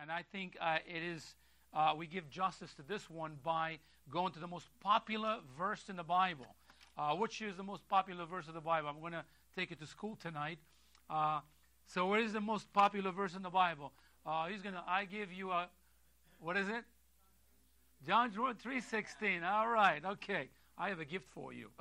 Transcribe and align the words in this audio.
And 0.00 0.12
I 0.12 0.22
think 0.30 0.56
uh, 0.60 0.78
it 0.86 1.02
is, 1.02 1.34
uh, 1.74 1.92
we 1.96 2.06
give 2.06 2.30
justice 2.30 2.72
to 2.74 2.82
this 2.82 3.10
one 3.10 3.36
by 3.42 3.78
going 4.10 4.32
to 4.32 4.38
the 4.38 4.46
most 4.46 4.68
popular 4.80 5.38
verse 5.58 5.88
in 5.88 5.96
the 5.96 6.04
Bible. 6.04 6.46
Uh, 6.96 7.14
which 7.14 7.40
is 7.42 7.56
the 7.56 7.62
most 7.62 7.86
popular 7.88 8.24
verse 8.26 8.48
of 8.48 8.54
the 8.54 8.60
Bible? 8.60 8.88
I'm 8.88 9.00
going 9.00 9.12
to 9.12 9.24
take 9.54 9.70
it 9.70 9.78
to 9.80 9.86
school 9.86 10.16
tonight. 10.20 10.58
Uh, 11.08 11.40
so, 11.86 12.06
what 12.06 12.20
is 12.20 12.32
the 12.32 12.40
most 12.40 12.72
popular 12.72 13.12
verse 13.12 13.34
in 13.34 13.42
the 13.42 13.50
Bible? 13.50 13.92
Uh, 14.26 14.46
he's 14.46 14.62
going 14.62 14.74
to, 14.74 14.82
I 14.86 15.04
give 15.04 15.32
you 15.32 15.52
a, 15.52 15.68
what 16.40 16.56
is 16.56 16.68
it? 16.68 16.84
John 18.06 18.30
3.16. 18.30 19.48
All 19.48 19.68
right, 19.68 20.04
okay. 20.04 20.48
I 20.76 20.88
have 20.88 21.00
a 21.00 21.04
gift 21.04 21.26
for 21.32 21.52
you. 21.52 21.70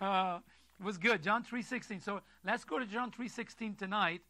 uh, 0.00 0.38
it 0.80 0.84
was 0.84 0.98
good. 0.98 1.22
John 1.22 1.44
3.16. 1.44 2.02
So 2.02 2.20
let's 2.44 2.64
go 2.64 2.78
to 2.78 2.86
John 2.86 3.10
3.16 3.10 3.78
tonight. 3.78 4.20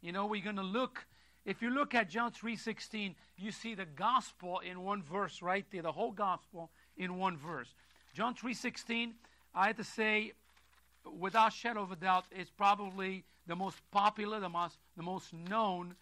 You 0.00 0.12
know, 0.12 0.26
we're 0.26 0.42
going 0.42 0.56
to 0.56 0.62
look. 0.62 1.06
If 1.44 1.62
you 1.62 1.70
look 1.70 1.94
at 1.94 2.08
John 2.08 2.30
3.16, 2.30 3.14
you 3.36 3.52
see 3.52 3.74
the 3.74 3.86
gospel 3.86 4.60
in 4.60 4.82
one 4.82 5.02
verse 5.02 5.42
right 5.42 5.64
there. 5.70 5.82
The 5.82 5.92
whole 5.92 6.12
gospel 6.12 6.70
in 6.96 7.16
one 7.16 7.36
verse. 7.36 7.74
John 8.14 8.34
3.16, 8.34 9.12
I 9.54 9.68
have 9.68 9.76
to 9.76 9.84
say, 9.84 10.32
without 11.18 11.52
shadow 11.52 11.82
of 11.82 11.92
a 11.92 11.96
doubt, 11.96 12.24
is 12.36 12.50
probably 12.50 13.24
the 13.46 13.56
most 13.56 13.78
popular, 13.90 14.40
the 14.40 14.48
most, 14.48 14.76
the 14.96 15.02
most 15.02 15.32
known 15.32 15.94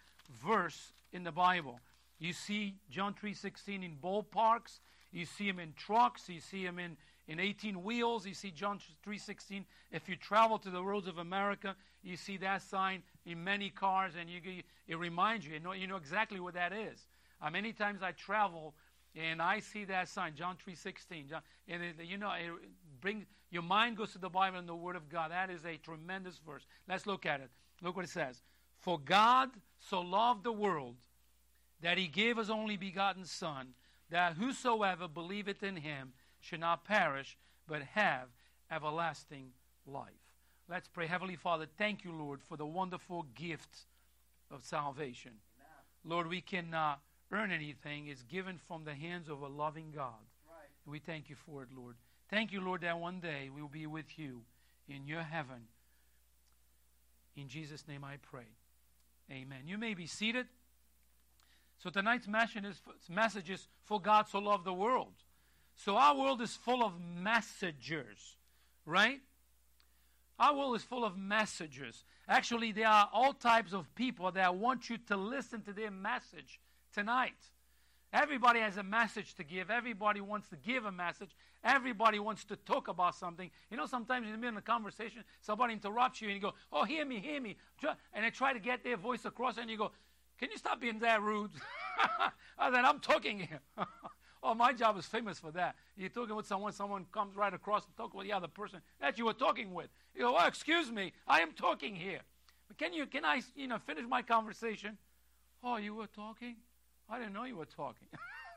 verse 0.43 0.93
in 1.13 1.23
the 1.23 1.31
Bible. 1.31 1.79
You 2.19 2.33
see 2.33 2.75
John 2.89 3.13
3.16 3.13 3.85
in 3.85 3.95
ballparks. 4.03 4.79
You 5.11 5.25
see 5.25 5.47
him 5.47 5.59
in 5.59 5.73
trucks. 5.73 6.27
You 6.27 6.41
see 6.41 6.63
him 6.63 6.79
in, 6.79 6.97
in 7.27 7.39
18 7.39 7.83
wheels. 7.83 8.25
You 8.25 8.33
see 8.33 8.51
John 8.51 8.79
3.16. 9.05 9.65
If 9.91 10.07
you 10.07 10.15
travel 10.15 10.57
to 10.59 10.69
the 10.69 10.83
roads 10.83 11.07
of 11.07 11.17
America, 11.17 11.75
you 12.03 12.15
see 12.15 12.37
that 12.37 12.61
sign 12.61 13.03
in 13.25 13.43
many 13.43 13.69
cars, 13.69 14.13
and 14.19 14.29
you, 14.29 14.39
it 14.87 14.97
reminds 14.97 15.45
you. 15.45 15.53
You 15.53 15.59
know, 15.59 15.73
you 15.73 15.87
know 15.87 15.97
exactly 15.97 16.39
what 16.39 16.53
that 16.53 16.71
is. 16.73 17.05
Uh, 17.41 17.49
many 17.49 17.73
times 17.73 18.01
I 18.01 18.11
travel, 18.11 18.73
and 19.15 19.41
I 19.41 19.59
see 19.59 19.85
that 19.85 20.07
sign, 20.07 20.33
John 20.35 20.55
3.16. 20.65 21.29
John, 21.29 21.41
and 21.67 21.83
it, 21.83 21.95
you 22.03 22.17
know, 22.17 22.31
it 22.31 22.51
brings, 23.01 23.25
your 23.51 23.63
mind 23.63 23.97
goes 23.97 24.11
to 24.13 24.19
the 24.19 24.29
Bible 24.29 24.57
and 24.57 24.67
the 24.67 24.75
Word 24.75 24.95
of 24.95 25.09
God. 25.09 25.31
That 25.31 25.49
is 25.49 25.65
a 25.65 25.77
tremendous 25.77 26.39
verse. 26.45 26.65
Let's 26.87 27.05
look 27.05 27.25
at 27.25 27.41
it. 27.41 27.49
Look 27.81 27.95
what 27.95 28.05
it 28.05 28.11
says. 28.11 28.41
For 28.79 28.99
God 28.99 29.49
so 29.79 30.01
loved 30.01 30.43
the 30.43 30.51
world 30.51 30.95
that 31.81 31.97
he 31.97 32.07
gave 32.07 32.37
his 32.37 32.49
only 32.49 32.77
begotten 32.77 33.25
Son, 33.25 33.69
that 34.09 34.33
whosoever 34.33 35.07
believeth 35.07 35.63
in 35.63 35.75
him 35.75 36.13
should 36.47 36.59
not 36.61 36.85
perish, 36.85 37.37
but 37.67 37.81
have 37.81 38.29
everlasting 38.71 39.51
life. 39.85 40.05
Let's 40.69 40.87
pray. 40.87 41.07
Heavenly 41.07 41.35
Father, 41.35 41.65
thank 41.77 42.03
you, 42.03 42.11
Lord, 42.11 42.41
for 42.47 42.57
the 42.57 42.65
wonderful 42.65 43.25
gift 43.35 43.85
of 44.49 44.63
salvation. 44.63 45.31
Amen. 45.31 46.15
Lord, 46.15 46.27
we 46.27 46.41
cannot 46.41 46.99
uh, 47.31 47.35
earn 47.35 47.51
anything. 47.51 48.07
It's 48.07 48.23
given 48.23 48.59
from 48.67 48.85
the 48.85 48.93
hands 48.93 49.29
of 49.29 49.41
a 49.41 49.47
loving 49.47 49.91
God. 49.93 50.13
Right. 50.47 50.69
We 50.85 50.99
thank 50.99 51.29
you 51.29 51.35
for 51.35 51.63
it, 51.63 51.69
Lord. 51.75 51.95
Thank 52.29 52.51
you, 52.51 52.61
Lord, 52.61 52.81
that 52.81 52.99
one 52.99 53.19
day 53.19 53.49
we 53.53 53.61
will 53.61 53.69
be 53.69 53.87
with 53.87 54.17
you 54.17 54.41
in 54.87 55.05
your 55.05 55.23
heaven. 55.23 55.67
In 57.35 57.47
Jesus' 57.47 57.87
name 57.87 58.03
I 58.03 58.15
pray. 58.21 58.47
Amen. 59.31 59.63
You 59.65 59.77
may 59.77 59.93
be 59.93 60.07
seated. 60.07 60.47
So 61.77 61.89
tonight's 61.89 62.27
message 62.27 63.49
is 63.49 63.67
for 63.83 64.01
God 64.01 64.27
so 64.29 64.39
loved 64.39 64.65
the 64.65 64.73
world. 64.73 65.13
So 65.77 65.95
our 65.95 66.15
world 66.15 66.41
is 66.41 66.55
full 66.55 66.83
of 66.83 66.93
messengers, 66.99 68.35
right? 68.85 69.21
Our 70.39 70.55
world 70.55 70.75
is 70.75 70.83
full 70.83 71.05
of 71.05 71.17
messengers. 71.17 72.03
Actually, 72.27 72.71
there 72.71 72.87
are 72.87 73.09
all 73.13 73.33
types 73.33 73.73
of 73.73 73.93
people 73.95 74.31
that 74.31 74.55
want 74.55 74.89
you 74.89 74.97
to 75.07 75.17
listen 75.17 75.61
to 75.61 75.73
their 75.73 75.91
message 75.91 76.59
tonight. 76.93 77.37
Everybody 78.13 78.59
has 78.59 78.77
a 78.77 78.83
message 78.83 79.33
to 79.35 79.43
give. 79.43 79.69
Everybody 79.69 80.21
wants 80.21 80.49
to 80.49 80.55
give 80.55 80.85
a 80.85 80.91
message. 80.91 81.35
Everybody 81.63 82.19
wants 82.19 82.43
to 82.45 82.55
talk 82.55 82.87
about 82.87 83.15
something. 83.15 83.49
You 83.69 83.77
know, 83.77 83.85
sometimes 83.85 84.25
in 84.25 84.31
the 84.31 84.37
middle 84.37 84.57
of 84.57 84.63
a 84.63 84.65
conversation, 84.65 85.23
somebody 85.41 85.73
interrupts 85.73 86.21
you 86.21 86.29
and 86.29 86.35
you 86.35 86.41
go, 86.41 86.53
Oh, 86.71 86.85
hear 86.85 87.05
me, 87.05 87.19
hear 87.19 87.41
me. 87.41 87.57
And 88.13 88.23
they 88.25 88.29
try 88.29 88.53
to 88.53 88.59
get 88.59 88.83
their 88.83 88.97
voice 88.97 89.25
across, 89.25 89.57
and 89.57 89.69
you 89.69 89.77
go, 89.77 89.91
can 90.37 90.51
you 90.51 90.57
stop 90.57 90.79
being 90.79 90.99
that 90.99 91.21
rude? 91.21 91.51
I 92.57 92.71
said, 92.71 92.85
I'm 92.85 92.99
talking 92.99 93.39
here. 93.39 93.59
oh, 94.43 94.53
my 94.53 94.73
job 94.73 94.97
is 94.97 95.05
famous 95.05 95.39
for 95.39 95.51
that. 95.51 95.75
You're 95.95 96.09
talking 96.09 96.35
with 96.35 96.45
someone, 96.45 96.73
someone 96.73 97.05
comes 97.11 97.35
right 97.35 97.53
across 97.53 97.85
and 97.85 97.95
talk 97.95 98.13
with 98.13 98.25
the 98.25 98.33
other 98.33 98.47
person 98.47 98.81
that 98.99 99.17
you 99.17 99.25
were 99.25 99.33
talking 99.33 99.73
with. 99.73 99.87
You 100.15 100.21
go, 100.21 100.35
oh, 100.37 100.45
excuse 100.47 100.91
me, 100.91 101.13
I 101.27 101.41
am 101.41 101.51
talking 101.53 101.95
here. 101.95 102.19
But 102.67 102.77
can 102.77 102.93
you, 102.93 103.05
can 103.05 103.25
I, 103.25 103.41
you 103.55 103.67
know, 103.67 103.77
finish 103.79 104.05
my 104.07 104.21
conversation? 104.21 104.97
Oh, 105.63 105.77
you 105.77 105.95
were 105.95 106.07
talking? 106.07 106.55
I 107.09 107.19
didn't 107.19 107.33
know 107.33 107.45
you 107.45 107.55
were 107.55 107.65
talking. 107.65 108.07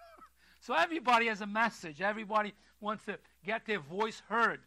so 0.60 0.74
everybody 0.74 1.26
has 1.26 1.40
a 1.40 1.46
message. 1.46 2.00
Everybody 2.00 2.52
wants 2.80 3.04
to 3.04 3.19
get 3.44 3.66
their 3.66 3.80
voice 3.80 4.22
heard. 4.28 4.60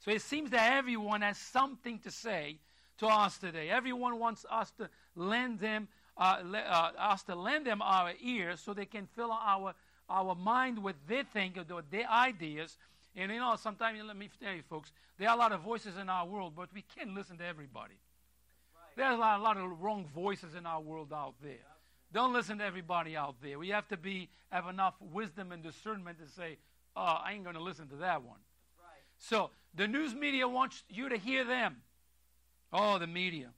So 0.00 0.10
it 0.10 0.22
seems 0.22 0.50
that 0.50 0.72
everyone 0.72 1.22
has 1.22 1.38
something 1.38 1.98
to 2.00 2.10
say 2.10 2.58
to 2.98 3.06
us 3.06 3.38
today. 3.38 3.70
Everyone 3.70 4.18
wants 4.18 4.44
us 4.50 4.70
to 4.72 4.88
lend 5.14 5.60
them 5.60 5.88
uh, 6.18 6.38
uh, 6.54 6.90
us 6.98 7.22
to 7.24 7.34
lend 7.34 7.66
them 7.66 7.82
our 7.82 8.12
ears 8.22 8.60
so 8.60 8.72
they 8.72 8.86
can 8.86 9.06
fill 9.14 9.30
our, 9.30 9.74
our 10.08 10.34
mind 10.34 10.82
with 10.82 10.96
their 11.08 11.24
thinking, 11.24 11.64
their 11.90 12.08
ideas. 12.10 12.76
And 13.14 13.32
you 13.32 13.38
know, 13.38 13.56
sometimes, 13.56 13.98
let 14.06 14.16
me 14.16 14.28
tell 14.42 14.54
you, 14.54 14.62
folks, 14.68 14.92
there 15.18 15.28
are 15.28 15.34
a 15.34 15.38
lot 15.38 15.52
of 15.52 15.60
voices 15.60 15.96
in 15.96 16.08
our 16.08 16.26
world, 16.26 16.52
but 16.54 16.68
we 16.74 16.84
can't 16.96 17.14
listen 17.14 17.38
to 17.38 17.44
everybody. 17.44 17.94
Right. 18.74 18.96
There's 18.96 19.14
a 19.14 19.18
lot, 19.18 19.40
a 19.40 19.42
lot, 19.42 19.56
of 19.56 19.80
wrong 19.80 20.06
voices 20.14 20.54
in 20.54 20.66
our 20.66 20.80
world 20.80 21.12
out 21.12 21.34
there. 21.42 21.52
Yep. 21.52 21.60
Don't 22.12 22.32
listen 22.32 22.58
to 22.58 22.64
everybody 22.64 23.16
out 23.16 23.36
there. 23.42 23.58
We 23.58 23.70
have 23.70 23.88
to 23.88 23.96
be 23.96 24.28
have 24.50 24.68
enough 24.68 24.94
wisdom 25.00 25.50
and 25.52 25.62
discernment 25.62 26.18
to 26.18 26.28
say, 26.28 26.58
"Oh, 26.94 27.00
I 27.00 27.32
ain't 27.32 27.44
going 27.44 27.56
to 27.56 27.62
listen 27.62 27.88
to 27.88 27.96
that 27.96 28.22
one." 28.22 28.38
Right. 28.78 29.02
So 29.18 29.50
the 29.74 29.88
news 29.88 30.14
media 30.14 30.46
wants 30.46 30.84
you 30.88 31.08
to 31.08 31.16
hear 31.16 31.44
them. 31.44 31.76
Oh, 32.72 32.98
the 32.98 33.06
media. 33.06 33.48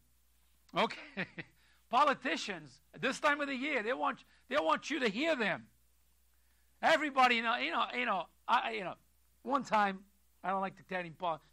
Okay. 0.77 0.97
Politicians, 1.91 2.71
this 3.01 3.19
time 3.19 3.41
of 3.41 3.49
the 3.49 3.55
year, 3.55 3.83
they 3.83 3.93
want, 3.93 4.19
they 4.49 4.57
want 4.57 4.91
you 4.91 5.01
to 5.01 5.09
hear 5.09 5.35
them. 5.35 5.65
Everybody, 6.83 7.37
you 7.37 7.43
know, 7.43 7.57
you 7.57 7.73
know, 7.73 7.85
you 7.97 8.07
know, 8.07 8.25
I, 8.47 8.73
you 8.73 8.85
know, 8.85 8.95
one 9.43 9.65
time, 9.65 10.01
I 10.45 10.51
don't 10.51 10.61
like 10.61 10.75
you 10.79 11.11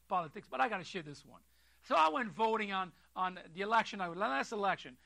politics, 0.07 0.47
but 0.49 0.61
I 0.61 0.69
got 0.69 0.77
to 0.77 0.83
share 0.83 1.01
this 1.01 1.25
one. 1.25 1.41
So 1.87 1.95
I 1.95 2.09
went 2.09 2.31
voting 2.31 2.71
on, 2.71 2.91
on 3.15 3.39
the 3.55 3.61
election 3.61 3.99
night, 3.99 4.15
last 4.15 4.51
election, 4.51 4.97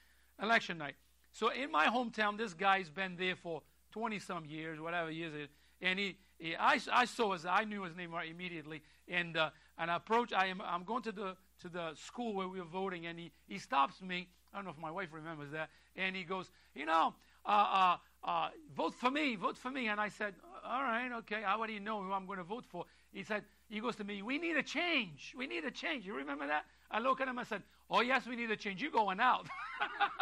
election 0.42 0.78
night. 0.78 0.96
So 1.32 1.50
in 1.50 1.72
my 1.72 1.88
hometown, 1.88 2.38
this 2.38 2.54
guy's 2.54 2.90
been 2.90 3.16
there 3.18 3.36
for 3.36 3.62
20 3.92 4.20
some 4.20 4.46
years, 4.46 4.80
whatever 4.80 5.10
years 5.10 5.34
it 5.34 5.42
is. 5.42 5.50
And 5.82 5.98
he, 5.98 6.18
he 6.38 6.56
I, 6.56 6.80
I 6.92 7.06
saw 7.06 7.34
his, 7.34 7.46
I 7.46 7.64
knew 7.64 7.84
his 7.84 7.96
name 7.96 8.12
right 8.12 8.30
immediately. 8.30 8.82
And, 9.08 9.38
uh, 9.38 9.52
and 9.78 9.90
I 9.90 9.96
approached, 9.96 10.34
I 10.34 10.48
am, 10.48 10.62
I'm 10.62 10.84
going 10.84 11.04
to 11.04 11.12
the, 11.12 11.38
to 11.62 11.70
the 11.70 11.92
school 11.96 12.34
where 12.34 12.48
we 12.48 12.60
were 12.60 12.66
voting, 12.66 13.06
and 13.06 13.18
he, 13.18 13.32
he 13.48 13.58
stops 13.58 14.02
me 14.02 14.28
I 14.54 14.58
don't 14.58 14.66
know 14.66 14.72
if 14.72 14.78
my 14.78 14.92
wife 14.92 15.10
remembers 15.12 15.52
that. 15.52 15.70
And 15.96 16.16
he 16.16 16.24
goes, 16.24 16.52
you 16.74 16.86
know, 16.86 17.14
uh, 17.46 17.50
uh, 17.50 17.98
uh, 18.24 18.50
vote 18.76 18.94
for 18.94 19.10
me, 19.10 19.36
vote 19.36 19.58
for 19.58 19.72
me. 19.72 19.88
And 19.88 20.00
I 20.00 20.10
said, 20.10 20.34
all 20.66 20.82
right, 20.82 21.10
okay. 21.20 21.42
How 21.44 21.66
do 21.66 21.74
you 21.74 21.80
know 21.80 22.02
who 22.02 22.12
I'm 22.12 22.26
going 22.26 22.38
to 22.38 22.44
vote 22.44 22.66
for? 22.66 22.86
He 23.12 23.24
said, 23.24 23.44
he 23.70 23.80
goes 23.80 23.96
to 23.98 24.04
me, 24.04 24.22
we 24.22 24.38
need 24.38 24.58
a 24.58 24.64
change. 24.64 25.34
We 25.38 25.48
need 25.48 25.64
a 25.64 25.72
change. 25.72 26.06
You 26.06 26.16
remember 26.16 26.48
that? 26.48 26.66
I 26.92 27.00
look 27.00 27.22
at 27.22 27.28
him 27.28 27.38
and 27.38 27.48
said, 27.48 27.64
oh, 27.90 28.02
yes, 28.02 28.26
we 28.28 28.36
need 28.36 28.52
a 28.52 28.58
change. 28.58 28.82
You 28.82 28.92
going 28.92 29.20
out. 29.20 29.48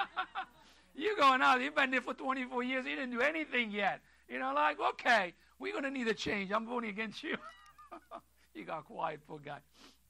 you 0.95 1.15
going 1.17 1.41
out. 1.41 1.61
You've 1.61 1.75
been 1.75 1.91
there 1.91 2.01
for 2.01 2.13
24 2.13 2.63
years. 2.63 2.85
You 2.85 2.95
didn't 2.95 3.11
do 3.11 3.21
anything 3.21 3.71
yet. 3.71 4.01
You 4.29 4.39
know, 4.39 4.53
like, 4.53 4.77
okay, 4.79 5.33
we're 5.59 5.71
going 5.71 5.85
to 5.85 5.91
need 5.91 6.07
a 6.07 6.13
change. 6.13 6.51
I'm 6.51 6.65
voting 6.65 6.89
against 6.89 7.23
you. 7.23 7.37
he 8.53 8.63
got 8.63 8.85
quiet, 8.85 9.21
poor 9.27 9.39
guy. 9.39 9.59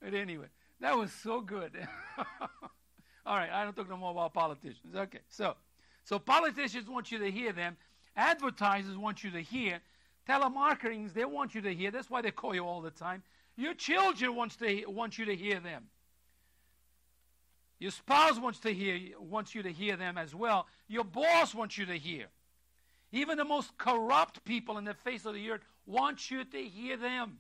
But 0.01 0.13
anyway, 0.13 0.47
that 0.79 0.97
was 0.97 1.11
so 1.11 1.41
good. 1.41 1.71
All 3.25 3.35
right, 3.35 3.49
I 3.51 3.63
don't 3.63 3.75
talk 3.75 3.89
no 3.89 3.97
more 3.97 4.11
about 4.11 4.33
politicians. 4.33 4.95
Okay, 4.95 5.19
so 5.27 5.55
so 6.07 6.19
politicians 6.19 6.87
want 6.87 7.11
you 7.11 7.17
to 7.17 7.29
hear 7.29 7.51
them. 7.51 7.75
Advertisers 8.15 8.95
want 8.95 9.25
you 9.25 9.31
to 9.31 9.41
hear. 9.41 9.81
Telemarketings, 10.27 11.13
they 11.13 11.25
want 11.25 11.53
you 11.53 11.59
to 11.59 11.73
hear. 11.73 11.91
That's 11.91 12.09
why 12.09 12.21
they 12.21 12.31
call 12.31 12.55
you 12.55 12.63
all 12.63 12.79
the 12.79 12.91
time. 12.91 13.23
Your 13.57 13.73
children 13.73 14.33
wants 14.33 14.55
to 14.57 14.85
want 14.87 15.17
you 15.17 15.25
to 15.25 15.35
hear 15.35 15.59
them. 15.59 15.83
Your 17.77 17.91
spouse 17.91 18.39
wants 18.39 18.59
to 18.59 18.73
hear 18.73 18.97
wants 19.19 19.53
you 19.53 19.63
to 19.63 19.71
hear 19.71 19.97
them 19.97 20.17
as 20.17 20.33
well. 20.33 20.67
Your 20.87 21.03
boss 21.03 21.53
wants 21.53 21.77
you 21.77 21.85
to 21.87 21.97
hear. 21.97 22.27
Even 23.11 23.37
the 23.37 23.43
most 23.43 23.77
corrupt 23.77 24.45
people 24.45 24.77
in 24.77 24.85
the 24.85 24.93
face 24.93 25.25
of 25.25 25.33
the 25.33 25.51
earth 25.51 25.65
want 25.85 26.31
you 26.31 26.45
to 26.45 26.63
hear 26.63 26.95
them. 26.95 27.39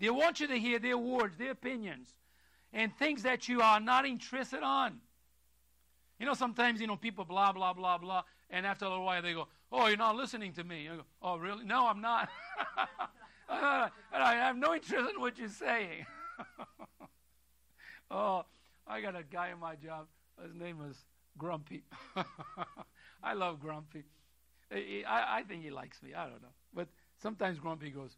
They 0.00 0.10
want 0.10 0.40
you 0.40 0.48
to 0.48 0.58
hear 0.58 0.80
their 0.80 0.98
words, 0.98 1.36
their 1.36 1.52
opinions 1.52 2.08
and 2.72 2.92
things 2.96 3.22
that 3.22 3.48
you 3.48 3.60
are 3.62 3.78
not 3.78 4.06
interested 4.06 4.64
on. 4.64 5.00
You 6.20 6.26
know, 6.26 6.34
sometimes, 6.34 6.82
you 6.82 6.86
know, 6.86 6.96
people 6.96 7.24
blah, 7.24 7.50
blah, 7.50 7.72
blah, 7.72 7.96
blah, 7.96 8.22
and 8.50 8.66
after 8.66 8.84
a 8.84 8.90
little 8.90 9.06
while 9.06 9.22
they 9.22 9.32
go, 9.32 9.48
Oh, 9.72 9.86
you're 9.86 9.96
not 9.96 10.16
listening 10.16 10.52
to 10.54 10.64
me. 10.64 10.88
I 10.88 10.96
Go, 10.96 11.02
oh, 11.22 11.36
really? 11.38 11.64
No, 11.64 11.86
I'm 11.86 12.00
not. 12.00 12.28
I 13.48 13.90
have 14.12 14.56
no 14.56 14.74
interest 14.74 15.10
in 15.14 15.20
what 15.20 15.38
you're 15.38 15.48
saying. 15.48 16.04
oh, 18.10 18.44
I 18.86 19.00
got 19.00 19.16
a 19.16 19.22
guy 19.22 19.48
in 19.50 19.58
my 19.58 19.76
job. 19.76 20.06
His 20.42 20.54
name 20.54 20.78
was 20.78 20.96
Grumpy. 21.38 21.84
I 23.22 23.34
love 23.34 23.60
Grumpy. 23.60 24.04
I, 24.72 25.38
I 25.38 25.42
think 25.48 25.62
he 25.62 25.70
likes 25.70 26.02
me. 26.02 26.14
I 26.14 26.24
don't 26.24 26.42
know. 26.42 26.48
But 26.74 26.88
sometimes 27.22 27.58
Grumpy 27.58 27.90
goes, 27.90 28.16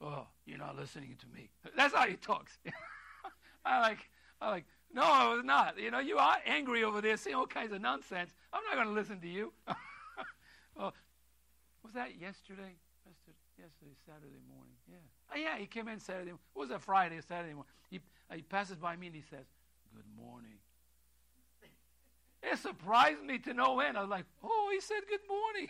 Oh, 0.00 0.26
you're 0.46 0.58
not 0.58 0.76
listening 0.76 1.16
to 1.20 1.26
me. 1.34 1.50
That's 1.76 1.94
how 1.94 2.06
he 2.06 2.14
talks. 2.16 2.58
I 3.64 3.80
like, 3.80 4.08
I 4.40 4.50
like, 4.50 4.64
no, 4.94 5.02
I 5.02 5.34
was 5.34 5.44
not. 5.44 5.78
You 5.78 5.90
know, 5.90 6.00
you 6.00 6.18
are 6.18 6.36
angry 6.46 6.84
over 6.84 7.00
there 7.00 7.16
saying 7.16 7.36
all 7.36 7.46
kinds 7.46 7.72
of 7.72 7.80
nonsense. 7.80 8.34
I'm 8.52 8.62
not 8.64 8.74
going 8.74 8.88
to 8.88 8.92
listen 8.92 9.20
to 9.20 9.28
you. 9.28 9.52
oh, 10.76 10.92
was 11.82 11.94
that 11.94 12.20
yesterday? 12.20 12.76
Yesterday, 13.06 13.38
yesterday, 13.58 13.96
Saturday 14.06 14.40
morning. 14.48 14.76
Yeah. 14.88 14.96
Oh, 15.34 15.38
yeah, 15.38 15.58
he 15.58 15.66
came 15.66 15.88
in 15.88 15.98
Saturday. 15.98 16.32
What 16.52 16.62
was 16.64 16.68
that 16.68 16.82
Friday 16.82 17.18
Saturday 17.26 17.54
morning? 17.54 17.72
He, 17.90 18.00
uh, 18.30 18.34
he 18.34 18.42
passes 18.42 18.76
by 18.76 18.96
me 18.96 19.06
and 19.06 19.16
he 19.16 19.22
says, 19.22 19.46
Good 19.94 20.04
morning. 20.16 20.58
It 22.42 22.58
surprised 22.58 23.22
me 23.22 23.38
to 23.38 23.54
no 23.54 23.80
end. 23.80 23.96
I 23.96 24.00
was 24.00 24.10
like, 24.10 24.24
Oh, 24.42 24.70
he 24.72 24.80
said 24.80 25.00
good 25.08 25.20
morning. 25.28 25.68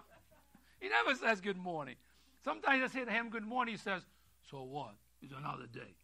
he 0.80 0.88
never 0.88 1.14
says 1.14 1.40
good 1.40 1.58
morning. 1.58 1.96
Sometimes 2.44 2.82
I 2.82 2.86
say 2.98 3.04
to 3.04 3.10
him, 3.10 3.30
Good 3.30 3.46
morning. 3.46 3.74
He 3.74 3.78
says, 3.78 4.02
So 4.50 4.62
what? 4.62 4.94
It's 5.22 5.32
another 5.32 5.66
day. 5.72 5.94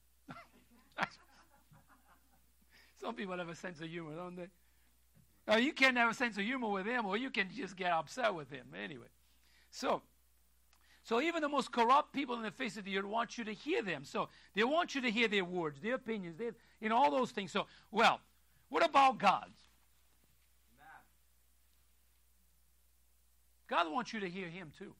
Some 3.04 3.14
people 3.14 3.36
have 3.36 3.50
a 3.50 3.54
sense 3.54 3.82
of 3.82 3.88
humor, 3.88 4.16
don't 4.16 4.34
they? 4.34 4.48
Now, 5.46 5.56
you 5.56 5.74
can't 5.74 5.94
have 5.98 6.10
a 6.10 6.14
sense 6.14 6.38
of 6.38 6.44
humor 6.44 6.68
with 6.68 6.86
him, 6.86 7.04
or 7.04 7.18
you 7.18 7.28
can 7.28 7.50
just 7.54 7.76
get 7.76 7.92
upset 7.92 8.34
with 8.34 8.50
him. 8.50 8.64
Anyway, 8.82 9.08
so, 9.70 10.00
so 11.02 11.20
even 11.20 11.42
the 11.42 11.48
most 11.50 11.70
corrupt 11.70 12.14
people 12.14 12.34
in 12.36 12.42
the 12.42 12.50
face 12.50 12.78
of 12.78 12.84
the 12.86 12.96
earth 12.96 13.04
want 13.04 13.36
you 13.36 13.44
to 13.44 13.52
hear 13.52 13.82
them. 13.82 14.04
So 14.04 14.30
they 14.54 14.64
want 14.64 14.94
you 14.94 15.02
to 15.02 15.10
hear 15.10 15.28
their 15.28 15.44
words, 15.44 15.80
their 15.82 15.96
opinions, 15.96 16.38
their, 16.38 16.52
you 16.80 16.88
know, 16.88 16.96
all 16.96 17.10
those 17.10 17.30
things. 17.30 17.52
So, 17.52 17.66
well, 17.90 18.20
what 18.70 18.82
about 18.82 19.18
God's? 19.18 19.60
God 23.66 23.92
wants 23.92 24.14
you 24.14 24.20
to 24.20 24.30
hear 24.30 24.48
Him 24.48 24.72
too. 24.78 24.94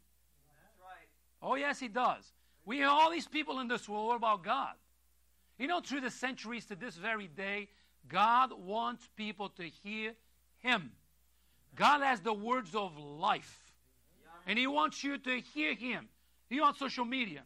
Right. 0.82 1.08
Oh, 1.42 1.54
yes, 1.54 1.80
He 1.80 1.88
does. 1.88 2.32
We 2.66 2.76
hear 2.76 2.88
all 2.88 3.10
these 3.10 3.26
people 3.26 3.60
in 3.60 3.68
this 3.68 3.88
world. 3.88 4.08
What 4.08 4.16
about 4.16 4.44
God? 4.44 4.74
You 5.58 5.68
know, 5.68 5.80
through 5.80 6.02
the 6.02 6.10
centuries 6.10 6.66
to 6.66 6.74
this 6.74 6.96
very 6.96 7.28
day, 7.28 7.68
God 8.08 8.52
wants 8.52 9.08
people 9.16 9.48
to 9.50 9.64
hear 9.82 10.12
Him. 10.58 10.92
God 11.74 12.02
has 12.02 12.20
the 12.20 12.32
words 12.32 12.74
of 12.74 12.96
life. 12.96 13.60
And 14.46 14.58
He 14.58 14.66
wants 14.66 15.02
you 15.02 15.18
to 15.18 15.40
hear 15.54 15.74
Him. 15.74 16.08
He 16.48 16.60
on 16.60 16.74
social 16.76 17.04
media. 17.04 17.42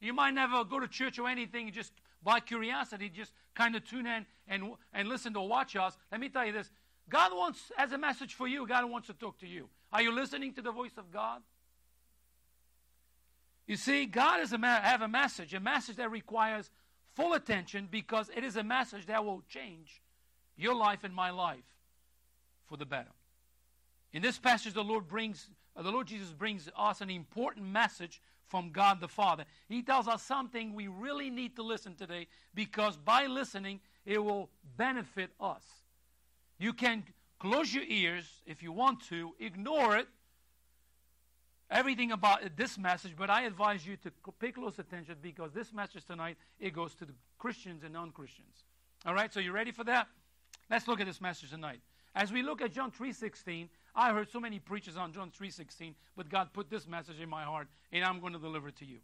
You 0.00 0.12
might 0.12 0.32
never 0.32 0.64
go 0.64 0.80
to 0.80 0.86
church 0.86 1.18
or 1.18 1.28
anything, 1.28 1.72
just 1.72 1.92
by 2.22 2.40
curiosity, 2.40 3.08
just 3.08 3.32
kind 3.54 3.74
of 3.76 3.88
tune 3.88 4.06
in 4.06 4.26
and, 4.48 4.72
and 4.92 5.08
listen 5.08 5.32
to 5.34 5.40
watch 5.40 5.76
us. 5.76 5.96
Let 6.12 6.20
me 6.20 6.28
tell 6.28 6.44
you 6.44 6.52
this 6.52 6.70
God 7.08 7.32
wants, 7.34 7.72
as 7.78 7.92
a 7.92 7.98
message 7.98 8.34
for 8.34 8.48
you, 8.48 8.66
God 8.66 8.88
wants 8.90 9.08
to 9.08 9.14
talk 9.14 9.38
to 9.40 9.46
you. 9.46 9.68
Are 9.92 10.02
you 10.02 10.12
listening 10.12 10.54
to 10.54 10.62
the 10.62 10.72
voice 10.72 10.96
of 10.96 11.10
God? 11.12 11.42
You 13.66 13.76
see, 13.76 14.06
God 14.06 14.40
is 14.40 14.52
a 14.52 14.58
ma- 14.58 14.80
have 14.80 15.02
a 15.02 15.08
message, 15.08 15.54
a 15.54 15.60
message 15.60 15.96
that 15.96 16.10
requires 16.10 16.70
full 17.14 17.34
attention 17.34 17.88
because 17.90 18.30
it 18.36 18.44
is 18.44 18.56
a 18.56 18.62
message 18.62 19.06
that 19.06 19.24
will 19.24 19.42
change 19.48 20.02
your 20.56 20.74
life 20.74 21.04
and 21.04 21.14
my 21.14 21.30
life 21.30 21.64
for 22.66 22.76
the 22.76 22.86
better. 22.86 23.10
In 24.12 24.22
this 24.22 24.38
passage, 24.38 24.74
the 24.74 24.84
Lord 24.84 25.08
brings, 25.08 25.48
uh, 25.76 25.82
the 25.82 25.90
Lord 25.90 26.06
Jesus 26.06 26.30
brings 26.30 26.68
us 26.76 27.00
an 27.00 27.10
important 27.10 27.66
message 27.66 28.20
from 28.46 28.70
God 28.70 29.00
the 29.00 29.08
Father. 29.08 29.44
He 29.68 29.82
tells 29.82 30.06
us 30.06 30.22
something 30.22 30.74
we 30.74 30.86
really 30.86 31.30
need 31.30 31.56
to 31.56 31.62
listen 31.62 31.94
today 31.94 32.28
because 32.54 32.96
by 32.96 33.26
listening, 33.26 33.80
it 34.04 34.22
will 34.22 34.50
benefit 34.76 35.30
us. 35.40 35.64
You 36.58 36.72
can 36.72 37.04
close 37.38 37.74
your 37.74 37.84
ears 37.84 38.42
if 38.46 38.62
you 38.62 38.70
want 38.70 39.00
to, 39.08 39.34
ignore 39.40 39.96
it, 39.96 40.06
everything 41.70 42.12
about 42.12 42.56
this 42.56 42.78
message, 42.78 43.14
but 43.16 43.30
I 43.30 43.42
advise 43.42 43.86
you 43.86 43.96
to 43.98 44.10
pay 44.38 44.52
close 44.52 44.78
attention 44.78 45.16
because 45.22 45.52
this 45.52 45.72
message 45.72 46.04
tonight, 46.04 46.36
it 46.58 46.72
goes 46.72 46.94
to 46.96 47.04
the 47.04 47.14
Christians 47.38 47.84
and 47.84 47.92
non-Christians. 47.92 48.64
All 49.06 49.14
right, 49.14 49.32
so 49.32 49.40
you 49.40 49.52
ready 49.52 49.70
for 49.70 49.84
that? 49.84 50.06
Let's 50.70 50.88
look 50.88 51.00
at 51.00 51.06
this 51.06 51.20
message 51.20 51.50
tonight. 51.50 51.80
As 52.14 52.32
we 52.32 52.42
look 52.42 52.62
at 52.62 52.72
John 52.72 52.90
3.16, 52.90 53.68
I 53.94 54.12
heard 54.12 54.30
so 54.30 54.40
many 54.40 54.58
preachers 54.58 54.96
on 54.96 55.12
John 55.12 55.30
3.16, 55.30 55.94
but 56.16 56.28
God 56.28 56.52
put 56.52 56.70
this 56.70 56.86
message 56.86 57.20
in 57.20 57.28
my 57.28 57.42
heart, 57.42 57.68
and 57.92 58.04
I'm 58.04 58.20
going 58.20 58.32
to 58.32 58.38
deliver 58.38 58.68
it 58.68 58.76
to 58.76 58.84
you. 58.84 58.98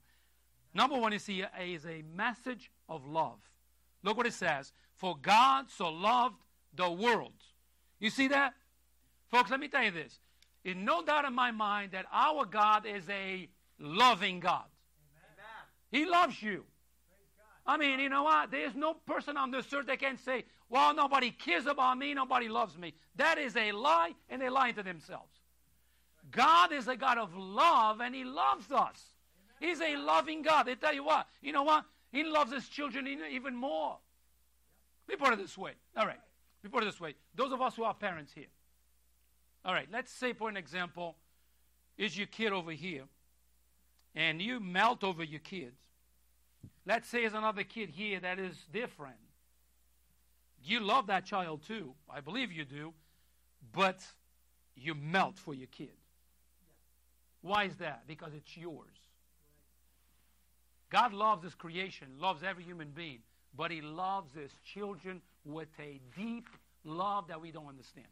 Number 0.74 0.96
one 0.96 1.12
is, 1.12 1.26
he, 1.26 1.44
is 1.60 1.84
a 1.86 2.02
message 2.16 2.70
of 2.88 3.06
love. 3.06 3.38
Look 4.02 4.16
what 4.16 4.26
it 4.26 4.32
says. 4.32 4.72
For 4.94 5.16
God 5.20 5.66
so 5.70 5.90
loved 5.90 6.36
the 6.74 6.90
world. 6.90 7.32
You 7.98 8.10
see 8.10 8.28
that? 8.28 8.54
Folks, 9.28 9.50
let 9.50 9.60
me 9.60 9.68
tell 9.68 9.84
you 9.84 9.90
this. 9.90 10.18
There's 10.64 10.76
no 10.76 11.02
doubt 11.02 11.24
in 11.24 11.34
my 11.34 11.50
mind 11.50 11.92
that 11.92 12.06
our 12.12 12.44
God 12.44 12.86
is 12.86 13.08
a 13.08 13.48
loving 13.78 14.40
God. 14.40 14.64
Amen. 15.92 16.04
He 16.04 16.10
loves 16.10 16.42
you. 16.42 16.64
I 17.66 17.76
mean, 17.76 18.00
you 18.00 18.08
know 18.08 18.24
what? 18.24 18.50
There's 18.50 18.74
no 18.74 18.94
person 18.94 19.36
on 19.36 19.50
this 19.50 19.72
earth 19.72 19.86
that 19.86 20.00
can 20.00 20.18
say, 20.18 20.44
well, 20.68 20.94
nobody 20.94 21.30
cares 21.30 21.66
about 21.66 21.98
me, 21.98 22.14
nobody 22.14 22.48
loves 22.48 22.76
me. 22.76 22.94
That 23.16 23.38
is 23.38 23.56
a 23.56 23.72
lie, 23.72 24.12
and 24.28 24.40
they 24.40 24.48
lie 24.48 24.72
to 24.72 24.82
themselves. 24.82 25.30
God 26.30 26.72
is 26.72 26.88
a 26.88 26.96
God 26.96 27.18
of 27.18 27.34
love, 27.36 28.00
and 28.00 28.14
He 28.14 28.24
loves 28.24 28.70
us. 28.70 29.00
He's 29.58 29.80
a 29.80 29.96
loving 29.96 30.42
God. 30.42 30.64
They 30.64 30.74
tell 30.74 30.94
you 30.94 31.04
what, 31.04 31.26
you 31.42 31.52
know 31.52 31.64
what? 31.64 31.84
He 32.12 32.24
loves 32.24 32.52
His 32.52 32.68
children 32.68 33.06
even 33.30 33.54
more. 33.54 33.98
Let 35.08 35.18
me 35.18 35.24
put 35.24 35.34
it 35.34 35.42
this 35.42 35.58
way. 35.58 35.72
All 35.96 36.06
right. 36.06 36.20
Let 36.62 36.64
me 36.64 36.70
put 36.70 36.82
it 36.82 36.86
this 36.86 37.00
way. 37.00 37.14
Those 37.34 37.52
of 37.52 37.60
us 37.60 37.74
who 37.74 37.84
are 37.84 37.94
parents 37.94 38.32
here, 38.32 38.46
all 39.64 39.74
right, 39.74 39.88
let's 39.92 40.10
say, 40.10 40.32
for 40.32 40.48
an 40.48 40.56
example, 40.56 41.16
is 41.98 42.16
your 42.16 42.26
kid 42.26 42.52
over 42.52 42.72
here, 42.72 43.04
and 44.14 44.40
you 44.40 44.58
melt 44.60 45.04
over 45.04 45.22
your 45.22 45.40
kids. 45.40 45.76
Let's 46.86 47.08
say 47.08 47.20
there's 47.20 47.34
another 47.34 47.62
kid 47.62 47.90
here 47.90 48.20
that 48.20 48.38
is 48.38 48.56
different. 48.72 49.16
You 50.64 50.80
love 50.80 51.06
that 51.08 51.24
child 51.24 51.62
too. 51.66 51.92
I 52.08 52.20
believe 52.20 52.52
you 52.52 52.64
do. 52.64 52.92
But 53.72 54.00
you 54.74 54.94
melt 54.94 55.38
for 55.38 55.54
your 55.54 55.68
kid. 55.68 55.92
Why 57.42 57.64
is 57.64 57.76
that? 57.76 58.06
Because 58.06 58.32
it's 58.34 58.56
yours. 58.56 58.96
God 60.90 61.12
loves 61.12 61.44
his 61.44 61.54
creation, 61.54 62.08
loves 62.18 62.42
every 62.42 62.64
human 62.64 62.90
being, 62.90 63.20
but 63.56 63.70
he 63.70 63.80
loves 63.80 64.34
his 64.34 64.50
children 64.64 65.22
with 65.44 65.68
a 65.78 66.00
deep 66.16 66.48
love 66.84 67.28
that 67.28 67.40
we 67.40 67.52
don't 67.52 67.68
understand. 67.68 68.06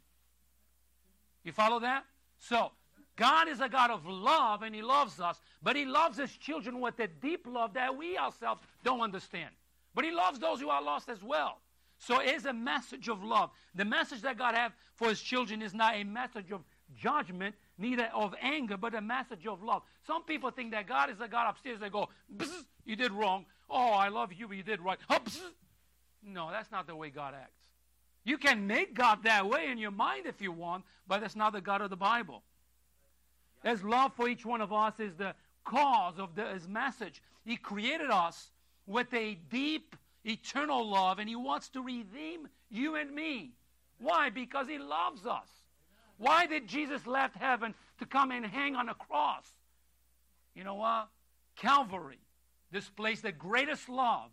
You 1.48 1.52
follow 1.52 1.80
that? 1.80 2.04
So, 2.36 2.72
God 3.16 3.48
is 3.48 3.62
a 3.62 3.70
God 3.70 3.90
of 3.90 4.04
love 4.04 4.60
and 4.60 4.74
He 4.74 4.82
loves 4.82 5.18
us, 5.18 5.40
but 5.62 5.76
He 5.76 5.86
loves 5.86 6.18
His 6.18 6.30
children 6.36 6.78
with 6.78 7.00
a 7.00 7.06
deep 7.06 7.46
love 7.48 7.72
that 7.72 7.96
we 7.96 8.18
ourselves 8.18 8.60
don't 8.84 9.00
understand. 9.00 9.48
But 9.94 10.04
He 10.04 10.10
loves 10.10 10.38
those 10.38 10.60
who 10.60 10.68
are 10.68 10.82
lost 10.82 11.08
as 11.08 11.22
well. 11.22 11.62
So 11.96 12.20
it 12.20 12.34
is 12.34 12.44
a 12.44 12.52
message 12.52 13.08
of 13.08 13.24
love. 13.24 13.48
The 13.74 13.86
message 13.86 14.20
that 14.20 14.36
God 14.36 14.54
has 14.56 14.72
for 14.96 15.08
His 15.08 15.22
children 15.22 15.62
is 15.62 15.72
not 15.72 15.94
a 15.94 16.04
message 16.04 16.52
of 16.52 16.60
judgment, 16.94 17.54
neither 17.78 18.10
of 18.14 18.34
anger, 18.42 18.76
but 18.76 18.94
a 18.94 19.00
message 19.00 19.46
of 19.46 19.62
love. 19.62 19.80
Some 20.06 20.24
people 20.24 20.50
think 20.50 20.72
that 20.72 20.86
God 20.86 21.08
is 21.08 21.18
a 21.18 21.28
God 21.28 21.48
upstairs. 21.48 21.80
They 21.80 21.88
go, 21.88 22.10
you 22.84 22.94
did 22.94 23.10
wrong. 23.10 23.46
Oh, 23.70 23.92
I 23.92 24.08
love 24.08 24.34
you, 24.34 24.48
but 24.48 24.56
you 24.58 24.62
did 24.62 24.82
right. 24.82 24.98
No, 26.22 26.50
that's 26.50 26.70
not 26.70 26.86
the 26.86 26.94
way 26.94 27.08
God 27.08 27.32
acts. 27.32 27.57
You 28.28 28.36
can 28.36 28.66
make 28.66 28.92
God 28.92 29.20
that 29.22 29.48
way 29.48 29.70
in 29.70 29.78
your 29.78 29.90
mind 29.90 30.26
if 30.26 30.42
you 30.42 30.52
want, 30.52 30.84
but 31.06 31.22
that's 31.22 31.34
not 31.34 31.54
the 31.54 31.62
God 31.62 31.80
of 31.80 31.88
the 31.88 31.96
Bible. 31.96 32.42
His 33.64 33.82
love 33.82 34.12
for 34.14 34.28
each 34.28 34.44
one 34.44 34.60
of 34.60 34.70
us 34.70 35.00
is 35.00 35.14
the 35.14 35.34
cause 35.64 36.18
of 36.18 36.34
the, 36.34 36.46
his 36.48 36.68
message. 36.68 37.22
He 37.46 37.56
created 37.56 38.10
us 38.10 38.50
with 38.86 39.14
a 39.14 39.38
deep, 39.50 39.96
eternal 40.26 40.90
love, 40.90 41.20
and 41.20 41.26
he 41.26 41.36
wants 41.36 41.70
to 41.70 41.80
redeem 41.80 42.48
you 42.70 42.96
and 42.96 43.14
me. 43.14 43.52
Why? 43.98 44.28
Because 44.28 44.68
he 44.68 44.76
loves 44.76 45.24
us. 45.24 45.48
Why 46.18 46.44
did 46.44 46.68
Jesus 46.68 47.06
left 47.06 47.34
heaven 47.34 47.74
to 47.98 48.04
come 48.04 48.30
and 48.30 48.44
hang 48.44 48.76
on 48.76 48.90
a 48.90 48.94
cross? 48.94 49.46
You 50.54 50.64
know 50.64 50.74
what? 50.74 51.08
Calvary 51.56 52.20
displays 52.74 53.22
the 53.22 53.32
greatest 53.32 53.88
love 53.88 54.28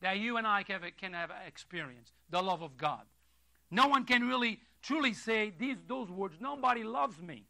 that 0.00 0.18
you 0.18 0.36
and 0.36 0.46
I 0.46 0.62
can 0.62 1.12
have, 1.12 1.30
experienced 1.46 2.12
the 2.30 2.42
love 2.42 2.62
of 2.62 2.76
God. 2.76 3.02
No 3.70 3.88
one 3.88 4.04
can 4.04 4.26
really 4.26 4.60
truly 4.82 5.12
say 5.12 5.52
these, 5.58 5.76
those 5.86 6.10
words 6.10 6.36
nobody 6.40 6.84
loves 6.84 7.20
me. 7.20 7.44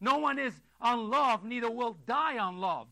No 0.00 0.18
one 0.18 0.38
is 0.38 0.52
unloved, 0.80 1.44
neither 1.44 1.70
will 1.70 1.96
die 2.06 2.34
unloved. 2.38 2.90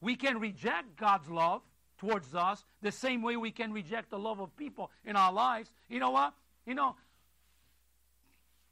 We 0.00 0.16
can 0.16 0.38
reject 0.38 0.96
God's 0.96 1.28
love 1.28 1.62
towards 1.98 2.34
us 2.34 2.64
the 2.82 2.92
same 2.92 3.22
way 3.22 3.36
we 3.36 3.50
can 3.50 3.72
reject 3.72 4.10
the 4.10 4.18
love 4.18 4.40
of 4.40 4.56
people 4.56 4.90
in 5.04 5.16
our 5.16 5.32
lives. 5.32 5.70
You 5.88 5.98
know 5.98 6.10
what? 6.10 6.34
You 6.66 6.74
know, 6.74 6.96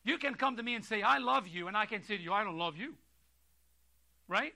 you 0.04 0.18
can 0.18 0.34
come 0.34 0.56
to 0.56 0.62
me 0.62 0.74
and 0.74 0.84
say, 0.84 1.02
I 1.02 1.18
love 1.18 1.46
you, 1.46 1.68
and 1.68 1.76
I 1.76 1.86
can 1.86 2.02
say 2.02 2.16
to 2.16 2.22
you, 2.22 2.32
I 2.32 2.44
don't 2.44 2.56
love 2.56 2.76
you. 2.76 2.94
Right? 4.26 4.54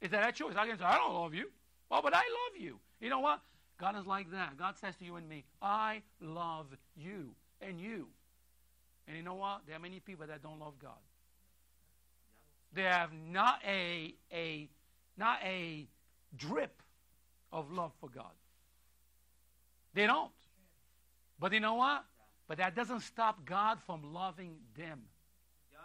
Is 0.00 0.10
that 0.10 0.28
a 0.28 0.32
choice? 0.32 0.54
I 0.56 0.66
can 0.66 0.78
say, 0.78 0.84
I 0.84 0.96
don't 0.96 1.14
love 1.14 1.34
you. 1.34 1.46
Well, 1.90 2.02
but 2.02 2.14
I 2.14 2.18
love 2.18 2.60
you. 2.60 2.78
You 3.00 3.10
know 3.10 3.20
what? 3.20 3.40
God 3.82 3.96
is 3.98 4.06
like 4.06 4.30
that. 4.30 4.56
God 4.56 4.76
says 4.78 4.94
to 5.00 5.04
you 5.04 5.16
and 5.16 5.28
me, 5.28 5.42
I 5.60 6.02
love 6.20 6.66
you 6.96 7.30
and 7.60 7.80
you. 7.80 8.06
And 9.08 9.16
you 9.16 9.24
know 9.24 9.34
what? 9.34 9.62
There 9.66 9.74
are 9.74 9.80
many 9.80 9.98
people 9.98 10.24
that 10.28 10.40
don't 10.40 10.60
love 10.60 10.74
God. 10.80 10.92
They 12.72 12.82
have 12.82 13.10
not 13.12 13.58
a 13.66 14.14
a 14.32 14.68
not 15.18 15.40
a 15.42 15.88
drip 16.36 16.80
of 17.52 17.72
love 17.72 17.90
for 18.00 18.08
God. 18.08 18.30
They 19.94 20.06
don't. 20.06 20.30
But 21.40 21.52
you 21.52 21.58
know 21.58 21.74
what? 21.74 22.04
But 22.46 22.58
that 22.58 22.76
doesn't 22.76 23.00
stop 23.00 23.44
God 23.44 23.80
from 23.84 24.14
loving 24.14 24.58
them. 24.78 25.00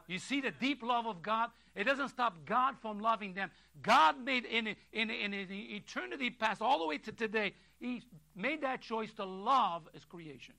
You 0.08 0.20
see 0.20 0.39
the 0.39 0.51
deep 0.51 0.84
love 0.84 1.06
of 1.06 1.22
God? 1.22 1.50
It 1.75 1.84
doesn't 1.84 2.10
stop 2.10 2.46
God 2.46 2.75
from 2.82 3.00
loving 3.00 3.34
them. 3.34 3.51
God 3.82 4.24
made 4.24 4.46
in, 4.46 4.68
in, 4.94 5.10
in, 5.10 5.34
in 5.34 5.51
eternity 5.51 6.30
past, 6.30 6.62
all 6.62 6.80
the 6.80 6.88
way 6.88 6.98
to 7.00 7.12
today, 7.12 7.54
He 7.79 8.03
made 8.36 8.62
that 8.62 8.81
choice 8.81 9.13
to 9.13 9.25
love 9.25 9.88
His 9.93 10.03
creation. 10.05 10.55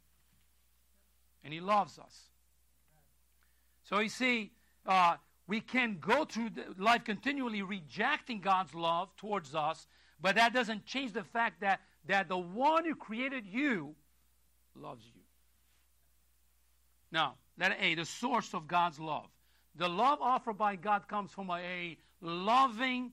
And 1.44 1.52
He 1.52 1.60
loves 1.60 1.98
us. 1.98 2.14
So 3.84 4.00
you 4.00 4.08
see, 4.08 4.52
uh, 4.86 5.16
we 5.46 5.60
can 5.60 5.98
go 5.98 6.24
through 6.24 6.50
life 6.76 7.04
continually 7.04 7.62
rejecting 7.62 8.40
God's 8.40 8.74
love 8.74 9.08
towards 9.16 9.54
us, 9.54 9.86
but 10.20 10.34
that 10.36 10.52
doesn't 10.52 10.84
change 10.84 11.12
the 11.12 11.24
fact 11.24 11.62
that, 11.62 11.80
that 12.06 12.28
the 12.28 12.36
one 12.36 12.84
who 12.84 12.94
created 12.94 13.46
you 13.46 13.94
loves 14.74 15.04
you. 15.14 15.22
Now, 17.10 17.36
letter 17.58 17.76
A, 17.80 17.94
the 17.94 18.04
source 18.04 18.52
of 18.52 18.68
God's 18.68 19.00
love. 19.00 19.28
The 19.76 19.88
love 19.88 20.18
offered 20.20 20.58
by 20.58 20.76
God 20.76 21.08
comes 21.08 21.30
from 21.30 21.50
a 21.50 21.96
loving 22.20 23.12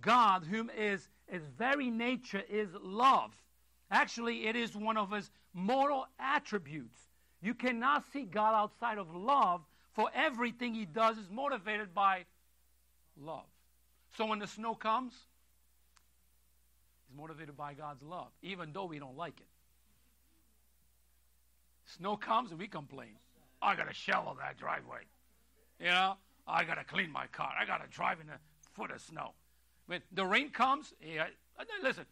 God, 0.00 0.44
whom 0.44 0.70
is 0.70 1.06
his 1.26 1.42
very 1.58 1.90
nature 1.90 2.42
is 2.48 2.68
love. 2.82 3.32
Actually, 3.90 4.46
it 4.46 4.56
is 4.56 4.74
one 4.74 4.96
of 4.96 5.10
his 5.10 5.30
moral 5.54 6.06
attributes. 6.18 6.98
You 7.42 7.54
cannot 7.54 8.04
see 8.12 8.24
God 8.24 8.54
outside 8.54 8.98
of 8.98 9.14
love, 9.14 9.62
for 9.92 10.10
everything 10.14 10.74
he 10.74 10.84
does 10.84 11.16
is 11.16 11.28
motivated 11.30 11.94
by 11.94 12.24
love. 13.20 13.46
So 14.16 14.26
when 14.26 14.38
the 14.38 14.46
snow 14.46 14.74
comes, 14.74 15.12
it's 17.02 17.16
motivated 17.16 17.56
by 17.56 17.74
God's 17.74 18.02
love, 18.02 18.28
even 18.42 18.72
though 18.72 18.86
we 18.86 18.98
don't 18.98 19.16
like 19.16 19.38
it. 19.38 19.46
Snow 21.96 22.16
comes 22.16 22.50
and 22.50 22.58
we 22.58 22.66
complain. 22.66 23.16
I 23.62 23.76
got 23.76 23.88
to 23.88 23.94
shovel 23.94 24.36
that 24.40 24.58
driveway. 24.58 25.00
You 25.80 25.86
know, 25.86 26.16
I 26.46 26.64
got 26.64 26.74
to 26.74 26.84
clean 26.84 27.10
my 27.10 27.26
car. 27.28 27.52
I 27.58 27.64
got 27.64 27.82
to 27.82 27.88
drive 27.88 28.20
in 28.20 28.28
a 28.28 28.38
foot 28.74 28.90
of 28.90 29.00
snow. 29.00 29.32
When 29.86 30.02
the 30.12 30.24
rain 30.24 30.50
comes, 30.50 30.92
yeah, 31.00 31.26
listen, 31.82 32.04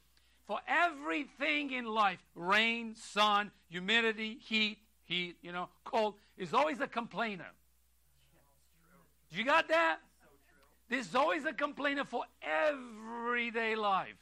for 0.47 0.61
everything 0.69 1.73
in 1.73 1.87
life, 1.87 2.19
rain, 2.35 2.95
sun, 2.95 3.50
humidity, 3.69 4.38
heat, 4.40 4.78
heat, 5.04 5.37
you 5.43 5.52
know, 5.52 5.69
cold, 5.85 6.14
is 6.37 6.54
always 6.54 6.81
a 6.81 6.87
complainer. 6.87 7.50
You 9.31 9.45
got 9.45 9.69
that? 9.69 9.99
There's 10.88 11.14
always 11.14 11.45
a 11.45 11.52
complainer 11.52 12.04
for 12.04 12.25
everyday 12.43 13.75
life. 13.75 14.14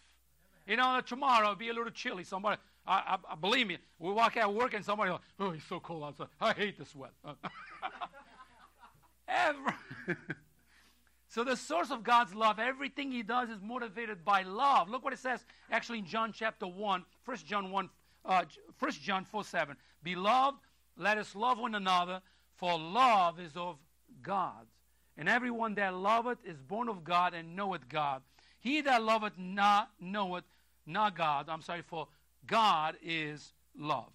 You 0.66 0.76
know, 0.76 1.00
tomorrow 1.04 1.42
it'll 1.42 1.56
be 1.56 1.68
a 1.68 1.74
little 1.74 1.90
chilly. 1.90 2.24
Somebody, 2.24 2.60
I, 2.86 3.18
I, 3.30 3.34
believe 3.34 3.66
me, 3.66 3.78
we 3.98 4.12
walk 4.12 4.36
out 4.36 4.54
work 4.54 4.74
and 4.74 4.84
somebody, 4.84 5.12
oh, 5.40 5.50
it's 5.50 5.64
so 5.64 5.80
cold 5.80 6.04
outside. 6.04 6.28
I 6.40 6.52
hate 6.52 6.78
the 6.78 6.86
sweat. 6.86 7.10
Ever. 9.28 9.74
so 11.32 11.44
the 11.44 11.56
source 11.56 11.90
of 11.90 12.04
God's 12.04 12.34
love, 12.34 12.58
everything 12.58 13.10
He 13.10 13.22
does 13.22 13.48
is 13.48 13.62
motivated 13.62 14.22
by 14.22 14.42
love. 14.42 14.90
Look 14.90 15.02
what 15.02 15.14
it 15.14 15.18
says 15.18 15.40
actually 15.70 16.00
in 16.00 16.04
John 16.04 16.30
chapter 16.30 16.66
1, 16.66 17.04
1 17.24 17.36
John 17.46 17.70
1, 17.70 17.88
uh, 18.26 18.44
1 18.78 18.92
John 19.02 19.24
4 19.24 19.42
7. 19.42 19.74
Beloved, 20.02 20.58
let 20.98 21.16
us 21.16 21.34
love 21.34 21.58
one 21.58 21.74
another, 21.74 22.20
for 22.56 22.78
love 22.78 23.40
is 23.40 23.56
of 23.56 23.78
God. 24.20 24.66
And 25.16 25.26
everyone 25.26 25.74
that 25.76 25.94
loveth 25.94 26.36
is 26.44 26.60
born 26.60 26.90
of 26.90 27.02
God 27.02 27.32
and 27.32 27.56
knoweth 27.56 27.88
God. 27.88 28.20
He 28.60 28.82
that 28.82 29.02
loveth 29.02 29.38
not 29.38 29.88
knoweth 29.98 30.44
not 30.84 31.16
God. 31.16 31.48
I'm 31.48 31.62
sorry, 31.62 31.80
for 31.80 32.08
God 32.46 32.96
is 33.02 33.54
love. 33.74 34.12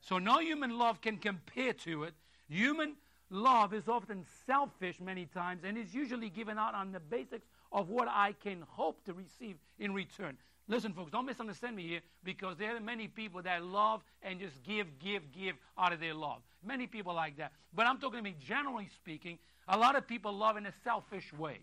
So 0.00 0.18
no 0.18 0.40
human 0.40 0.76
love 0.76 1.00
can 1.00 1.18
compare 1.18 1.74
to 1.74 2.02
it. 2.02 2.14
Human 2.48 2.96
love 3.30 3.74
is 3.74 3.88
often 3.88 4.24
selfish 4.46 5.00
many 5.00 5.26
times 5.26 5.62
and 5.64 5.76
is 5.76 5.94
usually 5.94 6.30
given 6.30 6.58
out 6.58 6.74
on 6.74 6.92
the 6.92 7.00
basics 7.00 7.46
of 7.72 7.88
what 7.88 8.08
I 8.08 8.34
can 8.42 8.62
hope 8.68 9.04
to 9.04 9.12
receive 9.12 9.56
in 9.78 9.92
return. 9.92 10.36
Listen, 10.68 10.92
folks, 10.92 11.12
don't 11.12 11.26
misunderstand 11.26 11.76
me 11.76 11.86
here 11.86 12.00
because 12.24 12.56
there 12.56 12.76
are 12.76 12.80
many 12.80 13.06
people 13.06 13.40
that 13.42 13.64
love 13.64 14.02
and 14.22 14.40
just 14.40 14.62
give, 14.64 14.98
give, 14.98 15.30
give 15.32 15.54
out 15.78 15.92
of 15.92 16.00
their 16.00 16.14
love. 16.14 16.42
Many 16.64 16.86
people 16.86 17.14
like 17.14 17.36
that. 17.36 17.52
But 17.72 17.86
I'm 17.86 17.98
talking 17.98 18.18
to 18.18 18.22
me, 18.22 18.34
generally 18.44 18.88
speaking, 18.94 19.38
a 19.68 19.78
lot 19.78 19.94
of 19.96 20.06
people 20.06 20.32
love 20.32 20.56
in 20.56 20.66
a 20.66 20.72
selfish 20.82 21.32
way. 21.32 21.60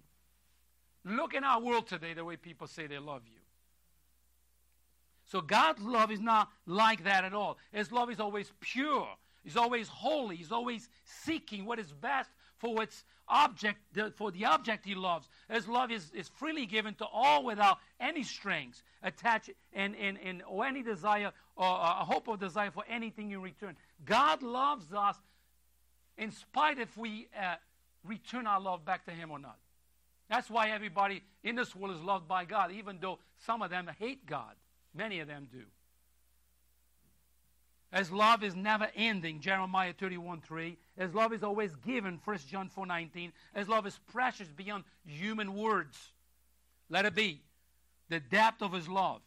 Look 1.03 1.33
in 1.33 1.43
our 1.43 1.59
world 1.59 1.87
today 1.87 2.13
the 2.13 2.23
way 2.23 2.37
people 2.37 2.67
say 2.67 2.87
they 2.87 2.99
love 2.99 3.23
you. 3.25 3.39
So 5.25 5.41
God's 5.41 5.81
love 5.81 6.11
is 6.11 6.21
not 6.21 6.49
like 6.65 7.03
that 7.03 7.25
at 7.25 7.33
all. 7.33 7.57
His 7.71 7.91
love 7.91 8.09
is 8.09 8.19
always 8.19 8.51
pure. 8.61 9.07
He's 9.43 9.57
always 9.57 9.87
holy. 9.87 10.37
He's 10.37 10.51
always 10.51 10.89
seeking 11.03 11.65
what 11.65 11.79
is 11.79 11.91
best 11.91 12.29
for 12.57 12.81
its 12.81 13.03
object, 13.27 13.79
for 14.15 14.31
the 14.31 14.45
object 14.45 14.85
he 14.85 14.95
loves. 14.95 15.27
His 15.49 15.67
love 15.67 15.91
is, 15.91 16.11
is 16.13 16.29
freely 16.29 16.65
given 16.65 16.93
to 16.95 17.05
all 17.05 17.43
without 17.43 17.79
any 17.99 18.23
strings 18.23 18.83
attached 19.01 19.49
and, 19.73 19.95
and, 19.95 20.17
and 20.23 20.43
or 20.47 20.65
any 20.65 20.81
desire 20.81 21.31
or 21.55 21.65
a 21.65 22.05
hope 22.05 22.27
of 22.27 22.39
desire 22.39 22.71
for 22.71 22.83
anything 22.89 23.31
in 23.31 23.41
return. 23.41 23.75
God 24.05 24.41
loves 24.41 24.93
us 24.93 25.17
in 26.17 26.31
spite 26.31 26.79
if 26.79 26.97
we 26.97 27.27
uh, 27.37 27.55
return 28.05 28.47
our 28.47 28.61
love 28.61 28.85
back 28.85 29.05
to 29.05 29.11
him 29.11 29.31
or 29.31 29.39
not. 29.39 29.57
That's 30.29 30.49
why 30.49 30.69
everybody 30.69 31.21
in 31.43 31.55
this 31.55 31.75
world 31.75 31.95
is 31.95 32.01
loved 32.01 32.27
by 32.27 32.45
God, 32.45 32.71
even 32.71 32.97
though 33.01 33.19
some 33.45 33.61
of 33.61 33.69
them 33.69 33.89
hate 33.99 34.25
God. 34.25 34.55
Many 34.95 35.19
of 35.19 35.27
them 35.27 35.47
do. 35.51 35.63
As 37.93 38.11
love 38.11 38.43
is 38.43 38.55
never 38.55 38.89
ending, 38.95 39.39
Jeremiah 39.39 39.93
31 39.93 40.41
3. 40.41 40.75
As 40.97 41.13
love 41.13 41.31
is 41.31 41.43
always 41.43 41.75
given, 41.85 42.19
1 42.25 42.37
John 42.49 42.67
4 42.67 42.87
19. 42.87 43.31
As 43.53 43.69
love 43.69 43.85
is 43.85 43.99
precious 44.11 44.47
beyond 44.47 44.83
human 45.05 45.53
words. 45.53 46.11
Let 46.89 47.05
it 47.05 47.13
be. 47.13 47.43
The 48.09 48.19
depth 48.19 48.63
of 48.63 48.73
his 48.73 48.89
love. 48.89 49.21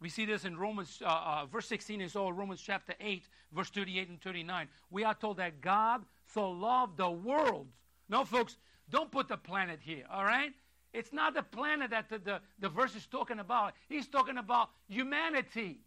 We 0.00 0.10
see 0.10 0.26
this 0.26 0.44
in 0.44 0.56
Romans, 0.56 1.02
uh, 1.04 1.08
uh, 1.08 1.46
verse 1.46 1.66
16 1.66 2.00
is 2.00 2.16
all 2.16 2.32
Romans 2.32 2.60
chapter 2.60 2.94
8, 3.00 3.24
verse 3.52 3.70
38 3.70 4.08
and 4.08 4.20
39. 4.20 4.68
We 4.90 5.04
are 5.04 5.14
told 5.14 5.38
that 5.38 5.60
God 5.60 6.02
so 6.32 6.50
loved 6.50 6.98
the 6.98 7.10
world. 7.10 7.66
No, 8.08 8.24
folks, 8.24 8.56
don't 8.90 9.10
put 9.10 9.28
the 9.28 9.36
planet 9.36 9.80
here, 9.82 10.04
all 10.10 10.24
right? 10.24 10.52
It's 10.92 11.12
not 11.12 11.34
the 11.34 11.42
planet 11.42 11.90
that 11.90 12.08
the, 12.08 12.18
the, 12.18 12.40
the 12.58 12.68
verse 12.68 12.96
is 12.96 13.06
talking 13.06 13.38
about. 13.38 13.74
He's 13.88 14.08
talking 14.08 14.38
about 14.38 14.70
humanity. 14.88 15.80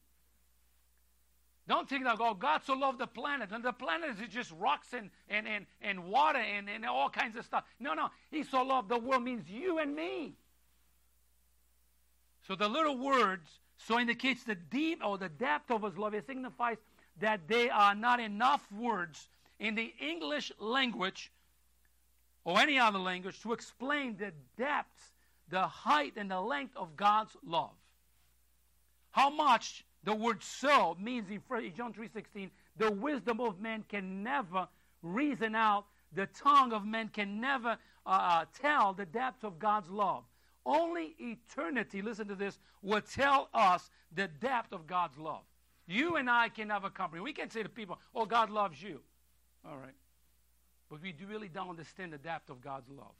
Don't 1.67 1.88
think 1.88 2.03
that, 2.03 2.17
oh, 2.20 2.34
God 2.34 2.62
so 2.65 2.74
loved 2.74 3.00
the 3.00 3.08
planet. 3.08 3.51
And 3.51 3.63
the 3.63 3.72
planet 3.72 4.17
is 4.22 4.34
just 4.34 4.51
rocks 4.60 4.93
and, 4.93 5.10
and, 5.29 5.48
and, 5.48 5.65
and 5.82 6.05
water 6.05 6.39
and, 6.39 6.70
and 6.70 6.86
all 6.86 7.10
kinds 7.10 7.38
of 7.38 7.46
stuff. 7.46 7.63
No, 7.79 7.93
no. 7.93 8.10
He 8.32 8.43
so 8.43 8.63
loved 8.63 8.89
the 8.89 8.98
world 8.98 9.24
means 9.24 9.50
you 9.50 9.79
and 9.79 9.96
me. 9.96 10.36
So 12.48 12.55
the 12.55 12.67
little 12.67 12.98
words 12.98 13.50
so 13.77 13.98
indicates 13.98 14.43
the 14.43 14.55
deep 14.55 15.01
or 15.05 15.17
the 15.17 15.29
depth 15.29 15.72
of 15.72 15.84
his 15.84 15.98
love. 15.98 16.13
It 16.13 16.25
signifies 16.25 16.77
that 17.22 17.48
there 17.48 17.74
are 17.74 17.96
not 17.96 18.20
enough 18.20 18.67
words 18.72 19.29
in 19.60 19.75
the 19.75 19.93
English 20.01 20.51
language 20.60 21.32
or 22.43 22.60
any 22.60 22.77
other 22.77 23.00
language 23.00 23.41
to 23.41 23.53
explain 23.53 24.17
the 24.17 24.34
depth, 24.58 25.13
the 25.50 25.62
height, 25.62 26.13
and 26.17 26.29
the 26.29 26.41
length 26.41 26.75
of 26.75 26.98
God's 26.98 27.38
love. 27.46 27.72
How 29.12 29.29
much 29.29 29.86
the 30.03 30.13
word 30.13 30.43
so 30.43 30.98
means 31.00 31.29
in 31.29 31.41
John 31.75 31.93
3.16, 31.93 32.50
the 32.77 32.91
wisdom 32.91 33.39
of 33.39 33.60
man 33.60 33.83
can 33.88 34.24
never 34.24 34.67
reason 35.01 35.55
out, 35.55 35.86
the 36.13 36.27
tongue 36.27 36.74
of 36.74 36.86
man 36.86 37.10
can 37.10 37.39
never 37.39 37.77
uh, 38.05 38.10
uh, 38.10 38.45
tell 38.60 38.93
the 38.93 39.05
depth 39.05 39.43
of 39.43 39.60
God's 39.60 39.89
love. 39.89 40.24
Only 40.65 41.15
eternity, 41.19 42.01
listen 42.01 42.27
to 42.27 42.36
this, 42.36 42.60
will 42.81 43.01
tell 43.01 43.50
us 43.53 43.89
the 44.15 44.29
depth 44.39 44.74
of 44.74 44.88
God's 44.88 45.17
love. 45.17 45.41
You 45.88 46.15
and 46.15 46.29
I 46.29 46.50
can 46.50 46.69
never 46.69 46.89
comprehend. 46.89 47.24
We 47.24 47.33
can 47.33 47.50
say 47.50 47.63
to 47.63 47.69
people, 47.69 48.00
oh, 48.15 48.25
God 48.25 48.50
loves 48.50 48.81
you. 48.81 49.01
All 49.65 49.77
right 49.77 49.93
but 50.93 51.01
we 51.01 51.15
really 51.27 51.48
don't 51.48 51.69
understand 51.69 52.13
the 52.13 52.19
depth 52.19 52.51
of 52.51 52.62
God's 52.62 52.88
love. 52.88 53.15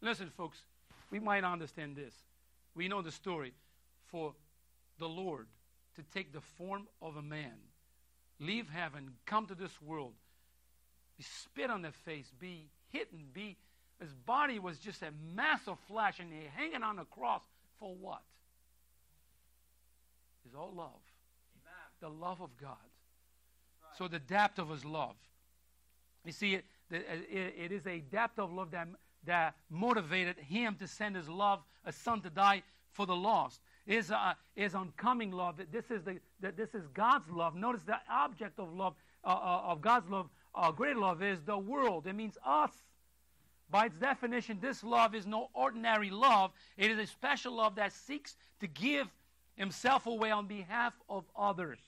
Listen, 0.00 0.30
folks, 0.30 0.58
we 1.10 1.18
might 1.18 1.42
understand 1.42 1.96
this. 1.96 2.14
We 2.76 2.86
know 2.86 3.02
the 3.02 3.10
story. 3.10 3.52
For 4.12 4.32
the 4.98 5.08
Lord 5.08 5.46
to 5.96 6.02
take 6.14 6.32
the 6.32 6.40
form 6.40 6.86
of 7.00 7.16
a 7.16 7.22
man, 7.22 7.54
leave 8.38 8.68
heaven, 8.68 9.10
come 9.24 9.46
to 9.46 9.54
this 9.54 9.80
world, 9.80 10.12
be 11.16 11.24
spit 11.24 11.70
on 11.70 11.82
the 11.82 11.92
face, 11.92 12.30
be 12.38 12.68
hidden, 12.90 13.24
be 13.32 13.56
his 14.00 14.12
body 14.12 14.58
was 14.58 14.78
just 14.78 15.02
a 15.02 15.08
mass 15.34 15.60
of 15.66 15.78
flesh, 15.88 16.18
and 16.18 16.30
he 16.30 16.40
hanging 16.54 16.82
on 16.82 16.96
the 16.96 17.04
cross 17.04 17.42
for 17.80 17.94
what? 17.94 18.22
Is 20.46 20.54
all 20.54 20.72
love. 20.74 21.00
Amen. 21.56 21.90
The 22.00 22.08
love 22.08 22.42
of 22.42 22.50
God. 22.58 22.70
Right. 22.70 23.96
So 23.96 24.06
the 24.06 24.18
depth 24.18 24.58
of 24.58 24.68
his 24.68 24.84
love. 24.84 25.16
You 26.24 26.32
see, 26.32 26.54
it, 26.54 26.64
it 26.90 27.72
is 27.72 27.86
a 27.86 28.00
depth 28.00 28.38
of 28.38 28.52
love 28.52 28.72
that, 28.72 28.88
that 29.24 29.54
motivated 29.70 30.36
him 30.38 30.76
to 30.80 30.86
send 30.86 31.16
his 31.16 31.28
love, 31.28 31.60
a 31.84 31.92
son 31.92 32.20
to 32.20 32.30
die 32.30 32.62
for 32.92 33.06
the 33.06 33.16
lost. 33.16 33.60
Is 33.86 34.10
uh, 34.10 34.34
is 34.56 34.74
oncoming 34.74 35.30
love. 35.30 35.60
This 35.70 35.90
is 35.90 36.02
the, 36.02 36.18
that 36.40 36.56
this 36.56 36.74
is 36.74 36.82
God's 36.92 37.30
love. 37.30 37.54
Notice 37.54 37.82
the 37.84 37.98
object 38.10 38.58
of 38.58 38.72
love 38.74 38.94
uh, 39.26 39.28
uh, 39.28 39.62
of 39.72 39.80
God's 39.80 40.08
love, 40.08 40.28
uh, 40.54 40.70
great 40.70 40.96
love, 40.96 41.20
is 41.22 41.40
the 41.42 41.58
world. 41.58 42.06
It 42.06 42.14
means 42.14 42.38
us. 42.46 42.70
By 43.68 43.86
its 43.86 43.96
definition, 43.96 44.58
this 44.60 44.84
love 44.84 45.16
is 45.16 45.26
no 45.26 45.50
ordinary 45.52 46.10
love. 46.10 46.52
It 46.76 46.92
is 46.92 46.98
a 46.98 47.06
special 47.06 47.56
love 47.56 47.74
that 47.74 47.92
seeks 47.92 48.36
to 48.60 48.68
give 48.68 49.08
himself 49.56 50.06
away 50.06 50.30
on 50.30 50.46
behalf 50.46 50.92
of 51.08 51.24
others. 51.36 51.80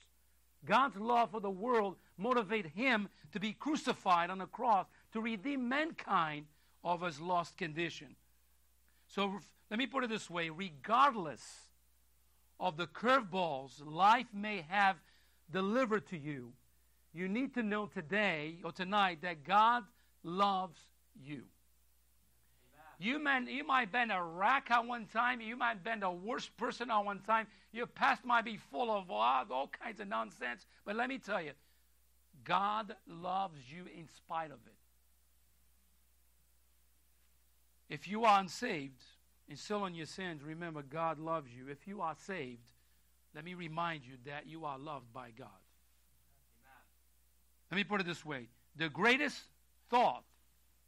God's 0.65 0.97
love 0.97 1.31
for 1.31 1.39
the 1.39 1.49
world 1.49 1.95
motivated 2.17 2.71
him 2.73 3.07
to 3.31 3.39
be 3.39 3.53
crucified 3.53 4.29
on 4.29 4.41
a 4.41 4.47
cross 4.47 4.87
to 5.13 5.21
redeem 5.21 5.69
mankind 5.69 6.45
of 6.83 7.01
his 7.01 7.21
lost 7.21 7.57
condition. 7.57 8.15
So 9.07 9.39
let 9.69 9.77
me 9.79 9.87
put 9.87 10.03
it 10.03 10.09
this 10.09 10.29
way 10.29 10.49
regardless 10.49 11.68
of 12.59 12.77
the 12.77 12.87
curveballs 12.87 13.81
life 13.85 14.27
may 14.33 14.65
have 14.69 14.97
delivered 15.51 16.07
to 16.07 16.17
you, 16.17 16.53
you 17.13 17.27
need 17.27 17.53
to 17.55 17.63
know 17.63 17.87
today 17.87 18.57
or 18.63 18.71
tonight 18.71 19.19
that 19.21 19.43
God 19.43 19.83
loves 20.23 20.79
you. 21.23 21.43
You, 23.01 23.17
man, 23.17 23.47
you 23.47 23.65
might 23.65 23.81
have 23.81 23.91
been 23.93 24.11
a 24.11 24.21
wreck 24.21 24.69
at 24.71 24.85
one 24.85 25.05
time. 25.05 25.39
You 25.39 25.55
might 25.55 25.69
have 25.69 25.83
been 25.85 26.01
the 26.01 26.11
worst 26.11 26.55
person 26.57 26.91
at 26.91 26.99
one 26.99 27.19
time. 27.19 27.47
Your 27.71 27.87
past 27.87 28.25
might 28.25 28.43
be 28.43 28.57
full 28.57 28.91
of 28.91 29.09
all, 29.09 29.45
all 29.49 29.69
kinds 29.81 30.01
of 30.01 30.09
nonsense. 30.09 30.65
But 30.85 30.97
let 30.97 31.07
me 31.07 31.17
tell 31.17 31.41
you, 31.41 31.51
God 32.43 32.95
loves 33.07 33.59
you 33.71 33.85
in 33.97 34.09
spite 34.17 34.51
of 34.51 34.59
it. 34.65 34.73
If 37.89 38.07
you 38.07 38.25
are 38.25 38.39
unsaved 38.39 39.01
and 39.49 39.57
still 39.57 39.85
in 39.85 39.95
your 39.95 40.05
sins, 40.05 40.43
remember 40.43 40.83
God 40.83 41.19
loves 41.19 41.49
you. 41.51 41.69
If 41.69 41.87
you 41.87 42.01
are 42.01 42.15
saved, 42.27 42.69
let 43.33 43.43
me 43.43 43.55
remind 43.55 44.05
you 44.05 44.13
that 44.25 44.47
you 44.47 44.65
are 44.65 44.77
loved 44.77 45.11
by 45.11 45.31
God. 45.37 45.47
Amen. 46.61 47.71
Let 47.71 47.77
me 47.77 47.83
put 47.83 47.99
it 47.99 48.05
this 48.05 48.23
way 48.23 48.47
the 48.75 48.89
greatest 48.89 49.41
thought 49.89 50.23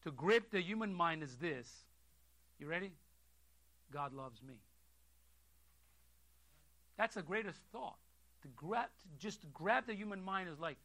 to 0.04 0.12
grip 0.12 0.52
the 0.52 0.62
human 0.62 0.94
mind 0.94 1.24
is 1.24 1.36
this. 1.38 1.68
You 2.60 2.68
ready? 2.68 2.92
God 3.92 4.14
loves 4.14 4.42
me. 4.44 4.56
That's 6.98 7.16
the 7.16 7.24
greatest 7.24 7.60
thought. 7.72 7.98
To 8.44 8.48
grab, 8.56 8.88
just 9.20 9.42
to 9.42 9.48
grab 9.48 9.86
the 9.88 9.94
human 9.94 10.24
mind 10.24 10.50
is 10.50 10.60
like, 10.60 10.78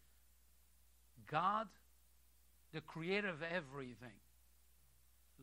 God, 1.30 1.68
the 2.72 2.80
creator 2.80 3.28
of 3.28 3.42
everything, 3.42 4.16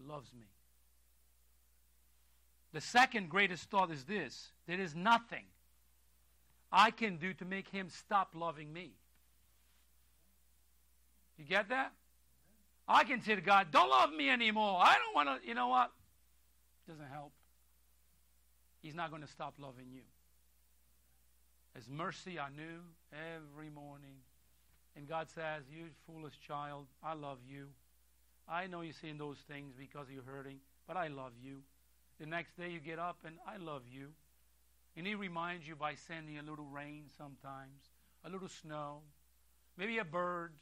loves 0.07 0.31
me. 0.33 0.47
The 2.73 2.81
second 2.81 3.29
greatest 3.29 3.69
thought 3.69 3.91
is 3.91 4.03
this 4.03 4.51
there 4.67 4.79
is 4.79 4.95
nothing 4.95 5.45
I 6.71 6.89
can 6.89 7.17
do 7.17 7.33
to 7.35 7.45
make 7.45 7.69
him 7.69 7.89
stop 7.89 8.31
loving 8.33 8.73
me. 8.73 8.93
You 11.37 11.45
get 11.45 11.69
that? 11.69 11.93
I 12.87 13.03
can 13.03 13.21
say 13.21 13.35
to 13.35 13.41
God, 13.41 13.67
don't 13.71 13.89
love 13.89 14.11
me 14.11 14.29
anymore. 14.29 14.79
I 14.81 14.95
don't 14.95 15.15
want 15.15 15.41
to, 15.41 15.47
you 15.47 15.53
know 15.53 15.67
what? 15.67 15.91
Doesn't 16.87 17.07
help. 17.11 17.31
He's 18.81 18.95
not 18.95 19.09
going 19.09 19.21
to 19.21 19.27
stop 19.27 19.53
loving 19.57 19.87
you. 19.93 20.01
His 21.75 21.87
mercy 21.89 22.39
I 22.39 22.49
new 22.49 22.81
every 23.11 23.69
morning. 23.69 24.17
And 24.95 25.07
God 25.07 25.27
says, 25.29 25.63
You 25.71 25.85
foolish 26.05 26.33
child, 26.45 26.87
I 27.03 27.13
love 27.13 27.39
you. 27.47 27.67
I 28.47 28.67
know 28.67 28.81
you're 28.81 28.93
saying 28.93 29.17
those 29.17 29.37
things 29.47 29.73
because 29.77 30.07
you're 30.13 30.23
hurting, 30.23 30.57
but 30.87 30.97
I 30.97 31.07
love 31.07 31.31
you. 31.41 31.61
The 32.23 32.29
next 32.29 32.55
day 32.57 32.69
you 32.69 32.79
get 32.79 32.99
up 32.99 33.17
and 33.25 33.35
I 33.45 33.57
love 33.57 33.81
you. 33.91 34.07
And 34.95 35.05
He 35.05 35.13
reminds 35.13 35.67
you 35.67 35.75
by 35.75 35.95
sending 35.95 36.37
a 36.37 36.41
little 36.41 36.63
rain 36.63 37.03
sometimes, 37.17 37.83
a 38.23 38.29
little 38.29 38.47
snow, 38.47 38.99
maybe 39.75 39.97
a 39.97 40.05
bird, 40.05 40.53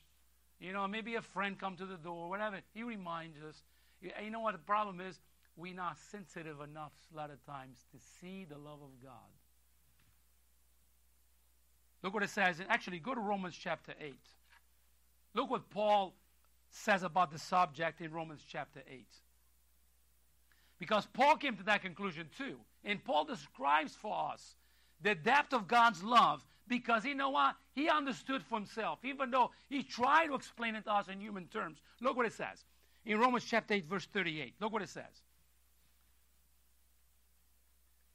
you 0.60 0.74
know, 0.74 0.88
maybe 0.88 1.13
a 1.13 1.21
friend 1.21 1.60
come 1.60 1.76
to 1.78 1.86
the 1.86 1.97
door, 1.97 2.30
whatever. 2.30 2.62
He 2.74 2.82
reminds 2.82 3.38
us. 3.47 3.62
You 4.02 4.32
know 4.32 4.39
what 4.39 4.54
the 4.54 4.58
problem 4.58 5.02
is? 5.02 5.19
We're 5.56 5.76
not 5.76 6.00
sensitive 6.10 6.62
enough 6.62 6.93
a 7.13 7.17
lot 7.17 7.30
of 7.30 7.45
times 7.45 7.78
to 7.91 8.00
see 8.19 8.43
the 8.50 8.58
love 8.58 8.80
of 8.82 9.00
God. 9.04 9.12
Look 12.02 12.15
what 12.15 12.24
it 12.24 12.32
says. 12.32 12.60
Actually, 12.69 12.97
go 12.97 13.13
to 13.13 13.21
Romans 13.21 13.56
chapter 13.56 13.93
8. 14.02 14.15
Look 15.36 15.52
what 15.52 15.69
Paul 15.69 16.15
says 16.71 17.04
about 17.04 17.30
the 17.30 17.38
subject 17.38 18.02
in 18.02 18.12
Romans 18.12 18.41
chapter 18.50 18.82
8. 18.89 19.06
Because 20.82 21.06
Paul 21.13 21.36
came 21.36 21.56
to 21.58 21.63
that 21.65 21.84
conclusion 21.84 22.28
too. 22.39 22.58
And 22.84 23.04
Paul 23.06 23.24
describes 23.24 23.94
for 23.94 24.32
us 24.34 24.56
the 25.00 25.13
depth 25.13 25.54
of 25.54 25.67
God's 25.67 26.04
love 26.04 26.44
because 26.67 27.06
you 27.06 27.13
know 27.13 27.30
what? 27.30 27.54
He 27.74 27.88
understood 27.88 28.41
for 28.41 28.58
himself, 28.58 28.98
even 29.04 29.30
though 29.30 29.52
he 29.70 29.84
tried 29.84 30.26
to 30.28 30.34
explain 30.34 30.74
it 30.74 30.86
to 30.86 30.91
us 30.91 31.08
in 31.08 31.20
human 31.20 31.46
terms. 31.46 31.78
Look 32.02 32.17
what 32.17 32.26
it 32.26 32.34
says 32.34 32.65
in 33.06 33.20
Romans 33.20 33.46
chapter 33.48 33.76
8, 33.76 33.86
verse 33.86 34.08
38. 34.12 34.56
Look 34.60 34.74
what 34.74 34.82
it 34.82 34.89
says. 34.89 35.06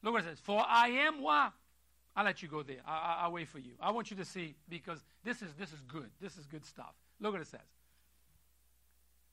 Look 0.03 0.15
what 0.15 0.25
it 0.25 0.27
says. 0.27 0.41
For 0.41 0.61
I 0.67 0.89
am 0.89 1.23
what? 1.23 1.53
I'll 2.17 2.25
let 2.25 2.43
you 2.43 2.49
go 2.49 2.65
there. 2.65 2.79
I, 2.85 3.29
will 3.29 3.35
wait 3.35 3.47
for 3.47 3.61
you. 3.61 3.75
I 3.81 3.93
want 3.93 4.11
you 4.11 4.17
to 4.17 4.25
see 4.25 4.57
because 4.69 4.99
this 5.23 5.41
is 5.41 5.55
this 5.57 5.73
is 5.73 5.81
good. 5.83 6.11
This 6.21 6.37
is 6.37 6.47
good 6.47 6.67
stuff. 6.67 6.95
Look 7.21 7.31
what 7.31 7.43
it 7.43 7.47
says. 7.47 7.61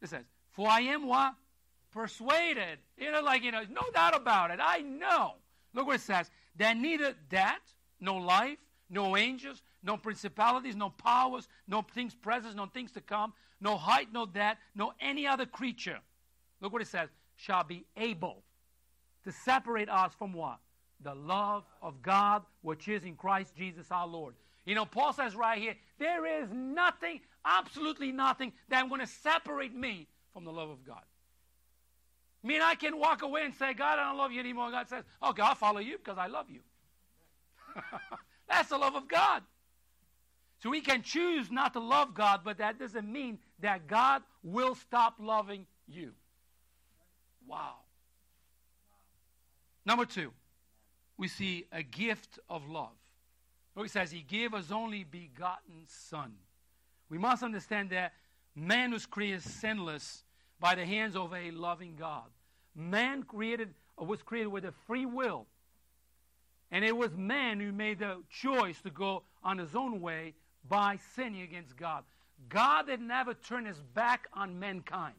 It 0.04 0.10
says, 0.10 0.26
"For 0.52 0.68
I 0.68 0.82
am 0.82 1.08
what 1.08 1.34
persuaded." 1.94 2.80
You 2.98 3.12
know, 3.12 3.22
like 3.22 3.44
you 3.44 3.52
know, 3.52 3.64
no 3.70 3.84
doubt 3.94 4.16
about 4.16 4.52
it. 4.52 4.60
I 4.62 4.80
know. 4.80 5.36
Look 5.74 5.88
what 5.88 5.96
it 5.96 6.02
says. 6.02 6.30
That 6.58 6.78
neither 6.78 7.16
that, 7.30 7.62
no 8.00 8.16
life, 8.18 8.60
no 8.90 9.18
angels, 9.18 9.62
no 9.82 9.98
principalities, 9.98 10.76
no 10.76 10.90
powers, 10.90 11.48
no 11.68 11.82
things 11.82 12.14
present, 12.14 12.56
no 12.56 12.68
things 12.68 12.92
to 12.92 13.02
come, 13.02 13.34
no 13.60 13.78
height, 13.78 14.10
no 14.12 14.26
depth, 14.26 14.60
no 14.76 14.94
any 15.00 15.26
other 15.26 15.46
creature. 15.46 16.00
Look 16.62 16.74
what 16.74 16.82
it 16.82 16.88
says. 16.88 17.10
Shall 17.36 17.64
be 17.64 17.86
able 17.98 18.44
to 19.24 19.32
separate 19.32 19.90
us 19.90 20.14
from 20.14 20.34
what? 20.34 20.60
the 21.04 21.14
love 21.14 21.64
of 21.82 22.02
God 22.02 22.44
which 22.62 22.88
is 22.88 23.04
in 23.04 23.16
Christ 23.16 23.56
Jesus 23.56 23.88
our 23.92 24.08
Lord. 24.08 24.36
You 24.66 24.76
know, 24.76 24.86
Paul 24.86 25.14
says 25.14 25.36
right 25.36 25.60
here, 25.60 25.76
there 26.00 26.42
is 26.42 26.50
nothing, 26.52 27.20
absolutely 27.46 28.12
nothing, 28.12 28.54
that's 28.70 28.88
going 28.88 29.02
to 29.02 29.08
separate 29.08 29.76
me 29.76 30.08
from 30.32 30.46
the 30.46 30.52
love 30.52 30.70
of 30.70 30.86
God. 30.86 31.04
I 32.44 32.48
mean, 32.48 32.62
I 32.62 32.76
can 32.76 33.00
walk 33.00 33.22
away 33.22 33.46
and 33.46 33.54
say, 33.56 33.74
God, 33.74 34.00
I 34.00 34.10
don't 34.10 34.18
love 34.18 34.32
you 34.32 34.40
anymore. 34.40 34.70
God 34.70 34.90
says, 34.90 35.04
okay, 35.24 35.42
I'll 35.42 35.56
follow 35.56 35.80
you 35.80 35.98
because 35.98 36.18
I 36.18 36.28
love 36.28 36.50
you. 36.50 36.60
That's 38.50 38.70
the 38.70 38.78
love 38.78 38.96
of 38.96 39.08
God. 39.08 39.44
So 40.62 40.70
we 40.70 40.82
can 40.82 41.02
choose 41.02 41.52
not 41.52 41.74
to 41.74 41.80
love 41.80 42.14
God, 42.14 42.42
but 42.44 42.58
that 42.58 42.80
doesn't 42.80 43.12
mean 43.12 43.40
that 43.60 43.88
God 43.88 44.24
will 44.44 44.76
stop 44.76 45.16
loving 45.20 45.66
you. 45.88 46.12
Wow. 47.48 47.76
Number 49.86 50.06
two, 50.06 50.32
we 51.18 51.28
see 51.28 51.66
a 51.72 51.84
gift 51.84 52.40
of 52.50 52.68
love. 52.70 52.96
It 53.76 53.92
says, 53.92 54.12
He 54.12 54.22
gave 54.22 54.54
His 54.54 54.72
only 54.72 55.04
begotten 55.04 55.86
Son. 55.88 56.34
We 57.10 57.18
must 57.18 57.44
understand 57.44 57.90
that 57.90 58.14
man 58.56 58.92
was 58.92 59.06
created 59.06 59.42
sinless 59.42 60.24
by 60.64 60.76
the 60.76 60.86
hands 60.86 61.18
of 61.18 61.34
a 61.34 61.52
loving 61.52 61.94
God. 62.00 62.24
Man 62.74 63.24
created 63.24 63.74
uh, 64.02 64.06
was 64.06 64.24
created 64.24 64.48
with 64.48 64.64
a 64.64 64.72
free 64.88 65.06
will. 65.06 65.46
And 66.72 66.86
it 66.86 66.96
was 66.96 67.12
man 67.18 67.60
who 67.60 67.74
made 67.74 68.00
the 68.00 68.20
choice 68.32 68.82
to 68.84 68.90
go 68.90 69.24
on 69.44 69.58
his 69.58 69.76
own 69.76 70.00
way 70.00 70.34
by 70.70 71.00
sinning 71.16 71.42
against 71.42 71.76
God. 71.76 72.06
God 72.48 72.88
had 72.88 73.02
never 73.02 73.34
turned 73.34 73.68
his 73.68 73.82
back 73.94 74.30
on 74.34 74.58
mankind. 74.58 75.16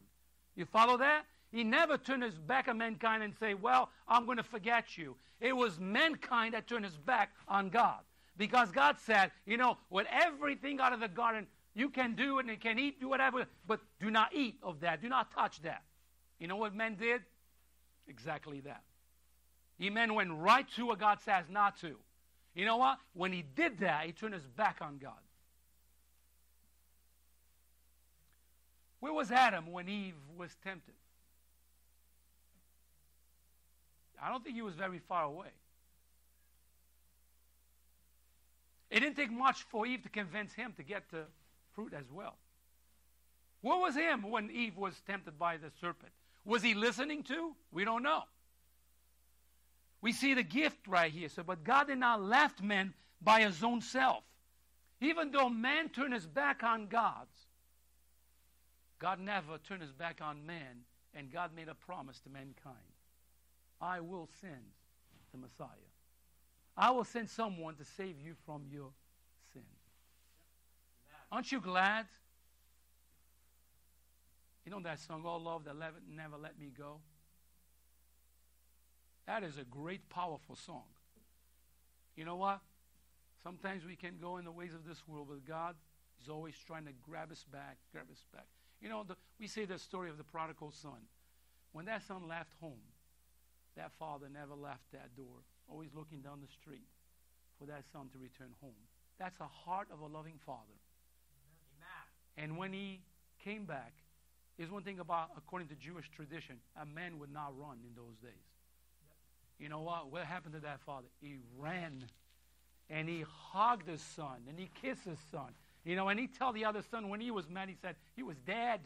You 0.55 0.65
follow 0.65 0.97
that? 0.97 1.25
He 1.51 1.63
never 1.63 1.95
turned 1.95 2.23
his 2.23 2.39
back 2.39 2.67
on 2.67 2.79
mankind 2.79 3.21
and 3.21 3.35
say, 3.39 3.53
Well, 3.53 3.89
I'm 4.07 4.25
going 4.25 4.37
to 4.37 4.43
forget 4.43 4.97
you. 4.97 5.15
It 5.39 5.55
was 5.55 5.79
mankind 5.79 6.55
that 6.55 6.67
turned 6.67 6.85
his 6.85 6.97
back 6.97 7.29
on 7.47 7.69
God. 7.69 7.99
Because 8.35 8.71
God 8.71 8.97
said, 8.99 9.31
you 9.45 9.57
know, 9.57 9.77
with 9.91 10.07
everything 10.11 10.79
out 10.79 10.91
of 10.91 10.99
the 10.99 11.07
garden, 11.07 11.45
you 11.75 11.89
can 11.89 12.15
do 12.15 12.39
it 12.39 12.45
and 12.45 12.49
you 12.49 12.57
can 12.57 12.79
eat, 12.79 13.01
do 13.01 13.09
whatever, 13.09 13.45
but 13.67 13.81
do 13.99 14.09
not 14.09 14.33
eat 14.33 14.55
of 14.63 14.79
that. 14.79 15.01
Do 15.01 15.09
not 15.09 15.31
touch 15.31 15.61
that. 15.63 15.83
You 16.39 16.47
know 16.47 16.55
what 16.55 16.73
men 16.73 16.95
did? 16.95 17.21
Exactly 18.07 18.61
that. 18.61 18.81
He 19.77 19.89
men 19.89 20.13
went 20.13 20.31
right 20.31 20.65
to 20.77 20.85
what 20.85 20.99
God 20.99 21.19
says 21.25 21.45
not 21.49 21.79
to. 21.81 21.95
You 22.55 22.65
know 22.65 22.77
what? 22.77 22.97
When 23.13 23.33
he 23.33 23.43
did 23.55 23.79
that, 23.79 24.05
he 24.05 24.13
turned 24.13 24.33
his 24.33 24.47
back 24.47 24.77
on 24.79 24.97
God. 24.97 25.13
Where 29.01 29.11
was 29.11 29.29
Adam 29.29 29.71
when 29.73 29.89
Eve 29.89 30.15
was 30.37 30.55
tempted? 30.63 30.95
I 34.23 34.29
don't 34.29 34.43
think 34.43 34.55
he 34.55 34.61
was 34.61 34.75
very 34.75 34.99
far 34.99 35.25
away. 35.25 35.49
It 38.89 39.01
didn't 39.01 39.17
take 39.17 39.31
much 39.31 39.63
for 39.63 39.85
Eve 39.85 40.03
to 40.03 40.09
convince 40.09 40.53
him 40.53 40.73
to 40.77 40.83
get 40.83 41.03
the 41.11 41.25
fruit 41.75 41.93
as 41.93 42.11
well. 42.11 42.37
What 43.61 43.81
was 43.81 43.95
him 43.95 44.29
when 44.29 44.49
Eve 44.51 44.77
was 44.77 44.93
tempted 45.07 45.37
by 45.37 45.57
the 45.57 45.71
serpent? 45.81 46.11
Was 46.45 46.61
he 46.61 46.73
listening 46.73 47.23
to? 47.23 47.55
We 47.71 47.83
don't 47.83 48.03
know. 48.03 48.23
We 50.01 50.11
see 50.11 50.35
the 50.35 50.43
gift 50.43 50.87
right 50.87 51.11
here. 51.11 51.29
So, 51.29 51.41
but 51.41 51.63
God 51.63 51.87
did 51.87 51.97
not 51.97 52.21
left 52.21 52.61
man 52.61 52.93
by 53.21 53.41
his 53.41 53.63
own 53.63 53.81
self. 53.81 54.23
Even 55.01 55.31
though 55.31 55.49
man 55.49 55.89
turned 55.89 56.13
his 56.13 56.27
back 56.27 56.63
on 56.63 56.87
God, 56.87 57.27
God 58.99 59.19
never 59.19 59.57
turned 59.57 59.81
his 59.81 59.91
back 59.91 60.19
on 60.21 60.45
man, 60.45 60.83
and 61.13 61.31
God 61.31 61.51
made 61.55 61.67
a 61.67 61.75
promise 61.75 62.19
to 62.21 62.29
mankind. 62.29 62.75
I 63.81 63.99
will 63.99 64.29
send 64.39 64.53
the 65.31 65.37
Messiah. 65.37 65.67
I 66.77 66.91
will 66.91 67.03
send 67.03 67.29
someone 67.29 67.75
to 67.75 67.83
save 67.83 68.21
you 68.21 68.35
from 68.45 68.63
your. 68.71 68.91
Aren't 71.31 71.51
you 71.51 71.59
glad? 71.59 72.05
You 74.65 74.71
know 74.71 74.79
that 74.81 74.99
song, 74.99 75.23
All 75.25 75.41
Love 75.41 75.65
That 75.65 75.75
Never 75.75 76.37
Let 76.41 76.59
Me 76.59 76.71
Go? 76.75 76.99
That 79.27 79.43
is 79.43 79.57
a 79.57 79.63
great, 79.63 80.07
powerful 80.09 80.55
song. 80.55 80.83
You 82.15 82.25
know 82.25 82.35
what? 82.35 82.59
Sometimes 83.43 83.85
we 83.85 83.95
can 83.95 84.17
go 84.19 84.37
in 84.37 84.45
the 84.45 84.51
ways 84.51 84.73
of 84.73 84.87
this 84.87 85.03
world, 85.07 85.27
but 85.29 85.45
God 85.45 85.75
is 86.21 86.29
always 86.29 86.55
trying 86.65 86.85
to 86.85 86.91
grab 87.07 87.31
us 87.31 87.45
back, 87.51 87.77
grab 87.91 88.05
us 88.11 88.23
back. 88.33 88.45
You 88.81 88.89
know, 88.89 89.03
the, 89.03 89.15
we 89.39 89.47
say 89.47 89.65
the 89.65 89.77
story 89.77 90.09
of 90.09 90.17
the 90.17 90.23
prodigal 90.23 90.71
son. 90.71 91.05
When 91.73 91.85
that 91.85 92.03
son 92.03 92.27
left 92.27 92.53
home, 92.59 92.81
that 93.75 93.91
father 93.99 94.27
never 94.31 94.55
left 94.55 94.91
that 94.93 95.15
door, 95.15 95.43
always 95.67 95.89
looking 95.93 96.21
down 96.21 96.39
the 96.41 96.51
street 96.51 96.87
for 97.59 97.65
that 97.65 97.83
son 97.91 98.07
to 98.13 98.17
return 98.17 98.53
home. 98.61 98.79
That's 99.19 99.37
the 99.37 99.45
heart 99.45 99.89
of 99.91 99.99
a 99.99 100.07
loving 100.07 100.39
father. 100.45 100.79
And 102.37 102.57
when 102.57 102.73
he 102.73 103.01
came 103.43 103.65
back, 103.65 103.93
there's 104.57 104.71
one 104.71 104.83
thing 104.83 104.99
about, 104.99 105.31
according 105.37 105.67
to 105.69 105.75
Jewish 105.75 106.09
tradition, 106.09 106.57
a 106.81 106.85
man 106.85 107.19
would 107.19 107.31
not 107.31 107.53
run 107.59 107.77
in 107.83 107.95
those 107.95 108.15
days. 108.21 108.31
Yep. 108.31 109.15
You 109.59 109.69
know 109.69 109.81
what? 109.81 110.11
What 110.11 110.23
happened 110.23 110.53
to 110.53 110.61
that 110.61 110.79
father? 110.81 111.07
He 111.21 111.35
ran 111.57 112.05
and 112.89 113.09
he 113.09 113.23
hugged 113.27 113.87
his 113.87 114.01
son 114.01 114.37
and 114.47 114.57
he 114.57 114.69
kissed 114.81 115.03
his 115.03 115.19
son. 115.31 115.53
You 115.83 115.95
know, 115.95 116.07
and 116.07 116.19
he 116.19 116.27
tell 116.27 116.51
the 116.51 116.65
other 116.65 116.81
son 116.89 117.09
when 117.09 117.19
he 117.19 117.31
was 117.31 117.49
mad, 117.49 117.69
he 117.69 117.75
said 117.81 117.95
he 118.15 118.23
was 118.23 118.37
dead. 118.45 118.81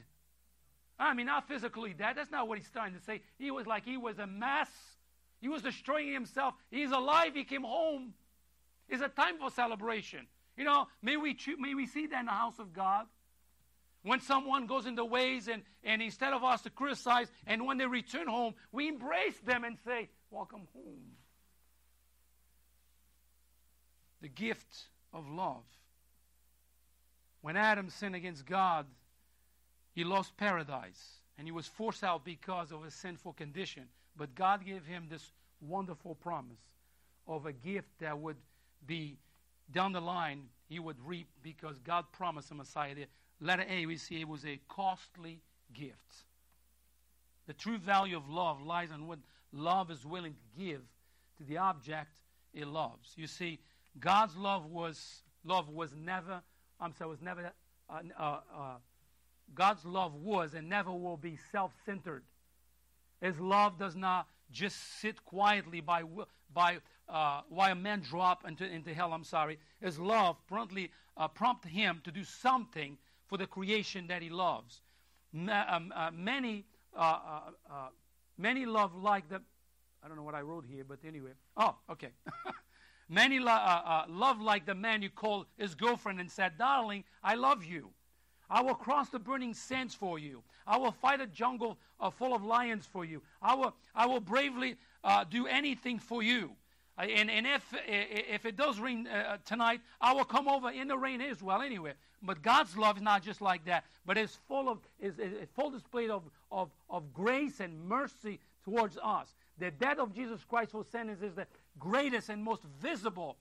I 1.00 1.14
mean, 1.14 1.28
not 1.28 1.48
physically 1.48 1.94
dead. 1.94 2.18
That's 2.18 2.32
not 2.32 2.48
what 2.48 2.58
he's 2.58 2.70
trying 2.70 2.94
to 2.94 3.00
say. 3.00 3.22
He 3.38 3.52
was 3.52 3.66
like 3.66 3.86
he 3.86 3.96
was 3.96 4.20
a 4.20 4.28
mess. 4.28 4.70
He 5.40 5.48
was 5.48 5.62
destroying 5.62 6.12
himself. 6.12 6.56
He's 6.70 6.92
alive. 6.92 7.36
He 7.36 7.46
came 7.46 7.64
home. 7.64 8.14
It's 8.90 9.02
a 9.02 9.08
time 9.08 9.38
for 9.38 9.50
celebration. 9.50 10.28
You 10.58 10.66
know, 10.66 10.88
may 11.02 11.16
we, 11.16 11.38
may 11.58 11.74
we 11.74 11.88
see 11.88 12.08
that 12.08 12.20
in 12.20 12.26
the 12.26 12.32
house 12.32 12.60
of 12.60 12.74
God. 12.74 13.06
When 14.04 14.22
someone 14.22 14.66
goes 14.66 14.86
in 14.86 14.96
the 14.96 15.04
ways 15.04 15.48
and, 15.48 15.62
and 15.84 16.02
instead 16.02 16.34
of 16.34 16.44
us 16.44 16.62
to 16.62 16.70
criticize, 16.70 17.28
and 17.46 17.66
when 17.66 17.78
they 17.78 17.86
return 17.86 18.28
home, 18.28 18.54
we 18.72 18.88
embrace 18.88 19.38
them 19.46 19.64
and 19.64 19.78
say, 19.86 20.10
Welcome 20.32 20.68
home. 20.74 21.16
The 24.22 24.30
gift 24.30 24.88
of 25.14 25.28
love. 25.30 25.64
When 27.42 27.56
Adam 27.56 27.90
sinned 27.90 28.16
against 28.16 28.46
God, 28.46 28.86
he 29.94 30.04
lost 30.04 30.36
paradise 30.38 31.20
and 31.38 31.48
he 31.48 31.52
was 31.52 31.68
forced 31.68 32.04
out 32.04 32.26
because 32.26 32.72
of 32.72 32.84
a 32.84 32.92
sinful 32.92 33.34
condition. 33.34 33.86
But 34.16 34.36
God 34.36 34.66
gave 34.66 34.86
him 34.86 35.08
this 35.10 35.32
wonderful 35.62 36.16
promise 36.16 36.60
of 37.28 37.46
a 37.46 37.54
gift 37.54 37.88
that 38.00 38.20
would 38.20 38.38
be 38.86 39.18
down 39.72 39.94
the 39.94 40.02
line 40.02 40.44
he 40.70 40.80
would 40.80 40.98
reap 41.06 41.28
because 41.44 41.78
God 41.80 42.06
promised 42.12 42.52
a 42.52 42.54
Messiah. 42.54 42.96
Letter 43.42 43.66
A, 43.68 43.86
we 43.86 43.98
see 43.98 44.22
it 44.22 44.28
was 44.28 44.46
a 44.46 44.60
costly 44.70 45.42
gift. 45.74 46.26
The 47.48 47.54
true 47.54 47.78
value 47.78 48.16
of 48.16 48.30
love 48.30 48.62
lies 48.62 48.92
in 48.92 49.08
what 49.08 49.20
love 49.52 49.92
is 49.92 50.06
willing 50.06 50.34
to 50.34 50.64
give 50.64 50.82
to 51.38 51.44
the 51.44 51.58
object 51.58 52.22
it 52.54 52.68
loves. 52.68 53.14
You 53.16 53.28
see, 53.28 53.60
God's 54.00 54.38
love 54.38 54.66
was 54.68 55.24
love 55.44 55.70
was 55.70 55.96
never 55.96 56.42
I'm 56.80 56.94
sorry, 56.94 57.10
was 57.10 57.22
never, 57.22 57.52
uh, 57.90 58.00
uh, 58.18 58.24
uh, 58.24 58.76
God's 59.54 59.84
love 59.84 60.14
was 60.16 60.54
and 60.54 60.70
never 60.70 60.92
will 60.92 61.18
be 61.18 61.38
self 61.52 61.74
centered. 61.86 62.24
His 63.22 63.38
love 63.40 63.78
does 63.78 63.96
not 63.96 64.28
just 64.52 64.78
sit 65.02 65.24
quietly 65.26 65.82
by, 65.82 66.04
by 66.54 66.78
uh, 67.10 67.42
a 67.60 67.76
man 67.76 68.02
drop 68.02 68.48
into, 68.48 68.66
into 68.66 68.94
hell. 68.94 69.14
I'm 69.14 69.24
sorry. 69.24 69.60
His 69.82 70.00
love 70.00 70.38
promptly 70.48 70.92
uh, 71.18 71.28
prompt 71.28 71.66
him 71.66 72.02
to 72.04 72.12
do 72.12 72.24
something 72.24 72.98
for 73.28 73.38
the 73.38 73.48
creation 73.48 74.08
that 74.08 74.22
he 74.22 74.30
loves. 74.30 74.82
Um, 75.34 75.94
uh, 75.96 76.12
many, 76.14 76.66
many 78.38 78.66
love 78.66 78.96
like 78.96 79.30
the. 79.30 79.42
I 80.04 80.08
don't 80.08 80.18
know 80.18 80.24
what 80.24 80.36
I 80.36 80.42
wrote 80.42 80.66
here, 80.66 80.84
but 80.88 81.00
anyway. 81.06 81.32
Oh, 81.58 81.76
okay. 81.90 82.10
Many 83.10 83.40
lo- 83.40 83.52
uh, 83.52 83.82
uh, 83.86 84.06
love 84.08 84.40
like 84.40 84.68
the 84.68 84.76
man 84.76 85.02
you 85.02 85.10
called 85.10 85.48
his 85.58 85.74
girlfriend 85.74 86.20
and 86.20 86.30
said, 86.30 86.60
Darling, 86.60 87.04
I 87.24 87.34
love 87.34 87.66
you. 87.66 87.90
I 88.52 88.62
will 88.62 88.76
cross 88.76 89.10
the 89.10 89.20
burning 89.20 89.56
sands 89.56 89.96
for 89.96 90.20
you. 90.20 90.44
I 90.68 90.78
will 90.78 90.92
fight 90.92 91.20
a 91.20 91.26
jungle 91.26 91.80
uh, 92.00 92.12
full 92.12 92.36
of 92.36 92.44
lions 92.44 92.86
for 92.86 93.04
you. 93.04 93.24
I 93.42 93.56
will, 93.56 93.76
I 93.96 94.06
will 94.06 94.20
bravely 94.20 94.76
uh, 95.04 95.24
do 95.24 95.48
anything 95.48 95.98
for 95.98 96.22
you. 96.22 96.52
Uh, 97.00 97.04
and, 97.04 97.32
and 97.32 97.48
if, 97.48 97.64
if 97.88 98.46
it 98.46 98.58
does 98.58 98.80
rain 98.80 99.08
uh, 99.08 99.38
tonight, 99.46 99.82
I 100.02 100.14
will 100.14 100.26
come 100.26 100.48
over 100.48 100.70
in 100.70 100.88
the 100.90 100.98
rain 100.98 101.22
as 101.22 101.42
well 101.42 101.62
anyway. 101.62 101.94
But 102.22 102.42
God's 102.42 102.76
love 102.76 102.98
is 102.98 103.04
not 103.04 103.24
just 103.24 103.42
like 103.42 103.64
that, 103.66 103.86
but 104.06 104.18
it's 104.18 104.38
full 104.48 104.68
of 104.68 104.80
is, 105.00 105.18
is 105.18 105.48
full 105.56 105.70
display 105.70 106.10
of, 106.10 106.24
of, 106.52 106.70
of 106.90 107.14
grace 107.14 107.62
and 107.62 107.88
mercy 107.88 108.40
towards 108.66 108.98
us. 109.02 109.34
The 109.58 109.72
death 109.72 110.00
of 110.00 110.14
Jesus 110.14 110.44
Christ 110.44 110.72
for 110.72 110.84
sinners 110.92 111.22
is 111.22 111.36
the 111.36 111.48
greatest 111.80 112.28
and 112.28 112.44
most 112.44 112.64
visible 112.82 113.38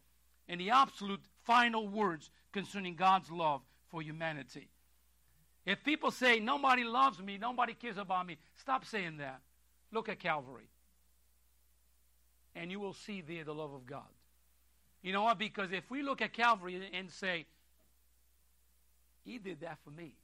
and 0.48 0.60
the 0.60 0.70
absolute 0.70 1.20
final 1.42 1.88
words 1.88 2.30
concerning 2.52 2.94
God's 2.94 3.30
love 3.30 3.62
for 3.90 4.00
humanity. 4.00 4.68
If 5.66 5.82
people 5.82 6.10
say, 6.10 6.38
nobody 6.38 6.84
loves 6.84 7.20
me, 7.20 7.36
nobody 7.36 7.74
cares 7.74 7.98
about 7.98 8.26
me, 8.26 8.38
stop 8.54 8.84
saying 8.84 9.16
that. 9.18 9.40
Look 9.92 10.08
at 10.08 10.20
Calvary. 10.20 10.68
And 12.60 12.70
you 12.70 12.80
will 12.80 12.92
see 12.92 13.20
there 13.20 13.44
the 13.44 13.54
love 13.54 13.72
of 13.72 13.86
God. 13.86 14.08
You 15.02 15.12
know 15.12 15.22
what? 15.22 15.38
Because 15.38 15.70
if 15.72 15.90
we 15.90 16.02
look 16.02 16.20
at 16.20 16.32
Calvary 16.32 16.90
and 16.92 17.10
say, 17.10 17.46
He 19.24 19.38
did 19.38 19.60
that 19.60 19.78
for 19.84 19.90
me, 19.90 20.14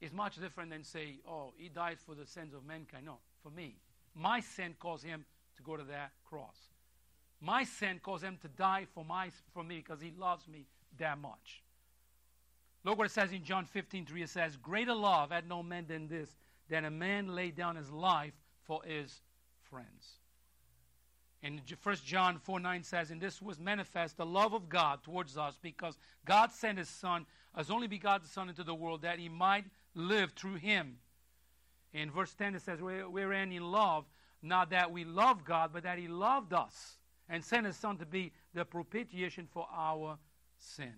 it's 0.00 0.12
much 0.12 0.40
different 0.40 0.70
than 0.70 0.84
say, 0.84 1.20
oh, 1.28 1.52
He 1.56 1.68
died 1.68 1.98
for 2.04 2.14
the 2.14 2.26
sins 2.26 2.54
of 2.54 2.64
mankind. 2.66 3.06
No, 3.06 3.18
for 3.42 3.50
me. 3.50 3.76
My 4.14 4.40
sin 4.40 4.74
caused 4.78 5.04
Him 5.04 5.24
to 5.56 5.62
go 5.62 5.76
to 5.76 5.84
that 5.84 6.12
cross. 6.28 6.56
My 7.40 7.64
sin 7.64 8.00
caused 8.02 8.24
him 8.24 8.38
to 8.40 8.48
die 8.48 8.86
for, 8.94 9.04
my, 9.04 9.30
for 9.52 9.62
me 9.62 9.76
because 9.76 10.00
he 10.00 10.12
loves 10.18 10.48
me 10.48 10.66
that 10.98 11.18
much. 11.18 11.62
Look 12.84 12.96
what 12.96 13.06
it 13.06 13.12
says 13.12 13.32
in 13.32 13.44
John 13.44 13.66
15 13.66 14.06
3. 14.06 14.22
It 14.22 14.30
says, 14.30 14.56
Greater 14.56 14.94
love 14.94 15.30
had 15.30 15.48
no 15.48 15.62
man 15.62 15.86
than 15.86 16.08
this, 16.08 16.28
than 16.70 16.86
a 16.86 16.90
man 16.90 17.34
laid 17.34 17.54
down 17.54 17.76
his 17.76 17.90
life 17.90 18.32
for 18.64 18.80
his 18.84 19.20
friends. 19.74 20.18
And 21.42 21.60
1 21.82 21.96
John 22.06 22.38
4 22.38 22.60
9 22.60 22.82
says, 22.84 23.10
And 23.10 23.20
this 23.20 23.42
was 23.42 23.58
manifest 23.58 24.16
the 24.16 24.24
love 24.24 24.54
of 24.54 24.68
God 24.68 25.02
towards 25.02 25.36
us, 25.36 25.58
because 25.60 25.98
God 26.24 26.52
sent 26.52 26.78
his 26.78 26.88
Son, 26.88 27.26
as 27.56 27.70
only 27.70 27.88
begotten 27.88 28.26
Son, 28.26 28.48
into 28.48 28.62
the 28.62 28.74
world, 28.74 29.02
that 29.02 29.18
he 29.18 29.28
might 29.28 29.64
live 29.94 30.32
through 30.32 30.54
him. 30.54 30.98
In 31.92 32.10
verse 32.10 32.32
10 32.34 32.54
it 32.54 32.62
says, 32.62 32.80
Wherein 32.80 33.50
in 33.52 33.64
love 33.64 34.04
not 34.42 34.70
that 34.70 34.92
we 34.92 35.04
love 35.04 35.44
God, 35.44 35.70
but 35.72 35.82
that 35.84 35.98
He 35.98 36.06
loved 36.06 36.52
us 36.52 36.98
and 37.28 37.42
sent 37.42 37.66
His 37.66 37.76
Son 37.76 37.96
to 37.96 38.06
be 38.06 38.32
the 38.52 38.64
propitiation 38.64 39.48
for 39.50 39.66
our 39.74 40.18
sin. 40.58 40.92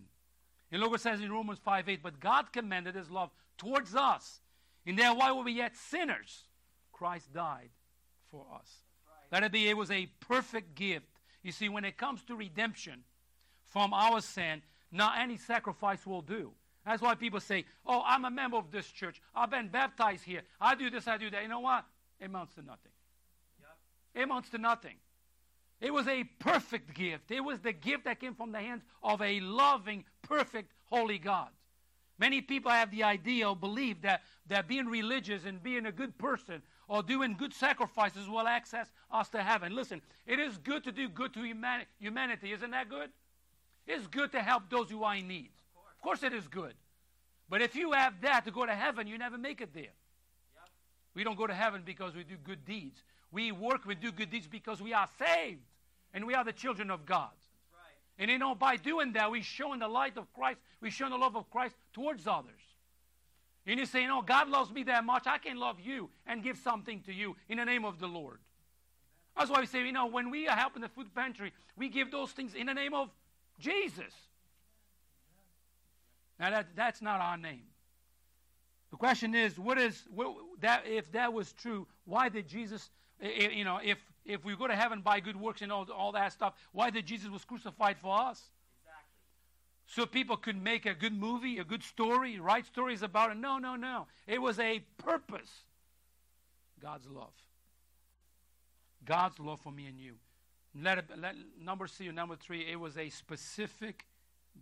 And 0.72 0.80
look 0.80 0.90
what 0.90 1.00
it 1.00 1.04
says 1.04 1.20
in 1.20 1.32
Romans 1.32 1.60
5 1.64 1.88
8, 1.88 2.02
but 2.02 2.18
God 2.18 2.52
commended 2.52 2.96
His 2.96 3.08
love 3.08 3.30
towards 3.56 3.94
us, 3.94 4.40
in 4.84 4.96
that 4.96 5.16
while 5.16 5.36
we 5.36 5.44
were 5.44 5.48
yet 5.50 5.76
sinners, 5.76 6.44
Christ 6.92 7.32
died 7.32 7.70
for 8.36 8.54
us. 8.54 8.68
Let 9.32 9.42
it 9.42 9.52
be, 9.52 9.68
it 9.68 9.76
was 9.76 9.90
a 9.90 10.06
perfect 10.20 10.74
gift. 10.74 11.06
You 11.42 11.52
see, 11.52 11.68
when 11.68 11.84
it 11.84 11.96
comes 11.96 12.22
to 12.24 12.36
redemption 12.36 13.04
from 13.64 13.92
our 13.92 14.20
sin, 14.20 14.62
not 14.92 15.18
any 15.18 15.36
sacrifice 15.36 16.06
will 16.06 16.22
do. 16.22 16.52
That's 16.84 17.02
why 17.02 17.14
people 17.16 17.40
say, 17.40 17.64
Oh, 17.84 18.02
I'm 18.06 18.24
a 18.24 18.30
member 18.30 18.56
of 18.56 18.70
this 18.70 18.86
church. 18.86 19.20
I've 19.34 19.50
been 19.50 19.68
baptized 19.68 20.24
here. 20.24 20.42
I 20.60 20.74
do 20.74 20.90
this, 20.90 21.08
I 21.08 21.18
do 21.18 21.30
that. 21.30 21.42
You 21.42 21.48
know 21.48 21.60
what? 21.60 21.84
It 22.20 22.26
amounts 22.26 22.54
to 22.54 22.62
nothing. 22.62 22.92
It 24.14 24.22
amounts 24.22 24.50
to 24.50 24.58
nothing. 24.58 24.96
It 25.80 25.92
was 25.92 26.08
a 26.08 26.24
perfect 26.38 26.94
gift. 26.94 27.30
It 27.30 27.40
was 27.40 27.60
the 27.60 27.72
gift 27.72 28.04
that 28.04 28.20
came 28.20 28.34
from 28.34 28.52
the 28.52 28.60
hands 28.60 28.82
of 29.02 29.20
a 29.20 29.40
loving, 29.40 30.04
perfect, 30.22 30.72
holy 30.86 31.18
God. 31.18 31.48
Many 32.18 32.40
people 32.40 32.70
have 32.70 32.90
the 32.90 33.02
idea 33.02 33.48
or 33.48 33.54
believe 33.54 34.02
that, 34.02 34.22
that 34.46 34.68
being 34.68 34.86
religious 34.86 35.44
and 35.44 35.62
being 35.62 35.84
a 35.84 35.92
good 35.92 36.16
person 36.16 36.62
or 36.88 37.02
doing 37.02 37.34
good 37.36 37.52
sacrifices 37.52 38.28
will 38.28 38.46
access 38.46 38.88
us 39.10 39.28
to 39.30 39.42
heaven. 39.42 39.74
Listen, 39.74 40.00
it 40.26 40.38
is 40.38 40.56
good 40.58 40.84
to 40.84 40.92
do 40.92 41.08
good 41.08 41.34
to 41.34 41.40
humanity. 41.98 42.52
Isn't 42.52 42.70
that 42.70 42.88
good? 42.88 43.10
It's 43.86 44.06
good 44.06 44.32
to 44.32 44.42
help 44.42 44.64
those 44.70 44.90
who 44.90 45.04
are 45.04 45.16
in 45.16 45.28
need. 45.28 45.50
Of 45.96 46.02
course, 46.02 46.22
it 46.22 46.32
is 46.32 46.46
good. 46.48 46.74
But 47.48 47.62
if 47.62 47.76
you 47.76 47.92
have 47.92 48.20
that 48.22 48.44
to 48.44 48.50
go 48.50 48.66
to 48.66 48.74
heaven, 48.74 49.06
you 49.06 49.18
never 49.18 49.38
make 49.38 49.60
it 49.60 49.72
there. 49.72 49.94
We 51.14 51.24
don't 51.24 51.38
go 51.38 51.46
to 51.46 51.54
heaven 51.54 51.82
because 51.84 52.14
we 52.14 52.24
do 52.24 52.36
good 52.36 52.64
deeds. 52.64 53.02
We 53.32 53.52
work, 53.52 53.86
we 53.86 53.94
do 53.94 54.12
good 54.12 54.30
deeds 54.30 54.46
because 54.46 54.82
we 54.82 54.92
are 54.92 55.08
saved 55.18 55.62
and 56.12 56.26
we 56.26 56.34
are 56.34 56.44
the 56.44 56.52
children 56.52 56.90
of 56.90 57.06
God. 57.06 57.30
And 58.18 58.30
you 58.30 58.38
know, 58.38 58.54
by 58.54 58.76
doing 58.76 59.12
that, 59.12 59.30
we're 59.30 59.42
showing 59.42 59.80
the 59.80 59.88
light 59.88 60.16
of 60.16 60.32
Christ, 60.32 60.58
we're 60.80 60.90
showing 60.90 61.10
the 61.10 61.18
love 61.18 61.36
of 61.36 61.50
Christ 61.50 61.74
towards 61.92 62.26
others. 62.26 62.60
And 63.66 63.80
you 63.80 63.86
say, 63.86 64.02
you 64.02 64.08
oh, 64.08 64.16
know, 64.16 64.22
God 64.22 64.48
loves 64.48 64.70
me 64.70 64.84
that 64.84 65.04
much, 65.04 65.26
I 65.26 65.38
can 65.38 65.58
love 65.58 65.80
you 65.80 66.08
and 66.26 66.42
give 66.42 66.56
something 66.58 67.00
to 67.02 67.12
you 67.12 67.36
in 67.48 67.58
the 67.58 67.64
name 67.64 67.84
of 67.84 67.98
the 67.98 68.06
Lord. 68.06 68.38
That's 69.36 69.50
why 69.50 69.60
we 69.60 69.66
say, 69.66 69.84
you 69.84 69.92
know, 69.92 70.06
when 70.06 70.30
we 70.30 70.48
are 70.48 70.56
helping 70.56 70.82
the 70.82 70.88
food 70.88 71.14
pantry, 71.14 71.52
we 71.76 71.88
give 71.88 72.10
those 72.10 72.30
things 72.30 72.54
in 72.54 72.66
the 72.66 72.74
name 72.74 72.94
of 72.94 73.10
Jesus. 73.58 74.14
Now 76.38 76.50
that, 76.50 76.68
that's 76.76 77.02
not 77.02 77.20
our 77.20 77.36
name. 77.36 77.64
The 78.90 78.96
question 78.96 79.34
is, 79.34 79.58
what 79.58 79.78
is 79.78 80.04
what, 80.14 80.36
that? 80.60 80.84
If 80.86 81.10
that 81.12 81.32
was 81.32 81.52
true, 81.52 81.86
why 82.04 82.28
did 82.28 82.46
Jesus? 82.46 82.90
You 83.20 83.64
know, 83.64 83.80
if 83.82 83.98
if 84.24 84.44
we 84.44 84.54
go 84.56 84.66
to 84.66 84.76
heaven 84.76 85.00
by 85.00 85.20
good 85.20 85.36
works 85.36 85.60
and 85.60 85.72
all, 85.72 85.86
all 85.90 86.12
that 86.12 86.32
stuff, 86.32 86.54
why 86.72 86.90
did 86.90 87.04
Jesus 87.04 87.28
was 87.28 87.44
crucified 87.44 87.96
for 87.98 88.18
us? 88.18 88.50
So 89.86 90.04
people 90.04 90.36
could 90.36 90.60
make 90.60 90.84
a 90.84 90.94
good 90.94 91.12
movie, 91.12 91.58
a 91.58 91.64
good 91.64 91.82
story, 91.82 92.40
write 92.40 92.66
stories 92.66 93.02
about 93.02 93.30
it. 93.30 93.36
No, 93.36 93.58
no, 93.58 93.76
no. 93.76 94.06
It 94.26 94.42
was 94.42 94.58
a 94.58 94.80
purpose. 94.98 95.50
God's 96.82 97.06
love. 97.08 97.32
God's 99.04 99.38
love 99.38 99.60
for 99.60 99.70
me 99.70 99.86
and 99.86 99.98
you. 99.98 100.14
Let, 100.74 101.04
let 101.18 101.36
number 101.62 101.86
C 101.86 102.08
or 102.08 102.12
number 102.12 102.36
three, 102.36 102.66
it 102.70 102.78
was 102.78 102.98
a 102.98 103.08
specific 103.08 104.06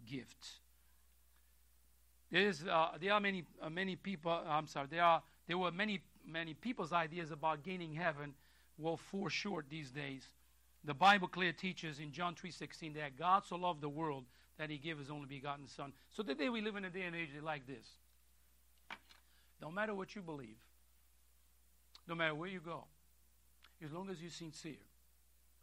gift. 0.09 0.47
There 2.31 2.47
is, 2.47 2.65
uh, 2.65 2.91
there 3.01 3.13
are 3.13 3.21
many, 3.21 3.45
uh, 3.63 3.71
many 3.71 3.97
people. 3.97 4.31
I'm 4.47 4.67
sorry. 4.67 4.89
There 4.91 5.03
are, 5.03 5.23
there 5.47 5.57
were 5.57 5.73
many, 5.73 6.01
many 6.27 6.55
people's 6.55 6.93
ideas 6.93 7.31
about 7.31 7.63
gaining 7.63 7.95
heaven 7.95 8.35
will 8.79 8.97
fall 8.97 9.29
short 9.29 9.67
these 9.71 9.91
days. 9.91 10.27
The 10.85 10.95
Bible 10.95 11.29
clearly 11.29 11.55
teaches 11.55 11.99
in 11.99 12.13
John 12.13 12.35
3:16 12.35 12.95
that 12.95 13.17
God 13.17 13.45
so 13.47 13.57
loved 13.57 13.81
the 13.81 13.89
world 13.89 14.25
that 14.59 14.71
He 14.71 14.79
gave 14.79 14.99
His 14.99 15.11
only 15.11 15.27
begotten 15.27 15.67
Son. 15.67 15.93
So 16.11 16.23
today 16.23 16.49
we 16.49 16.61
live 16.61 16.77
in 16.77 16.85
a 16.85 16.91
day 16.91 17.03
and 17.03 17.17
age 17.17 17.31
like 17.43 17.67
this. 17.67 17.87
No 19.61 19.71
matter 19.71 19.95
what 19.95 20.15
you 20.15 20.23
believe, 20.23 20.59
no 22.07 22.15
matter 22.15 22.35
where 22.35 22.49
you 22.49 22.61
go, 22.61 22.85
as 23.83 23.93
long 23.93 24.11
as 24.11 24.21
you're 24.21 24.31
sincere, 24.31 24.83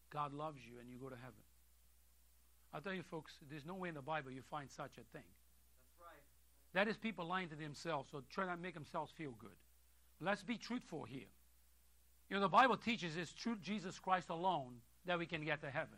God 0.10 0.34
loves 0.34 0.60
you 0.66 0.80
and 0.80 0.90
you 0.90 0.98
go 0.98 1.10
to 1.10 1.16
heaven. 1.16 1.44
I'll 2.74 2.82
tell 2.82 2.94
you, 2.94 3.04
folks, 3.04 3.34
there's 3.50 3.66
no 3.66 3.76
way 3.76 3.90
in 3.90 3.96
the 3.96 4.02
Bible 4.02 4.32
you 4.32 4.42
find 4.50 4.70
such 4.70 4.98
a 4.98 5.04
thing. 5.12 5.28
That's 5.28 6.00
right. 6.00 6.24
That 6.74 6.88
is 6.88 6.98
people 6.98 7.26
lying 7.26 7.50
to 7.50 7.56
themselves, 7.56 8.10
so 8.12 8.22
try 8.30 8.46
not 8.46 8.56
to 8.56 8.62
make 8.62 8.74
themselves 8.74 9.12
feel 9.12 9.32
good. 9.40 9.52
Let's 10.22 10.44
be 10.44 10.58
truthful 10.58 11.04
here. 11.04 11.28
You 12.30 12.36
know, 12.36 12.42
the 12.42 12.48
Bible 12.48 12.78
teaches 12.78 13.18
it's 13.18 13.32
through 13.32 13.58
Jesus 13.62 14.00
Christ 14.00 14.30
alone 14.30 14.76
that 15.06 15.20
we 15.20 15.26
can 15.26 15.44
get 15.44 15.62
to 15.62 15.70
heaven. 15.70 15.98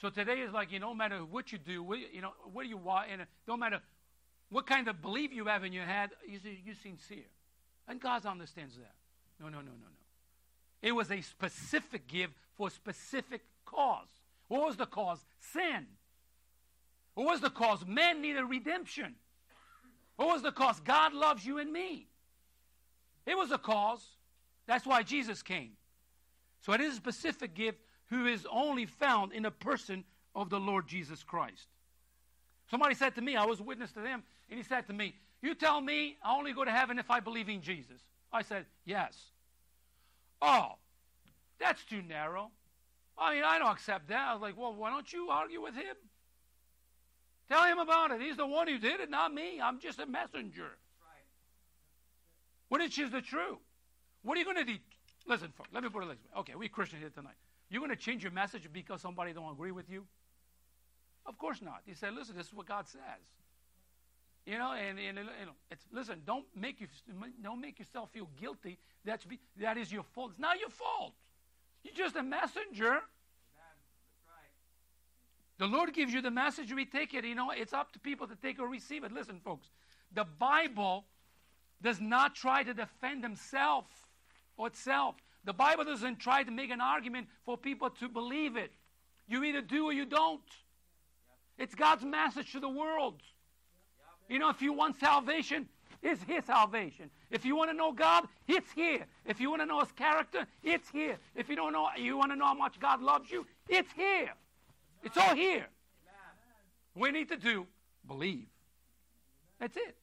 So 0.00 0.10
today 0.10 0.40
is 0.40 0.52
like, 0.52 0.72
you 0.72 0.80
know, 0.80 0.88
no 0.88 0.94
matter 0.94 1.18
what 1.18 1.52
you 1.52 1.58
do, 1.58 1.82
what, 1.82 1.98
you 2.12 2.20
know, 2.20 2.32
what 2.52 2.64
do 2.64 2.68
you 2.68 2.76
want, 2.76 3.08
and 3.10 3.22
no 3.46 3.56
matter 3.56 3.80
what 4.50 4.66
kind 4.66 4.88
of 4.88 5.00
belief 5.00 5.32
you 5.32 5.46
have 5.46 5.64
in 5.64 5.72
your 5.72 5.84
head, 5.84 6.10
you 6.26 6.38
you're 6.64 6.74
sincere. 6.74 7.24
And 7.88 8.00
God 8.00 8.24
understands 8.26 8.76
that. 8.76 8.94
No, 9.40 9.46
no, 9.46 9.58
no, 9.58 9.64
no, 9.64 9.70
no. 9.70 10.04
It 10.82 10.92
was 10.92 11.10
a 11.10 11.20
specific 11.20 12.06
gift 12.06 12.34
for 12.56 12.68
a 12.68 12.70
specific 12.70 13.42
cause. 13.64 14.08
What 14.48 14.66
was 14.66 14.76
the 14.76 14.86
cause? 14.86 15.24
Sin. 15.52 15.86
What 17.14 17.26
was 17.26 17.40
the 17.40 17.50
cause? 17.50 17.84
Men 17.86 18.20
needed 18.20 18.44
redemption. 18.44 19.14
What 20.16 20.28
was 20.28 20.42
the 20.42 20.52
cause? 20.52 20.80
God 20.80 21.12
loves 21.12 21.44
you 21.44 21.58
and 21.58 21.72
me. 21.72 22.06
It 23.26 23.36
was 23.36 23.50
a 23.50 23.58
cause. 23.58 24.04
That's 24.66 24.86
why 24.86 25.02
Jesus 25.02 25.42
came. 25.42 25.72
So 26.60 26.72
it 26.72 26.80
is 26.80 26.94
a 26.94 26.96
specific 26.96 27.54
gift 27.54 27.78
who 28.10 28.26
is 28.26 28.46
only 28.50 28.86
found 28.86 29.32
in 29.32 29.44
a 29.44 29.50
person 29.50 30.04
of 30.34 30.50
the 30.50 30.60
Lord 30.60 30.86
Jesus 30.86 31.22
Christ. 31.22 31.68
Somebody 32.70 32.94
said 32.94 33.14
to 33.14 33.22
me, 33.22 33.36
I 33.36 33.44
was 33.44 33.60
a 33.60 33.62
witness 33.62 33.92
to 33.92 34.00
them, 34.00 34.22
and 34.50 34.58
he 34.58 34.64
said 34.64 34.86
to 34.86 34.92
me, 34.92 35.14
You 35.42 35.54
tell 35.54 35.80
me 35.80 36.16
I 36.24 36.36
only 36.36 36.52
go 36.52 36.64
to 36.64 36.70
heaven 36.70 36.98
if 36.98 37.10
I 37.10 37.20
believe 37.20 37.48
in 37.48 37.60
Jesus. 37.60 38.00
I 38.32 38.42
said, 38.42 38.66
Yes. 38.84 39.16
Oh, 40.42 40.72
that's 41.58 41.84
too 41.84 42.02
narrow. 42.02 42.50
I 43.16 43.34
mean, 43.34 43.44
I 43.44 43.58
don't 43.58 43.70
accept 43.70 44.08
that. 44.08 44.28
I 44.28 44.32
was 44.32 44.42
like, 44.42 44.56
Well, 44.56 44.74
why 44.74 44.90
don't 44.90 45.10
you 45.12 45.28
argue 45.28 45.62
with 45.62 45.74
him? 45.74 45.96
Tell 47.48 47.64
him 47.64 47.78
about 47.78 48.10
it. 48.10 48.20
He's 48.20 48.36
the 48.36 48.46
one 48.46 48.68
who 48.68 48.78
did 48.78 49.00
it, 49.00 49.10
not 49.10 49.32
me. 49.32 49.60
I'm 49.60 49.78
just 49.78 50.00
a 50.00 50.06
messenger. 50.06 50.62
Right. 50.62 51.26
What 52.68 52.80
is 52.80 52.96
the 53.10 53.20
truth? 53.20 53.58
What 54.22 54.36
are 54.36 54.38
you 54.38 54.44
going 54.44 54.56
to 54.56 54.64
do? 54.64 54.78
Listen, 55.26 55.52
folks, 55.56 55.68
let 55.72 55.82
me 55.82 55.90
put 55.90 56.02
it 56.02 56.08
this 56.08 56.16
way. 56.16 56.40
Okay, 56.40 56.54
we 56.54 56.68
Christians 56.68 57.02
here 57.02 57.10
tonight. 57.10 57.34
You're 57.70 57.80
going 57.80 57.90
to 57.90 57.96
change 57.96 58.22
your 58.22 58.32
message 58.32 58.68
because 58.72 59.00
somebody 59.00 59.32
don't 59.32 59.50
agree 59.50 59.72
with 59.72 59.90
you? 59.90 60.04
Of 61.26 61.38
course 61.38 61.62
not. 61.62 61.80
He 61.86 61.94
said, 61.94 62.14
listen, 62.14 62.36
this 62.36 62.48
is 62.48 62.54
what 62.54 62.66
God 62.66 62.86
says. 62.86 63.00
You 64.46 64.58
know, 64.58 64.72
and, 64.72 64.98
and 64.98 65.18
it's, 65.70 65.84
listen, 65.90 66.20
don't 66.26 66.44
make 66.54 66.78
you 66.78 66.86
don't 67.42 67.62
make 67.62 67.78
yourself 67.78 68.10
feel 68.12 68.28
guilty. 68.38 68.78
That's 69.02 69.24
be, 69.24 69.38
that 69.58 69.78
is 69.78 69.90
your 69.90 70.02
fault. 70.02 70.32
It's 70.32 70.38
not 70.38 70.60
your 70.60 70.68
fault. 70.68 71.14
You're 71.82 71.94
just 71.94 72.14
a 72.16 72.22
messenger. 72.22 72.90
Right. 72.90 73.00
The 75.56 75.66
Lord 75.66 75.94
gives 75.94 76.12
you 76.12 76.20
the 76.20 76.30
message. 76.30 76.74
We 76.74 76.84
take 76.84 77.14
it. 77.14 77.24
You 77.24 77.34
know, 77.34 77.52
it's 77.52 77.72
up 77.72 77.92
to 77.94 77.98
people 77.98 78.26
to 78.26 78.36
take 78.36 78.60
or 78.60 78.68
receive 78.68 79.02
it. 79.02 79.12
Listen, 79.12 79.40
folks, 79.42 79.68
the 80.12 80.24
Bible 80.24 81.06
does 81.80 81.98
not 82.00 82.34
try 82.34 82.62
to 82.64 82.74
defend 82.74 83.22
himself 83.22 83.86
or 84.58 84.66
itself. 84.66 85.16
The 85.44 85.52
Bible 85.52 85.84
doesn't 85.84 86.18
try 86.18 86.42
to 86.42 86.50
make 86.50 86.70
an 86.70 86.80
argument 86.80 87.28
for 87.44 87.56
people 87.56 87.90
to 87.90 88.08
believe 88.08 88.56
it. 88.56 88.72
You 89.28 89.44
either 89.44 89.60
do 89.60 89.86
or 89.86 89.92
you 89.92 90.06
don't. 90.06 90.40
It's 91.58 91.74
God's 91.74 92.04
message 92.04 92.52
to 92.52 92.60
the 92.60 92.68
world. 92.68 93.20
You 94.28 94.38
know, 94.38 94.48
if 94.48 94.62
you 94.62 94.72
want 94.72 94.98
salvation, 94.98 95.68
it's 96.02 96.22
His 96.22 96.44
salvation. 96.44 97.10
If 97.30 97.44
you 97.44 97.56
want 97.56 97.70
to 97.70 97.76
know 97.76 97.92
God, 97.92 98.24
it's 98.48 98.70
here. 98.72 99.04
If 99.26 99.40
you 99.40 99.50
want 99.50 99.62
to 99.62 99.66
know 99.66 99.80
His 99.80 99.92
character, 99.92 100.46
it's 100.62 100.88
here. 100.90 101.18
If 101.34 101.48
you 101.48 101.56
don't 101.56 101.72
know, 101.72 101.88
you 101.98 102.16
want 102.16 102.32
to 102.32 102.36
know 102.36 102.46
how 102.46 102.54
much 102.54 102.80
God 102.80 103.02
loves 103.02 103.30
you, 103.30 103.46
it's 103.68 103.92
here. 103.92 104.32
It's 105.02 105.16
all 105.16 105.34
here. 105.34 105.66
We 106.94 107.10
need 107.10 107.28
to 107.28 107.36
do 107.36 107.66
believe. 108.06 108.46
That's 109.60 109.76
it. 109.76 109.96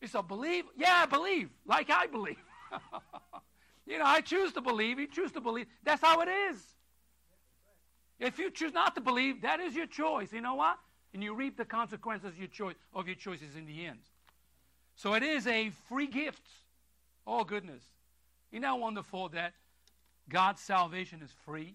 You 0.00 0.08
said, 0.08 0.26
believe? 0.28 0.64
Yeah, 0.76 1.02
I 1.02 1.06
believe, 1.06 1.50
like 1.66 1.90
I 1.90 2.06
believe. 2.06 2.36
you 3.90 3.98
know, 3.98 4.06
I 4.06 4.20
choose 4.20 4.52
to 4.52 4.60
believe. 4.60 5.00
You 5.00 5.08
choose 5.08 5.32
to 5.32 5.40
believe. 5.40 5.66
That's 5.82 6.00
how 6.00 6.20
it 6.20 6.28
is. 6.28 6.62
If 8.20 8.38
you 8.38 8.50
choose 8.50 8.72
not 8.72 8.94
to 8.94 9.00
believe, 9.00 9.42
that 9.42 9.60
is 9.60 9.74
your 9.74 9.86
choice. 9.86 10.32
You 10.32 10.40
know 10.40 10.54
what? 10.54 10.78
And 11.12 11.22
you 11.22 11.34
reap 11.34 11.56
the 11.56 11.64
consequences 11.64 12.28
of 12.28 12.38
your, 12.38 12.48
choice, 12.48 12.76
of 12.94 13.06
your 13.06 13.16
choices 13.16 13.56
in 13.56 13.66
the 13.66 13.86
end. 13.86 13.98
So 14.94 15.14
it 15.14 15.24
is 15.24 15.46
a 15.46 15.70
free 15.88 16.06
gift. 16.06 16.46
Oh, 17.26 17.42
goodness. 17.42 17.82
Isn't 18.52 18.62
that 18.62 18.78
wonderful 18.78 19.28
that 19.30 19.54
God's 20.28 20.60
salvation 20.60 21.20
is 21.22 21.30
free? 21.44 21.74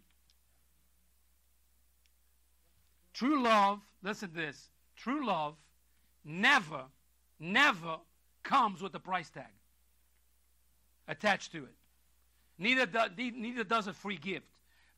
True 3.13 3.43
love, 3.43 3.82
listen 4.04 4.30
to 4.30 4.36
this. 4.36 4.69
True 4.95 5.25
love 5.25 5.56
never, 6.23 6.84
never 7.39 7.97
comes 8.43 8.82
with 8.82 8.95
a 8.95 8.99
price 8.99 9.30
tag 9.30 9.43
attached 11.08 11.51
to 11.51 11.60
it. 11.60 11.75
Neither, 12.58 12.86
do, 12.86 13.32
neither 13.32 13.63
does 13.63 13.88
a 13.88 13.94
free 13.94 14.18
gift. 14.18 14.48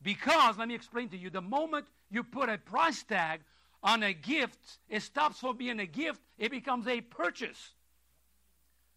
Because, 0.02 0.58
let 0.58 0.68
me 0.68 0.74
explain 0.74 1.08
to 1.08 1.16
you, 1.16 1.30
the 1.30 1.40
moment 1.40 1.86
you 2.10 2.22
put 2.22 2.48
a 2.48 2.58
price 2.58 3.02
tag 3.02 3.40
on 3.82 4.02
a 4.02 4.12
gift, 4.12 4.78
it 4.88 5.02
stops 5.02 5.40
from 5.40 5.56
being 5.56 5.80
a 5.80 5.86
gift, 5.86 6.20
it 6.38 6.50
becomes 6.50 6.86
a 6.86 7.00
purchase. 7.00 7.72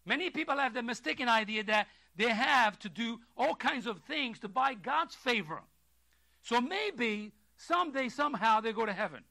Many 0.04 0.30
people 0.30 0.56
have 0.56 0.74
the 0.74 0.82
mistaken 0.82 1.28
idea 1.28 1.64
that 1.64 1.88
they 2.16 2.28
have 2.28 2.78
to 2.80 2.88
do 2.88 3.20
all 3.36 3.54
kinds 3.54 3.86
of 3.86 4.00
things 4.02 4.38
to 4.40 4.48
buy 4.48 4.74
God's 4.74 5.14
favor. 5.14 5.60
So 6.42 6.60
maybe 6.60 7.32
someday, 7.56 8.08
somehow, 8.08 8.60
they 8.60 8.72
go 8.72 8.86
to 8.86 8.92
heaven. 8.92 9.22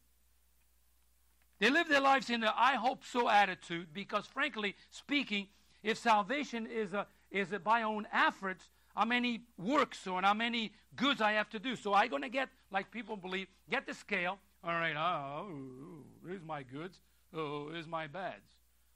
They 1.60 1.70
live 1.70 1.88
their 1.90 2.02
lives 2.02 2.30
in 2.30 2.42
the 2.42 2.52
I 2.58 2.76
hope 2.76 3.04
so 3.06 3.30
attitude 3.30 3.88
because, 3.94 4.26
frankly 4.26 4.76
speaking, 4.90 5.48
if 5.84 5.98
salvation 5.98 6.66
is, 6.66 6.94
a, 6.94 7.06
is 7.30 7.52
a 7.52 7.60
by 7.60 7.84
own 7.84 8.08
efforts, 8.12 8.68
how 8.96 9.06
many 9.06 9.42
works 9.58 10.06
or 10.08 10.22
how 10.22 10.34
many 10.34 10.72
goods 10.96 11.22
I 11.22 11.34
have 11.34 11.50
to 11.52 11.60
do. 11.60 11.76
So 11.76 11.94
I'm 11.94 12.10
going 12.10 12.22
to 12.22 12.30
get, 12.30 12.50
like 12.72 12.92
people 12.92 13.16
believe, 13.16 13.48
get 13.70 13.86
the 13.86 13.94
scale. 13.94 14.38
All 14.64 14.74
right, 14.74 14.96
uh, 14.96 15.42
oh, 15.42 16.04
here's 16.28 16.44
my 16.44 16.64
goods. 16.64 17.00
Oh, 17.34 17.70
here's 17.72 17.88
my 17.88 18.08
bads. 18.08 18.46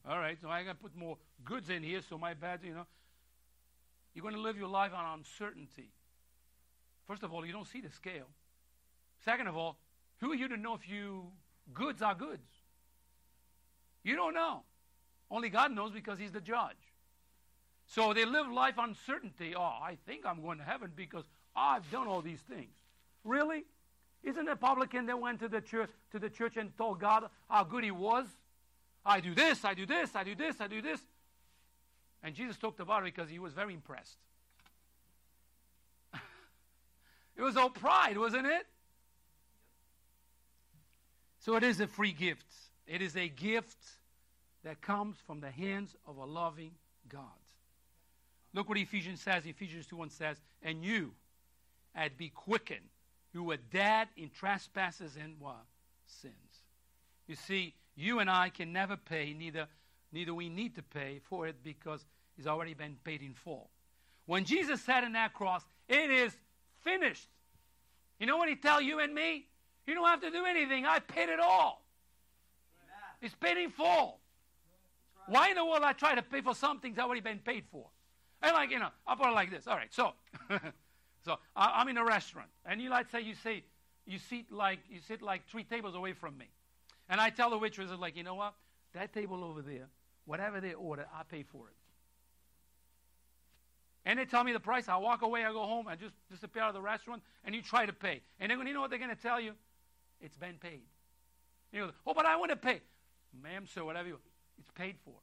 All 0.07 0.19
right, 0.19 0.37
so 0.39 0.49
I 0.49 0.63
got 0.63 0.73
to 0.73 0.75
put 0.75 0.95
more 0.95 1.17
goods 1.43 1.69
in 1.69 1.81
here 1.81 2.01
so 2.07 2.17
my 2.17 2.33
bads, 2.33 2.63
you 2.63 2.73
know. 2.73 2.85
You're 4.13 4.21
going 4.21 4.35
to 4.35 4.41
live 4.41 4.57
your 4.57 4.69
life 4.69 4.91
on 4.95 5.19
uncertainty. 5.19 5.89
First 7.07 7.23
of 7.23 7.33
all, 7.33 7.45
you 7.45 7.51
don't 7.51 7.67
see 7.67 7.81
the 7.81 7.89
scale. 7.89 8.27
Second 9.23 9.47
of 9.47 9.57
all, 9.57 9.77
who 10.19 10.31
are 10.31 10.35
you 10.35 10.47
to 10.47 10.57
know 10.57 10.75
if 10.75 10.87
you 10.87 11.25
goods 11.73 12.01
are 12.01 12.15
goods? 12.15 12.47
You 14.03 14.15
don't 14.15 14.33
know. 14.33 14.63
Only 15.31 15.49
God 15.49 15.71
knows 15.71 15.91
because 15.91 16.19
He's 16.19 16.31
the 16.31 16.41
judge. 16.41 16.75
So 17.87 18.13
they 18.13 18.25
live 18.25 18.49
life 18.51 18.75
uncertainty. 18.77 19.53
Oh, 19.55 19.61
I 19.61 19.97
think 20.05 20.25
I'm 20.25 20.41
going 20.41 20.57
to 20.57 20.63
heaven 20.63 20.91
because 20.95 21.25
I've 21.55 21.89
done 21.91 22.07
all 22.07 22.21
these 22.21 22.41
things. 22.41 22.73
Really? 23.23 23.63
Isn't 24.23 24.47
a 24.49 24.55
publican 24.55 25.05
that 25.05 25.19
went 25.19 25.39
to 25.41 25.47
the 25.47 25.61
church 25.61 25.91
to 26.11 26.19
the 26.19 26.29
church 26.29 26.57
and 26.57 26.75
told 26.77 26.99
God 26.99 27.25
how 27.49 27.63
good 27.63 27.83
he 27.83 27.91
was? 27.91 28.25
I 29.05 29.19
do 29.19 29.35
this, 29.35 29.63
I 29.63 29.75
do 29.75 29.85
this, 29.85 30.15
I 30.15 30.23
do 30.23 30.33
this, 30.33 30.59
I 30.59 30.67
do 30.67 30.81
this. 30.81 30.99
And 32.23 32.33
Jesus 32.33 32.57
talked 32.57 32.79
about 32.79 33.03
it 33.03 33.13
because 33.13 33.29
he 33.29 33.37
was 33.37 33.53
very 33.53 33.75
impressed. 33.75 34.17
it 37.37 37.41
was 37.41 37.55
all 37.55 37.69
pride, 37.69 38.17
wasn't 38.17 38.47
it? 38.47 38.65
So 41.39 41.55
it 41.55 41.61
is 41.61 41.79
a 41.79 41.85
free 41.85 42.13
gift. 42.13 42.51
It 42.87 43.03
is 43.03 43.15
a 43.15 43.27
gift 43.27 43.77
that 44.63 44.81
comes 44.81 45.17
from 45.27 45.39
the 45.39 45.51
hands 45.51 45.95
of 46.07 46.17
a 46.17 46.25
loving 46.25 46.71
God. 47.07 47.21
Look 48.55 48.69
what 48.69 48.77
Ephesians 48.77 49.21
says. 49.21 49.45
Ephesians 49.45 49.85
2 49.85 49.97
1 49.97 50.09
says, 50.09 50.37
And 50.63 50.83
you 50.83 51.11
had 51.93 52.17
be 52.17 52.29
quickened, 52.29 52.87
who 53.33 53.43
were 53.43 53.57
dead 53.57 54.07
in 54.15 54.29
trespasses 54.29 55.17
and 55.21 55.35
what? 55.39 55.65
Sins. 56.07 56.33
You 57.27 57.35
see, 57.35 57.73
you 57.95 58.19
and 58.19 58.29
I 58.29 58.49
can 58.49 58.71
never 58.71 58.95
pay, 58.95 59.33
neither, 59.33 59.67
neither 60.13 60.33
we 60.33 60.47
need 60.47 60.75
to 60.75 60.81
pay 60.81 61.19
for 61.29 61.47
it 61.47 61.57
because 61.63 62.05
it's 62.37 62.47
already 62.47 62.73
been 62.73 62.95
paid 63.03 63.21
in 63.21 63.33
full. 63.33 63.69
When 64.25 64.45
Jesus 64.45 64.81
said 64.81 65.03
in 65.03 65.13
that 65.13 65.33
cross, 65.33 65.63
it 65.89 66.09
is 66.09 66.33
finished. 66.81 67.27
You 68.19 68.25
know 68.25 68.37
what 68.37 68.47
he 68.47 68.55
tell 68.55 68.81
you 68.81 68.99
and 68.99 69.13
me? 69.13 69.47
You 69.85 69.95
don't 69.95 70.07
have 70.07 70.21
to 70.21 70.31
do 70.31 70.45
anything. 70.45 70.85
I 70.85 70.99
paid 70.99 71.27
it 71.27 71.41
all. 71.41 71.85
It's 73.21 73.35
paid 73.35 73.57
in 73.57 73.69
full. 73.71 74.19
Why 75.27 75.49
in 75.49 75.55
the 75.55 75.65
world 75.65 75.83
I 75.83 75.91
try 75.91 76.15
to 76.15 76.21
pay 76.21 76.39
for 76.39 76.55
something 76.55 76.93
that's 76.93 77.05
already 77.05 77.21
been 77.21 77.39
paid 77.39 77.65
for? 77.69 77.87
And 78.41 78.53
like, 78.53 78.71
you 78.71 78.79
know, 78.79 78.89
I'll 79.07 79.15
put 79.15 79.27
it 79.27 79.33
like 79.33 79.49
this. 79.49 79.67
All 79.67 79.75
right, 79.75 79.93
so 79.93 80.13
so 81.23 81.37
I, 81.55 81.73
I'm 81.77 81.87
in 81.87 81.97
a 81.97 82.05
restaurant, 82.05 82.49
and 82.65 82.81
you 82.81 82.89
like 82.89 83.09
say 83.09 83.21
you 83.21 83.35
say 83.35 83.63
you 84.05 84.19
sit 84.19 84.51
like 84.51 84.79
you 84.89 84.99
sit 85.07 85.21
like 85.21 85.47
three 85.47 85.63
tables 85.63 85.95
away 85.95 86.13
from 86.13 86.37
me. 86.37 86.49
And 87.09 87.21
I 87.21 87.29
tell 87.29 87.49
the 87.49 87.57
waitress, 87.57 87.89
like, 87.99 88.15
you 88.15 88.23
know 88.23 88.35
what? 88.35 88.53
That 88.93 89.13
table 89.13 89.43
over 89.43 89.61
there, 89.61 89.87
whatever 90.25 90.59
they 90.59 90.73
order, 90.73 91.05
I 91.13 91.23
pay 91.23 91.43
for 91.43 91.67
it. 91.67 91.75
And 94.07 94.19
they 94.19 94.25
tell 94.25 94.43
me 94.43 94.53
the 94.53 94.59
price. 94.59 94.87
I 94.87 94.97
walk 94.97 95.21
away, 95.23 95.45
I 95.45 95.51
go 95.51 95.63
home, 95.63 95.87
I 95.87 95.95
just 95.95 96.13
disappear 96.29 96.63
out 96.63 96.69
of 96.69 96.75
the 96.75 96.81
restaurant, 96.81 97.23
and 97.43 97.55
you 97.55 97.61
try 97.61 97.85
to 97.85 97.93
pay. 97.93 98.21
And 98.39 98.51
then 98.51 98.65
you 98.65 98.73
know 98.73 98.81
what 98.81 98.89
they're 98.91 98.99
going 98.99 99.15
to 99.15 99.21
tell 99.21 99.39
you? 99.39 99.53
It's 100.21 100.37
been 100.37 100.55
paid. 100.59 100.81
You 101.71 101.81
know, 101.81 101.91
oh, 102.05 102.13
but 102.13 102.25
I 102.25 102.35
want 102.37 102.51
to 102.51 102.55
pay. 102.55 102.81
Ma'am, 103.43 103.65
sir, 103.67 103.83
whatever 103.83 104.07
you 104.07 104.19
it's 104.57 104.71
paid 104.71 104.95
for. 105.03 105.13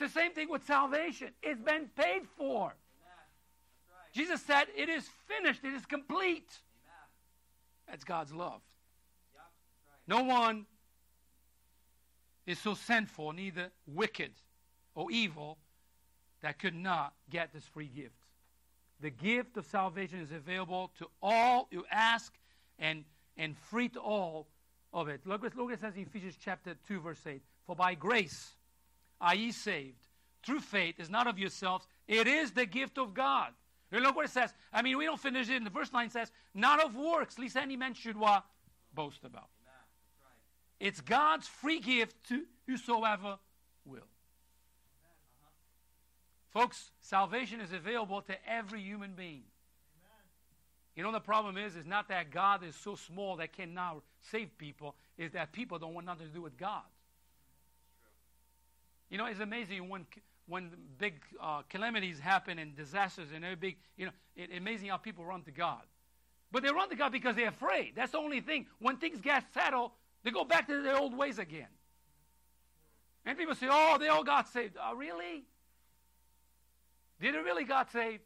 It's 0.00 0.14
the 0.14 0.20
same 0.20 0.32
thing 0.32 0.48
with 0.48 0.64
salvation. 0.64 1.30
It's 1.42 1.60
been 1.60 1.88
paid 1.96 2.22
for. 2.36 2.66
Right. 2.66 2.72
Jesus 4.14 4.40
said, 4.42 4.66
It 4.76 4.88
is 4.88 5.08
finished, 5.26 5.64
it 5.64 5.72
is 5.74 5.84
complete. 5.86 6.48
Amen. 6.86 7.88
That's 7.88 8.04
God's 8.04 8.32
love. 8.32 8.60
Yep. 9.34 9.42
That's 10.06 10.18
right. 10.18 10.22
No 10.22 10.32
one 10.32 10.66
is 12.46 12.60
so 12.60 12.74
sinful, 12.74 13.32
neither 13.32 13.70
wicked 13.88 14.30
or 14.94 15.10
evil, 15.10 15.58
that 16.42 16.60
could 16.60 16.76
not 16.76 17.14
get 17.28 17.52
this 17.52 17.64
free 17.64 17.88
gift. 17.88 18.14
The 19.00 19.10
gift 19.10 19.56
of 19.56 19.66
salvation 19.66 20.20
is 20.20 20.30
available 20.30 20.92
to 20.98 21.08
all 21.20 21.66
who 21.72 21.84
ask 21.90 22.32
and, 22.78 23.04
and 23.36 23.56
free 23.56 23.88
to 23.88 24.00
all 24.00 24.46
of 24.92 25.08
it. 25.08 25.22
Look, 25.26 25.42
what- 25.42 25.56
look 25.56 25.66
what 25.66 25.74
it 25.74 25.80
says 25.80 25.96
in 25.96 26.02
Ephesians 26.02 26.36
chapter 26.40 26.76
2, 26.86 27.00
verse 27.00 27.26
8. 27.26 27.42
For 27.66 27.74
by 27.74 27.96
grace 27.96 28.54
ye 29.34 29.52
saved 29.52 30.06
through 30.44 30.60
faith, 30.60 30.98
is 30.98 31.10
not 31.10 31.26
of 31.26 31.38
yourselves, 31.38 31.86
it 32.06 32.26
is 32.26 32.52
the 32.52 32.66
gift 32.66 32.98
of 32.98 33.14
God. 33.14 33.52
And 33.90 34.02
look 34.02 34.16
what 34.16 34.26
it 34.26 34.30
says. 34.30 34.52
I 34.72 34.82
mean, 34.82 34.98
we 34.98 35.06
don't 35.06 35.20
finish 35.20 35.48
it. 35.48 35.56
In 35.56 35.64
the 35.64 35.70
verse 35.70 35.92
9 35.92 36.10
says, 36.10 36.30
not 36.54 36.84
of 36.84 36.94
works, 36.94 37.38
lest 37.38 37.56
any 37.56 37.76
man 37.76 37.94
should 37.94 38.16
what? 38.16 38.44
Boast 38.94 39.24
about. 39.24 39.48
Right. 39.64 40.86
It's 40.86 41.00
God's 41.00 41.48
free 41.48 41.80
gift 41.80 42.16
to 42.28 42.44
whosoever 42.66 43.38
will. 43.84 44.06
Folks, 46.50 46.90
salvation 47.00 47.60
is 47.60 47.72
available 47.72 48.20
to 48.22 48.34
every 48.50 48.80
human 48.80 49.12
being. 49.12 49.42
You 50.96 51.04
know 51.04 51.12
the 51.12 51.20
problem 51.20 51.56
is, 51.56 51.76
is 51.76 51.86
not 51.86 52.08
that 52.08 52.32
God 52.32 52.64
is 52.64 52.74
so 52.74 52.96
small 52.96 53.36
that 53.36 53.52
cannot 53.52 54.02
save 54.20 54.56
people, 54.58 54.96
is 55.16 55.30
that 55.32 55.52
people 55.52 55.78
don't 55.78 55.94
want 55.94 56.06
nothing 56.06 56.26
to 56.26 56.32
do 56.32 56.42
with 56.42 56.56
God. 56.58 56.82
You 59.10 59.18
know, 59.18 59.26
it's 59.26 59.40
amazing 59.40 59.88
when 59.88 60.06
when 60.46 60.70
big 60.96 61.14
uh, 61.40 61.62
calamities 61.68 62.18
happen 62.18 62.58
and 62.58 62.74
disasters 62.74 63.28
and 63.34 63.44
every 63.44 63.56
big, 63.56 63.76
you 63.96 64.06
know, 64.06 64.12
it's 64.34 64.56
amazing 64.56 64.88
how 64.88 64.96
people 64.96 65.24
run 65.24 65.42
to 65.42 65.50
God. 65.50 65.82
But 66.50 66.62
they 66.62 66.70
run 66.70 66.88
to 66.88 66.96
God 66.96 67.12
because 67.12 67.36
they're 67.36 67.48
afraid. 67.48 67.92
That's 67.94 68.12
the 68.12 68.18
only 68.18 68.40
thing. 68.40 68.66
When 68.78 68.96
things 68.96 69.20
get 69.20 69.44
settled, 69.52 69.90
they 70.24 70.30
go 70.30 70.44
back 70.44 70.66
to 70.68 70.82
their 70.82 70.96
old 70.96 71.16
ways 71.16 71.38
again. 71.38 71.68
And 73.26 73.36
people 73.36 73.54
say, 73.54 73.66
oh, 73.70 73.98
they 74.00 74.08
all 74.08 74.24
got 74.24 74.48
saved. 74.48 74.76
Oh, 74.82 74.94
really? 74.96 75.44
Did 77.20 77.34
it 77.34 77.44
really 77.44 77.64
got 77.64 77.92
saved? 77.92 78.22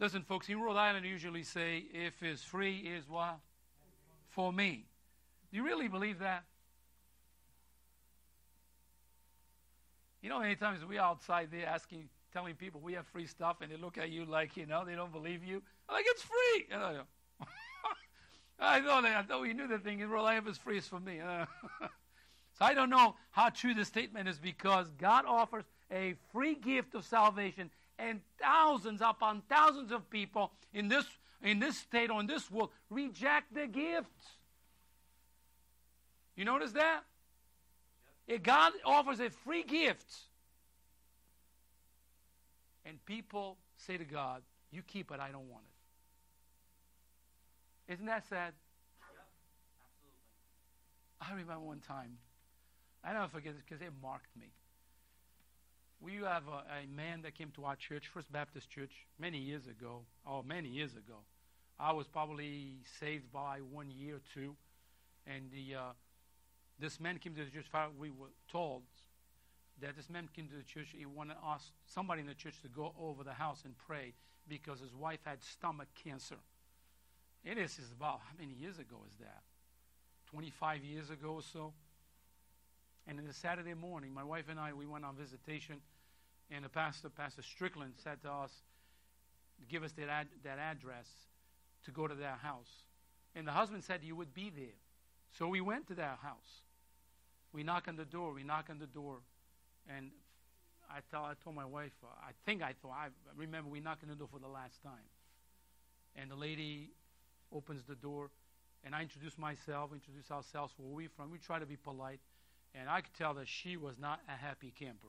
Listen, 0.00 0.22
folks, 0.22 0.48
in 0.48 0.60
Rhode 0.60 0.76
Island, 0.76 1.06
usually 1.06 1.44
say, 1.44 1.84
if 1.92 2.20
it's 2.20 2.42
free, 2.42 2.78
is 2.78 3.08
what? 3.08 3.38
For 4.28 4.52
me. 4.52 4.86
Do 5.50 5.56
you 5.56 5.64
really 5.64 5.86
believe 5.86 6.18
that? 6.18 6.44
You 10.22 10.28
know, 10.28 10.40
many 10.40 10.56
times 10.56 10.84
we 10.84 10.98
outside 10.98 11.48
there 11.52 11.66
asking, 11.66 12.08
telling 12.32 12.54
people 12.54 12.80
we 12.80 12.94
have 12.94 13.06
free 13.06 13.26
stuff, 13.26 13.58
and 13.60 13.70
they 13.70 13.76
look 13.76 13.98
at 13.98 14.10
you 14.10 14.24
like, 14.24 14.56
you 14.56 14.66
know, 14.66 14.84
they 14.84 14.94
don't 14.94 15.12
believe 15.12 15.44
you. 15.44 15.62
I'm 15.88 15.94
like, 15.96 16.06
it's 16.08 16.22
free. 16.22 16.66
I, 18.60 18.80
thought 18.80 19.04
I 19.04 19.22
thought 19.22 19.42
we 19.42 19.52
knew 19.52 19.68
the 19.68 19.78
thing 19.78 20.00
in 20.00 20.10
Rhode 20.10 20.24
Island 20.24 20.46
was 20.46 20.58
free 20.58 20.78
is 20.78 20.86
for 20.86 21.00
me. 21.00 21.20
So 22.58 22.64
I 22.64 22.74
don't 22.74 22.90
know 22.90 23.14
how 23.30 23.50
true 23.50 23.72
the 23.72 23.84
statement 23.84 24.28
is 24.28 24.38
because 24.38 24.88
God 24.98 25.24
offers 25.26 25.64
a 25.92 26.14
free 26.32 26.56
gift 26.56 26.94
of 26.96 27.04
salvation, 27.04 27.70
and 28.00 28.20
thousands 28.40 29.00
upon 29.00 29.42
thousands 29.48 29.92
of 29.92 30.10
people 30.10 30.52
in 30.74 30.88
this 30.88 31.04
in 31.40 31.60
this 31.60 31.78
state 31.78 32.10
or 32.10 32.18
in 32.18 32.26
this 32.26 32.50
world 32.50 32.70
reject 32.90 33.54
the 33.54 33.68
gift. 33.68 34.10
You 36.34 36.44
notice 36.44 36.72
that? 36.72 37.02
If 38.28 38.42
God 38.42 38.72
offers 38.84 39.20
a 39.20 39.30
free 39.30 39.62
gift, 39.62 40.14
and 42.84 43.02
people 43.06 43.56
say 43.78 43.96
to 43.96 44.04
God, 44.04 44.42
"You 44.70 44.82
keep 44.82 45.10
it, 45.10 45.18
I 45.18 45.30
don't 45.30 45.48
want 45.48 45.64
it." 45.64 45.70
Isn't 47.94 48.06
that 48.06 48.28
sad? 48.28 48.52
Absolutely. 49.80 50.12
I 51.22 51.30
remember 51.30 51.66
one 51.66 51.80
time, 51.80 52.18
I 53.02 53.14
never 53.14 53.28
forget 53.28 53.54
this 53.54 53.62
because 53.66 53.80
it 53.80 53.92
marked 54.02 54.36
me. 54.36 54.52
We 56.00 56.16
have 56.16 56.46
a, 56.48 56.64
a 56.82 56.86
man 56.94 57.22
that 57.22 57.34
came 57.34 57.50
to 57.52 57.64
our 57.64 57.76
church, 57.76 58.08
First 58.08 58.30
Baptist 58.30 58.68
Church, 58.68 59.06
many 59.18 59.38
years 59.38 59.66
ago. 59.66 60.02
Oh, 60.26 60.42
many 60.42 60.68
years 60.68 60.92
ago. 60.92 61.16
I 61.80 61.92
was 61.92 62.06
probably 62.06 62.76
saved 63.00 63.32
by 63.32 63.60
one 63.60 63.90
year 63.90 64.16
or 64.16 64.20
two, 64.34 64.54
and 65.26 65.50
the 65.50 65.76
uh, 65.76 65.92
this 66.78 67.00
man 67.00 67.18
came 67.18 67.34
to 67.34 67.44
the 67.44 67.50
church. 67.50 67.66
We 67.98 68.10
were 68.10 68.28
told 68.50 68.82
that 69.80 69.96
this 69.96 70.10
man 70.10 70.28
came 70.34 70.48
to 70.48 70.56
the 70.56 70.62
church. 70.62 70.88
He 70.96 71.06
wanted 71.06 71.36
us, 71.44 71.72
somebody 71.86 72.20
in 72.20 72.26
the 72.26 72.34
church, 72.34 72.60
to 72.62 72.68
go 72.68 72.94
over 73.00 73.24
the 73.24 73.32
house 73.32 73.62
and 73.64 73.74
pray 73.86 74.14
because 74.48 74.80
his 74.80 74.94
wife 74.94 75.20
had 75.24 75.42
stomach 75.42 75.88
cancer. 76.02 76.38
It 77.44 77.58
is 77.58 77.78
about 77.96 78.20
how 78.20 78.38
many 78.38 78.52
years 78.52 78.78
ago 78.78 78.96
is 79.08 79.16
that? 79.20 79.42
25 80.30 80.84
years 80.84 81.10
ago 81.10 81.34
or 81.34 81.42
so. 81.42 81.72
And 83.06 83.18
then 83.18 83.26
the 83.26 83.32
Saturday 83.32 83.74
morning, 83.74 84.12
my 84.12 84.24
wife 84.24 84.44
and 84.50 84.60
I, 84.60 84.72
we 84.72 84.86
went 84.86 85.04
on 85.04 85.16
visitation, 85.16 85.76
and 86.50 86.64
the 86.64 86.68
pastor, 86.68 87.08
Pastor 87.08 87.42
Strickland, 87.42 87.94
said 87.96 88.20
to 88.22 88.30
us, 88.30 88.50
give 89.68 89.82
us 89.82 89.92
that, 89.92 90.08
ad, 90.08 90.26
that 90.44 90.58
address 90.58 91.08
to 91.84 91.90
go 91.90 92.06
to 92.06 92.14
their 92.14 92.36
house. 92.42 92.70
And 93.34 93.46
the 93.46 93.52
husband 93.52 93.84
said 93.84 94.00
he 94.02 94.12
would 94.12 94.34
be 94.34 94.50
there. 94.54 94.76
So 95.38 95.48
we 95.48 95.60
went 95.60 95.86
to 95.88 95.94
their 95.94 96.16
house. 96.22 96.62
We 97.52 97.62
knock 97.62 97.88
on 97.88 97.96
the 97.96 98.04
door, 98.04 98.32
we 98.32 98.42
knock 98.42 98.66
on 98.70 98.78
the 98.78 98.86
door, 98.86 99.18
and 99.88 100.10
I, 100.90 101.00
tell, 101.10 101.24
I 101.24 101.34
told 101.42 101.56
my 101.56 101.64
wife, 101.64 101.92
uh, 102.02 102.08
I 102.20 102.32
think 102.44 102.62
I 102.62 102.74
thought, 102.82 102.92
I 102.92 103.08
remember 103.36 103.70
we 103.70 103.80
knocked 103.80 104.02
on 104.02 104.10
the 104.10 104.14
door 104.14 104.28
for 104.30 104.38
the 104.38 104.48
last 104.48 104.82
time. 104.82 105.08
And 106.16 106.30
the 106.30 106.36
lady 106.36 106.90
opens 107.52 107.82
the 107.84 107.94
door, 107.94 108.30
and 108.84 108.94
I 108.94 109.02
introduce 109.02 109.38
myself, 109.38 109.90
introduce 109.92 110.30
ourselves, 110.30 110.72
where 110.76 110.92
we 110.92 111.06
from. 111.08 111.30
We 111.30 111.38
try 111.38 111.58
to 111.58 111.66
be 111.66 111.76
polite, 111.76 112.20
and 112.74 112.88
I 112.88 113.00
could 113.00 113.14
tell 113.14 113.34
that 113.34 113.48
she 113.48 113.76
was 113.76 113.98
not 113.98 114.20
a 114.28 114.36
happy 114.36 114.72
camper. 114.78 115.08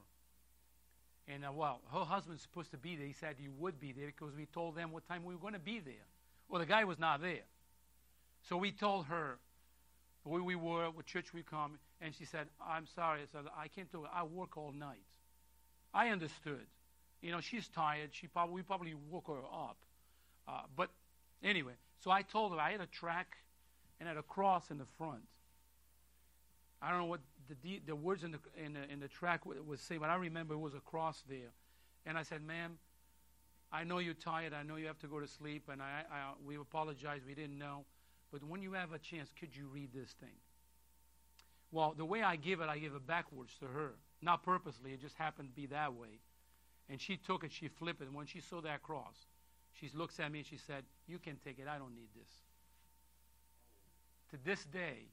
And 1.28 1.46
uh, 1.46 1.52
well, 1.52 1.82
her 1.94 2.06
husband's 2.06 2.42
supposed 2.42 2.72
to 2.72 2.78
be 2.78 2.96
there. 2.96 3.06
He 3.06 3.14
said 3.14 3.36
he 3.38 3.50
would 3.50 3.80
be 3.80 3.92
there 3.92 4.08
because 4.08 4.34
we 4.36 4.46
told 4.48 4.76
them 4.76 4.92
what 4.92 5.08
time 5.08 5.24
we 5.24 5.34
were 5.34 5.42
going 5.42 5.54
to 5.54 5.60
be 5.60 5.80
there. 5.80 6.08
Well, 6.48 6.60
the 6.60 6.66
guy 6.66 6.84
was 6.84 6.98
not 6.98 7.22
there, 7.22 7.46
so 8.48 8.58
we 8.58 8.72
told 8.72 9.06
her, 9.06 9.38
where 10.24 10.44
we 10.44 10.56
were, 10.56 10.90
what 10.90 11.06
church 11.06 11.34
we 11.34 11.44
come, 11.44 11.80
and 12.02 12.14
she 12.14 12.26
said, 12.26 12.48
I'm 12.66 12.86
sorry. 12.96 13.22
I 13.22 13.26
said, 13.32 13.50
I 13.58 13.68
can't 13.68 13.92
do 13.92 14.04
it. 14.04 14.12
I 14.14 14.24
work 14.24 14.58
all 14.58 14.72
night. 14.72 15.04
I 15.94 16.10
understood. 16.10 16.66
You 17.22 17.32
know, 17.32 17.42
she's 17.42 17.68
tired. 17.68 18.10
She 18.14 18.28
probably, 18.28 18.56
we 18.56 18.62
probably 18.62 18.94
woke 19.10 19.28
her 19.28 19.40
up. 19.40 19.78
Uh, 20.48 20.62
but 20.76 20.90
anyway, 21.44 21.74
so 22.04 22.12
I 22.12 22.22
told 22.22 22.54
her 22.54 22.60
I 22.60 22.72
had 22.72 22.82
a 22.82 22.88
track 22.88 23.38
and 24.00 24.08
had 24.08 24.18
a 24.18 24.24
cross 24.24 24.72
in 24.72 24.78
the 24.78 24.86
front. 24.98 25.22
I 26.82 26.90
don't 26.90 27.00
know 27.00 27.06
what 27.06 27.20
the, 27.62 27.82
the 27.86 27.96
words 27.96 28.24
in 28.24 28.32
the, 28.32 28.40
in 28.64 28.74
the, 28.74 28.92
in 28.92 29.00
the 29.00 29.08
track 29.08 29.46
was 29.46 29.82
saying, 29.82 30.00
but 30.00 30.10
I 30.10 30.16
remember 30.16 30.54
it 30.54 30.60
was 30.60 30.74
a 30.74 30.80
cross 30.80 31.22
there. 31.28 31.52
And 32.06 32.18
I 32.18 32.24
said, 32.24 32.42
ma'am, 32.42 32.78
I 33.72 33.84
know 33.84 33.98
you're 34.00 34.14
tired. 34.14 34.54
I 34.54 34.64
know 34.64 34.78
you 34.78 34.88
have 34.88 35.00
to 35.00 35.08
go 35.08 35.20
to 35.20 35.28
sleep. 35.28 35.64
And 35.72 35.82
I, 35.82 36.04
I, 36.10 36.32
we 36.46 36.56
apologize. 36.56 37.22
We 37.28 37.36
didn't 37.36 37.58
know. 37.58 37.84
But 38.32 38.44
when 38.44 38.62
you 38.62 38.74
have 38.74 38.94
a 38.94 39.00
chance, 39.00 39.30
could 39.40 39.56
you 39.56 39.68
read 39.68 39.90
this 39.94 40.12
thing? 40.20 40.38
Well, 41.72 41.94
the 41.96 42.06
way 42.06 42.22
I 42.24 42.36
give 42.36 42.62
it, 42.62 42.70
I 42.70 42.78
give 42.78 42.94
it 42.94 43.06
backwards 43.06 43.54
to 43.60 43.66
her. 43.66 43.92
Not 44.22 44.44
purposely. 44.44 44.92
It 44.92 45.02
just 45.02 45.16
happened 45.16 45.50
to 45.50 45.54
be 45.54 45.68
that 45.68 45.94
way. 45.94 46.20
And 46.90 47.00
she 47.00 47.18
took 47.18 47.44
it. 47.44 47.52
She 47.52 47.68
flipped 47.68 48.02
it. 48.02 48.08
And 48.08 48.16
when 48.16 48.26
she 48.26 48.42
saw 48.42 48.62
that 48.62 48.82
cross, 48.82 49.16
she 49.80 49.90
looks 49.94 50.20
at 50.20 50.32
me 50.32 50.40
and 50.40 50.48
she 50.48 50.58
said, 50.58 50.84
You 51.08 51.20
can 51.20 51.38
take 51.44 51.60
it. 51.60 51.68
I 51.68 51.78
don't 51.78 51.96
need 51.96 52.10
this. 52.16 52.30
To 54.32 54.38
this 54.46 54.66
day, 54.66 55.06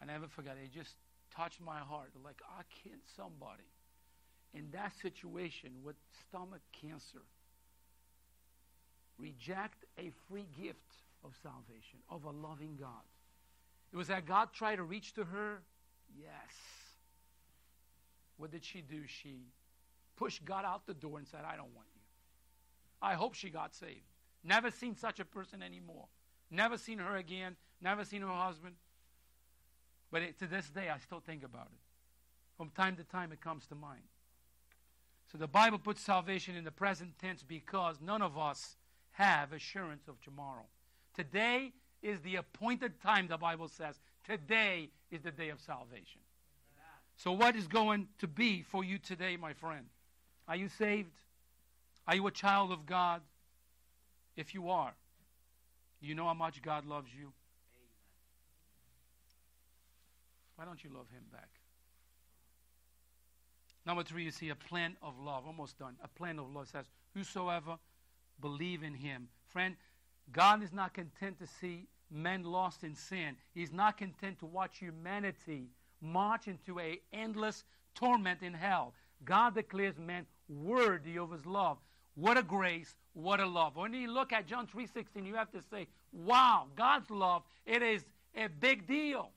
I 0.00 0.06
never 0.06 0.28
forget 0.28 0.56
it. 0.60 0.66
It 0.66 0.72
just 0.72 0.94
touched 1.34 1.60
my 1.60 1.78
heart. 1.78 2.10
Like, 2.24 2.40
I 2.58 2.62
can't 2.82 3.02
somebody 3.16 3.64
in 4.54 4.68
that 4.72 4.92
situation 5.02 5.70
with 5.84 5.96
stomach 6.28 6.62
cancer 6.80 7.22
reject 9.18 9.84
a 9.98 10.10
free 10.28 10.46
gift 10.60 10.78
of 11.26 11.34
salvation, 11.42 11.98
of 12.08 12.24
a 12.24 12.30
loving 12.30 12.76
God. 12.78 13.04
It 13.92 13.96
was 13.96 14.08
that 14.08 14.26
God 14.26 14.52
tried 14.52 14.76
to 14.76 14.82
reach 14.82 15.14
to 15.14 15.24
her? 15.24 15.62
Yes. 16.18 16.54
What 18.36 18.50
did 18.50 18.64
she 18.64 18.80
do? 18.80 19.02
She 19.06 19.46
pushed 20.16 20.44
God 20.44 20.64
out 20.64 20.86
the 20.86 20.94
door 20.94 21.18
and 21.18 21.26
said, 21.26 21.40
I 21.44 21.56
don't 21.56 21.74
want 21.74 21.88
you. 21.94 22.00
I 23.02 23.14
hope 23.14 23.34
she 23.34 23.50
got 23.50 23.74
saved. 23.74 24.04
Never 24.44 24.70
seen 24.70 24.94
such 24.94 25.20
a 25.20 25.24
person 25.24 25.62
anymore. 25.62 26.06
Never 26.50 26.78
seen 26.78 26.98
her 26.98 27.16
again. 27.16 27.56
Never 27.80 28.04
seen 28.04 28.22
her 28.22 28.28
husband. 28.28 28.76
But 30.10 30.22
it, 30.22 30.38
to 30.38 30.46
this 30.46 30.68
day, 30.70 30.88
I 30.88 30.98
still 30.98 31.20
think 31.20 31.44
about 31.44 31.66
it. 31.66 31.78
From 32.56 32.70
time 32.70 32.96
to 32.96 33.04
time, 33.04 33.32
it 33.32 33.40
comes 33.40 33.66
to 33.66 33.74
mind. 33.74 34.02
So 35.30 35.38
the 35.38 35.48
Bible 35.48 35.78
puts 35.78 36.00
salvation 36.00 36.54
in 36.56 36.64
the 36.64 36.70
present 36.70 37.18
tense 37.18 37.42
because 37.42 37.96
none 38.00 38.22
of 38.22 38.38
us 38.38 38.76
have 39.12 39.52
assurance 39.52 40.08
of 40.08 40.20
tomorrow. 40.20 40.66
Today 41.16 41.72
is 42.02 42.20
the 42.20 42.36
appointed 42.36 43.00
time, 43.00 43.26
the 43.26 43.38
Bible 43.38 43.68
says. 43.68 43.98
Today 44.28 44.90
is 45.10 45.22
the 45.22 45.30
day 45.30 45.48
of 45.48 45.60
salvation. 45.60 46.20
So, 47.16 47.32
what 47.32 47.56
is 47.56 47.66
going 47.66 48.08
to 48.18 48.28
be 48.28 48.62
for 48.62 48.84
you 48.84 48.98
today, 48.98 49.38
my 49.38 49.54
friend? 49.54 49.86
Are 50.46 50.56
you 50.56 50.68
saved? 50.68 51.12
Are 52.06 52.14
you 52.14 52.26
a 52.26 52.30
child 52.30 52.70
of 52.70 52.84
God? 52.84 53.22
If 54.36 54.52
you 54.52 54.68
are, 54.68 54.92
you 56.00 56.14
know 56.14 56.26
how 56.26 56.34
much 56.34 56.60
God 56.60 56.84
loves 56.84 57.08
you? 57.18 57.32
Why 60.56 60.66
don't 60.66 60.84
you 60.84 60.90
love 60.94 61.06
Him 61.10 61.22
back? 61.32 61.48
Number 63.86 64.02
three, 64.02 64.24
you 64.24 64.30
see 64.30 64.50
a 64.50 64.54
plan 64.54 64.96
of 65.02 65.18
love. 65.18 65.46
Almost 65.46 65.78
done. 65.78 65.96
A 66.04 66.08
plan 66.08 66.38
of 66.38 66.52
love 66.52 66.68
says, 66.68 66.84
Whosoever 67.14 67.78
believe 68.40 68.82
in 68.82 68.92
Him. 68.92 69.28
Friend, 69.48 69.74
God 70.32 70.62
is 70.62 70.72
not 70.72 70.94
content 70.94 71.38
to 71.38 71.46
see 71.46 71.86
men 72.10 72.44
lost 72.44 72.84
in 72.84 72.94
sin. 72.94 73.36
He's 73.54 73.72
not 73.72 73.96
content 73.96 74.38
to 74.40 74.46
watch 74.46 74.78
humanity 74.78 75.68
march 76.00 76.48
into 76.48 76.78
a 76.78 77.00
endless 77.12 77.64
torment 77.94 78.42
in 78.42 78.54
hell. 78.54 78.94
God 79.24 79.54
declares 79.54 79.98
men 79.98 80.26
worthy 80.48 81.18
of 81.18 81.30
his 81.30 81.46
love. 81.46 81.78
What 82.14 82.38
a 82.38 82.42
grace, 82.42 82.96
what 83.12 83.40
a 83.40 83.46
love. 83.46 83.76
When 83.76 83.92
you 83.92 84.10
look 84.10 84.32
at 84.32 84.46
John 84.46 84.66
3:16, 84.66 85.26
you 85.26 85.34
have 85.34 85.50
to 85.52 85.62
say, 85.62 85.88
"Wow, 86.12 86.68
God's 86.74 87.10
love, 87.10 87.44
it 87.64 87.82
is 87.82 88.04
a 88.34 88.48
big 88.48 88.86
deal." 88.86 89.32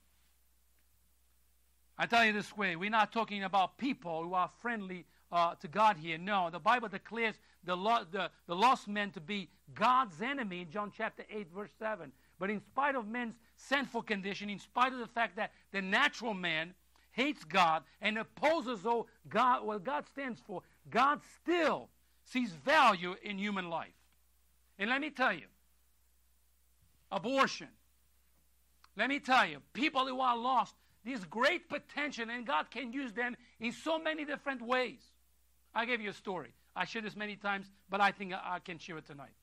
I 1.97 2.05
tell 2.05 2.23
you 2.23 2.31
this 2.31 2.55
way, 2.55 2.77
we're 2.77 2.89
not 2.89 3.11
talking 3.11 3.43
about 3.43 3.77
people 3.77 4.23
who 4.23 4.33
are 4.33 4.47
friendly 4.47 5.05
uh, 5.31 5.55
to 5.55 5.67
God 5.67 5.97
here. 5.97 6.17
No, 6.17 6.49
the 6.49 6.59
Bible 6.59 6.87
declares 6.87 7.35
the, 7.63 7.75
lo- 7.75 8.05
the, 8.09 8.29
the 8.47 8.55
lost 8.55 8.87
men 8.87 9.11
to 9.11 9.21
be 9.21 9.49
God's 9.73 10.21
enemy 10.21 10.61
in 10.61 10.69
John 10.69 10.91
chapter 10.95 11.23
8, 11.29 11.47
verse 11.53 11.71
7. 11.79 12.11
But 12.39 12.49
in 12.49 12.61
spite 12.61 12.95
of 12.95 13.07
men's 13.07 13.35
sinful 13.57 14.03
condition, 14.03 14.49
in 14.49 14.59
spite 14.59 14.93
of 14.93 14.99
the 14.99 15.07
fact 15.07 15.35
that 15.35 15.51
the 15.71 15.81
natural 15.81 16.33
man 16.33 16.73
hates 17.11 17.43
God 17.43 17.83
and 18.01 18.17
opposes 18.17 18.85
oh, 18.85 19.07
God, 19.27 19.65
what 19.65 19.83
God 19.83 20.05
stands 20.07 20.39
for, 20.39 20.61
God 20.89 21.19
still 21.41 21.89
sees 22.23 22.51
value 22.51 23.15
in 23.23 23.37
human 23.37 23.69
life. 23.69 23.93
And 24.77 24.89
let 24.89 25.01
me 25.01 25.09
tell 25.09 25.33
you, 25.33 25.47
abortion. 27.11 27.67
Let 28.95 29.09
me 29.09 29.19
tell 29.19 29.45
you, 29.45 29.57
people 29.73 30.05
who 30.07 30.19
are 30.21 30.37
lost, 30.37 30.75
there's 31.05 31.23
great 31.25 31.69
potential, 31.69 32.29
and 32.29 32.45
God 32.45 32.71
can 32.71 32.93
use 32.93 33.11
them 33.13 33.35
in 33.59 33.71
so 33.71 33.99
many 33.99 34.25
different 34.25 34.61
ways. 34.61 34.99
I'll 35.73 35.85
give 35.85 36.01
you 36.01 36.09
a 36.09 36.13
story. 36.13 36.53
I 36.75 36.85
shared 36.85 37.05
this 37.05 37.15
many 37.15 37.35
times, 37.35 37.67
but 37.89 38.01
I 38.01 38.11
think 38.11 38.33
I, 38.33 38.59
can 38.59 38.77
share 38.77 38.97
it 38.97 39.05
tonight. 39.05 39.33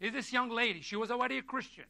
Is 0.00 0.12
this 0.12 0.32
young 0.32 0.50
lady? 0.50 0.80
She 0.80 0.96
was 0.96 1.10
already 1.10 1.38
a 1.38 1.42
Christian. 1.42 1.84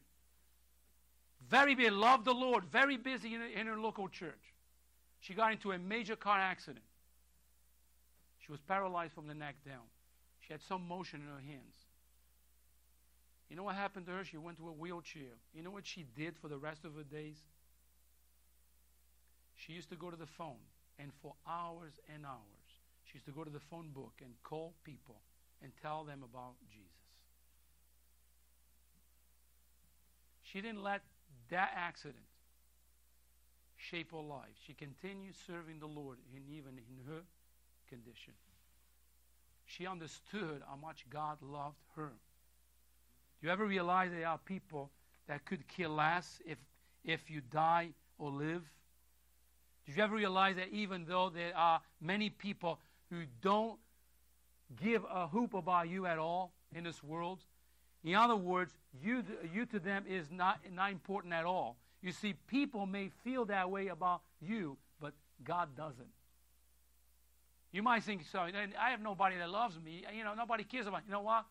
Very 1.47 1.75
busy, 1.75 1.89
loved 1.89 2.25
the 2.25 2.33
Lord, 2.33 2.65
very 2.65 2.97
busy 2.97 3.35
in, 3.35 3.41
in 3.41 3.67
her 3.67 3.77
local 3.77 4.07
church. 4.07 4.53
She 5.19 5.33
got 5.33 5.51
into 5.51 5.71
a 5.71 5.77
major 5.77 6.15
car 6.15 6.39
accident. 6.39 6.85
She 8.39 8.51
was 8.51 8.61
paralyzed 8.61 9.13
from 9.13 9.27
the 9.27 9.33
neck 9.33 9.55
down. 9.65 9.85
She 10.39 10.53
had 10.53 10.61
some 10.61 10.87
motion 10.87 11.21
in 11.21 11.27
her 11.27 11.41
hands. 11.41 11.75
You 13.49 13.55
know 13.55 13.63
what 13.63 13.75
happened 13.75 14.05
to 14.05 14.11
her? 14.11 14.23
She 14.23 14.37
went 14.37 14.57
to 14.57 14.67
a 14.67 14.71
wheelchair. 14.71 15.37
You 15.53 15.63
know 15.63 15.71
what 15.71 15.85
she 15.85 16.05
did 16.15 16.37
for 16.37 16.47
the 16.47 16.57
rest 16.57 16.85
of 16.85 16.95
her 16.95 17.03
days? 17.03 17.37
She 19.55 19.73
used 19.73 19.89
to 19.89 19.95
go 19.95 20.09
to 20.09 20.15
the 20.15 20.27
phone, 20.27 20.61
and 20.97 21.11
for 21.21 21.33
hours 21.47 21.99
and 22.13 22.25
hours, 22.25 22.58
she 23.09 23.17
used 23.17 23.25
to 23.25 23.31
go 23.31 23.43
to 23.43 23.49
the 23.49 23.59
phone 23.59 23.89
book 23.93 24.13
and 24.21 24.31
call 24.43 24.73
people 24.83 25.15
and 25.63 25.71
tell 25.81 26.03
them 26.03 26.23
about 26.23 26.53
Jesus. 26.69 26.89
She 30.43 30.61
didn't 30.61 30.83
let 30.83 31.01
that 31.49 31.71
accident 31.75 32.23
shape 33.77 34.11
her 34.11 34.17
life. 34.17 34.53
She 34.65 34.73
continued 34.73 35.33
serving 35.47 35.79
the 35.79 35.87
Lord 35.87 36.17
in 36.35 36.43
even 36.55 36.73
in 36.77 37.11
her 37.11 37.21
condition. 37.89 38.33
She 39.65 39.87
understood 39.87 40.61
how 40.67 40.75
much 40.75 41.05
God 41.09 41.37
loved 41.41 41.77
her. 41.95 42.11
Do 43.41 43.47
you 43.47 43.51
ever 43.51 43.65
realize 43.65 44.11
there 44.11 44.27
are 44.27 44.39
people 44.39 44.89
that 45.27 45.45
could 45.45 45.67
care 45.67 45.87
less 45.87 46.41
if 46.45 46.57
if 47.05 47.29
you 47.29 47.41
die 47.41 47.89
or 48.17 48.29
live? 48.29 48.63
Did 49.85 49.97
you 49.97 50.03
ever 50.03 50.15
realize 50.15 50.55
that 50.57 50.69
even 50.71 51.05
though 51.05 51.29
there 51.29 51.55
are 51.55 51.81
many 52.01 52.29
people 52.29 52.79
who 53.09 53.23
don't 53.41 53.79
give 54.81 55.03
a 55.09 55.27
hoop 55.27 55.53
about 55.53 55.89
you 55.89 56.05
at 56.05 56.17
all 56.17 56.51
in 56.75 56.83
this 56.83 57.03
world, 57.03 57.39
in 58.03 58.15
other 58.15 58.35
words, 58.35 58.71
you, 59.03 59.23
you 59.53 59.65
to 59.67 59.79
them 59.79 60.05
is 60.07 60.31
not, 60.31 60.59
not 60.71 60.91
important 60.91 61.33
at 61.33 61.45
all. 61.45 61.77
You 62.01 62.11
see, 62.11 62.33
people 62.47 62.85
may 62.85 63.09
feel 63.23 63.45
that 63.45 63.69
way 63.69 63.87
about 63.87 64.21
you, 64.41 64.77
but 65.01 65.13
God 65.43 65.75
doesn't. 65.75 66.07
You 67.71 67.83
might 67.83 68.03
think, 68.03 68.23
so 68.31 68.39
I 68.39 68.89
have 68.89 69.01
nobody 69.01 69.37
that 69.37 69.49
loves 69.49 69.77
me. 69.83 70.03
You 70.15 70.23
know, 70.23 70.33
nobody 70.33 70.63
cares 70.63 70.87
about 70.87 71.01
me. 71.01 71.07
You 71.07 71.13
know 71.13 71.21
what? 71.21 71.45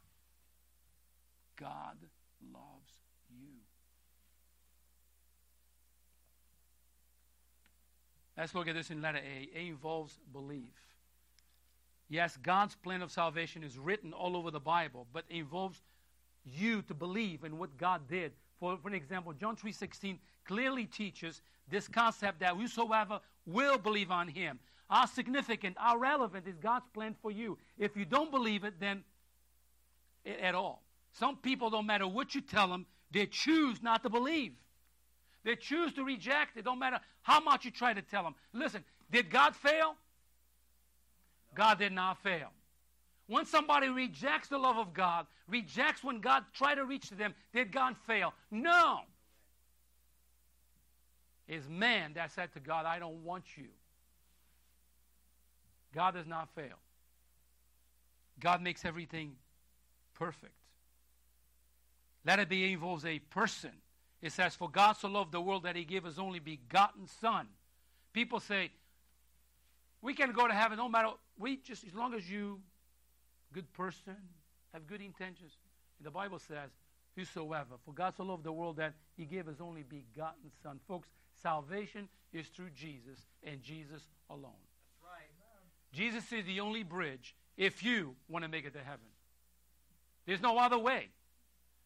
God 1.57 1.97
loves 2.53 2.93
you. 3.31 3.55
Let's 8.37 8.55
look 8.55 8.69
at 8.69 8.75
this 8.75 8.91
in 8.91 9.03
letter 9.03 9.19
A. 9.19 9.49
A 9.57 9.69
involves 9.69 10.19
belief. 10.33 10.73
Yes, 12.09 12.37
God's 12.43 12.75
plan 12.75 13.03
of 13.03 13.11
salvation 13.11 13.63
is 13.63 13.79
written 13.79 14.13
all 14.13 14.37
over 14.37 14.51
the 14.51 14.61
Bible, 14.61 15.07
but 15.13 15.25
involves 15.29 15.83
you 16.45 16.83
to 16.83 16.95
believe 16.95 17.45
in 17.45 17.59
what 17.59 17.77
God 17.77 18.09
did. 18.09 18.33
For, 18.59 18.79
for 18.79 18.89
an 18.89 18.95
example, 18.95 19.33
John 19.35 19.57
3.16 19.57 20.19
clearly 20.47 20.87
teaches 20.87 21.43
this 21.71 21.87
concept 21.87 22.41
that 22.41 22.57
whosoever 22.57 23.21
will 23.47 23.79
believe 23.79 24.11
on 24.11 24.29
him. 24.29 24.59
How 24.89 25.05
significant, 25.05 25.77
how 25.79 25.99
relevant 25.99 26.49
is 26.49 26.57
God's 26.57 26.87
plan 26.95 27.15
for 27.21 27.31
you? 27.31 27.59
If 27.77 27.95
you 27.95 28.07
don't 28.07 28.31
believe 28.31 28.65
it, 28.65 28.81
then 28.81 29.05
it, 30.25 30.41
at 30.41 30.55
all. 30.55 30.83
Some 31.13 31.37
people, 31.37 31.69
don't 31.69 31.87
matter 31.87 32.09
what 32.09 32.35
you 32.35 32.41
tell 32.41 32.69
them, 32.69 32.87
they 33.11 33.27
choose 33.27 33.83
not 33.83 34.03
to 34.03 34.09
believe. 34.09 34.53
They 35.45 35.57
choose 35.57 35.93
to 35.95 36.05
reject 36.05 36.57
it. 36.57 36.65
Don't 36.65 36.79
matter 36.79 37.01
how 37.23 37.41
much 37.41 37.65
you 37.65 37.71
try 37.71 37.93
to 37.93 38.03
tell 38.03 38.23
them. 38.23 38.35
Listen, 38.53 38.83
did 39.11 39.31
God 39.31 39.55
fail? 39.55 39.95
God 41.55 41.79
did 41.79 41.93
not 41.93 42.23
fail. 42.23 42.49
When 43.27 43.45
somebody 43.45 43.89
rejects 43.89 44.49
the 44.49 44.59
love 44.59 44.79
of 44.79 44.95
God, 44.95 45.27
rejects 45.47 46.03
when 46.03 46.21
God 46.21 46.45
tried 46.55 46.77
to 46.77 46.85
reach 46.85 47.09
to 47.09 47.15
them, 47.15 47.35
did 47.53 47.73
God 47.73 47.95
fail? 48.07 48.33
No. 48.51 49.01
It's 51.47 51.69
man 51.69 52.13
that 52.15 52.33
said 52.33 52.53
to 52.55 52.61
God, 52.61 52.87
I 52.87 52.99
don't 52.99 53.25
want 53.25 53.45
you. 53.57 53.69
God 55.95 56.15
does 56.15 56.27
not 56.27 56.49
fail. 56.55 56.79
God 58.41 58.63
makes 58.63 58.85
everything 58.85 59.33
perfect. 60.15 60.53
Let 62.25 62.39
it 62.39 62.49
be 62.49 62.73
involves 62.73 63.05
a 63.05 63.19
person. 63.19 63.71
It 64.21 64.33
says, 64.33 64.55
For 64.55 64.69
God 64.69 64.95
so 64.95 65.09
loved 65.09 65.33
the 65.33 65.41
world 65.41 65.63
that 65.63 65.77
he 65.77 65.85
gave 65.85 66.05
his 66.05 66.19
only 66.19 66.39
begotten 66.39 67.07
Son. 67.21 67.47
People 68.13 68.41
say, 68.41 68.71
We 70.03 70.15
can 70.15 70.33
go 70.33 70.47
to 70.47 70.55
heaven 70.55 70.79
no 70.79 70.89
matter 70.89 71.09
we 71.39 71.57
just 71.57 71.85
as 71.87 71.95
long 71.95 72.15
as 72.15 72.29
you 72.31 72.61
good 73.53 73.73
person, 73.73 74.17
have 74.73 74.87
good 74.87 75.01
intentions. 75.01 75.53
The 76.01 76.11
Bible 76.11 76.39
says, 76.39 76.71
Whosoever, 77.17 77.75
for 77.85 77.93
God 77.93 78.15
so 78.17 78.23
loved 78.23 78.45
the 78.45 78.53
world 78.53 78.77
that 78.77 78.95
he 79.17 79.25
gave 79.25 79.47
his 79.47 79.61
only 79.61 79.83
begotten 79.83 80.53
Son. 80.63 80.79
Folks, 80.87 81.09
salvation 81.43 82.09
is 82.33 82.47
through 82.47 82.71
Jesus 82.77 83.19
and 83.43 83.61
Jesus 83.61 84.03
alone. 84.31 84.53
That's 84.53 85.03
right. 85.03 85.93
Jesus 85.93 86.33
is 86.33 86.45
the 86.45 86.61
only 86.61 86.85
bridge 86.85 87.35
if 87.57 87.83
you 87.83 88.15
want 88.29 88.45
to 88.45 88.49
make 88.49 88.65
it 88.67 88.73
to 88.75 88.79
heaven. 88.79 89.07
There's 90.27 90.41
no 90.41 90.59
other 90.59 90.79
way. 90.79 91.09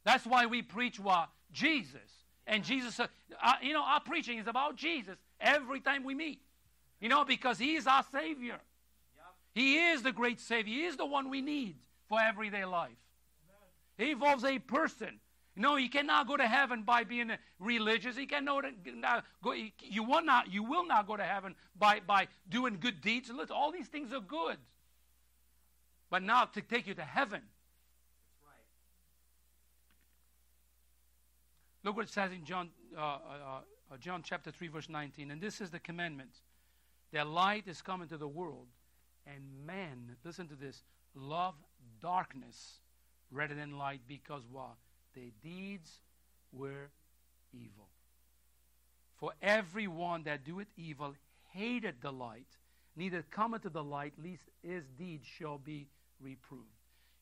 That's 0.05 0.27
why 0.27 0.47
we 0.47 0.61
preach 0.61 1.01
what? 1.01 1.31
Jesus. 1.53 2.01
And 2.47 2.65
Jesus, 2.65 2.99
uh, 3.01 3.07
uh, 3.43 3.53
you 3.63 3.73
know, 3.73 3.85
our 3.85 4.01
preaching 4.01 4.39
is 4.39 4.49
about 4.49 4.77
Jesus 4.77 5.17
every 5.41 5.81
time 5.81 6.05
we 6.05 6.15
meet. 6.15 6.41
You 7.01 7.09
know, 7.09 7.25
because 7.25 7.59
He 7.59 7.77
is 7.77 7.87
our 7.87 8.05
Savior. 8.13 8.59
He 9.55 9.77
is 9.91 10.03
the 10.03 10.13
great 10.13 10.41
Savior. 10.41 10.75
He 10.75 10.85
is 10.85 10.97
the 10.97 11.07
one 11.07 11.29
we 11.29 11.43
need 11.43 11.77
for 12.09 12.21
everyday 12.21 12.65
life. 12.65 12.97
He 13.99 14.13
involves 14.13 14.45
a 14.45 14.59
person. 14.59 15.21
No, 15.55 15.77
he 15.77 15.89
cannot 15.89 16.27
go 16.27 16.37
to 16.37 16.49
heaven 16.49 16.83
by 16.83 17.05
being 17.05 17.31
religious. 17.59 18.17
He 18.17 18.25
cannot 18.25 18.65
go. 19.43 19.53
You 19.53 20.03
will 20.03 20.25
not. 20.25 20.51
You 20.51 20.63
will 20.63 20.87
not 20.87 21.07
go 21.07 21.17
to 21.17 21.23
heaven 21.23 21.55
by 21.79 22.01
by 22.01 22.29
doing 22.49 22.79
good 22.81 23.03
deeds. 23.03 23.31
All 23.51 23.71
these 23.71 23.89
things 23.89 24.15
are 24.15 24.21
good, 24.21 24.57
but 26.09 26.23
not 26.23 26.55
to 26.55 26.63
take 26.63 26.87
you 26.87 26.95
to 26.95 27.03
heaven. 27.03 27.43
Right. 28.47 28.57
Look 31.85 31.97
what 31.97 32.07
it 32.07 32.13
says 32.13 32.33
in 32.33 32.47
John, 32.47 32.71
uh, 32.97 33.01
uh, 33.01 33.19
uh, 33.93 33.97
John 33.99 34.23
chapter 34.25 34.51
3, 34.51 34.69
verse 34.69 34.89
19. 34.89 35.31
And 35.31 35.39
this 35.39 35.61
is 35.61 35.69
the 35.69 35.81
commandment 35.81 36.31
that 37.13 37.27
light 37.27 37.69
is 37.69 37.83
coming 37.83 38.09
to 38.09 38.17
the 38.17 38.29
world, 38.29 38.69
and 39.27 39.67
man, 39.67 40.17
listen 40.25 40.49
to 40.49 40.55
this, 40.55 40.83
love 41.15 41.55
darkness 42.01 42.81
rather 43.31 43.55
than 43.55 43.79
light 43.79 44.01
because 44.07 44.43
what? 44.51 44.77
Their 45.15 45.31
deeds 45.43 46.01
were 46.53 46.91
evil. 47.53 47.89
For 49.17 49.33
everyone 49.41 50.25
that 50.25 50.45
doeth 50.45 50.69
evil 50.77 51.15
hated 51.51 51.97
the 52.01 52.13
light, 52.13 52.49
neither 52.97 53.23
cometh 53.31 53.63
to 53.63 53.71
the 53.71 53.85
light, 53.85 54.15
lest 54.23 54.43
his 54.63 54.85
deeds 54.99 55.27
shall 55.27 55.59
be 55.59 55.89
reproved. 56.21 56.67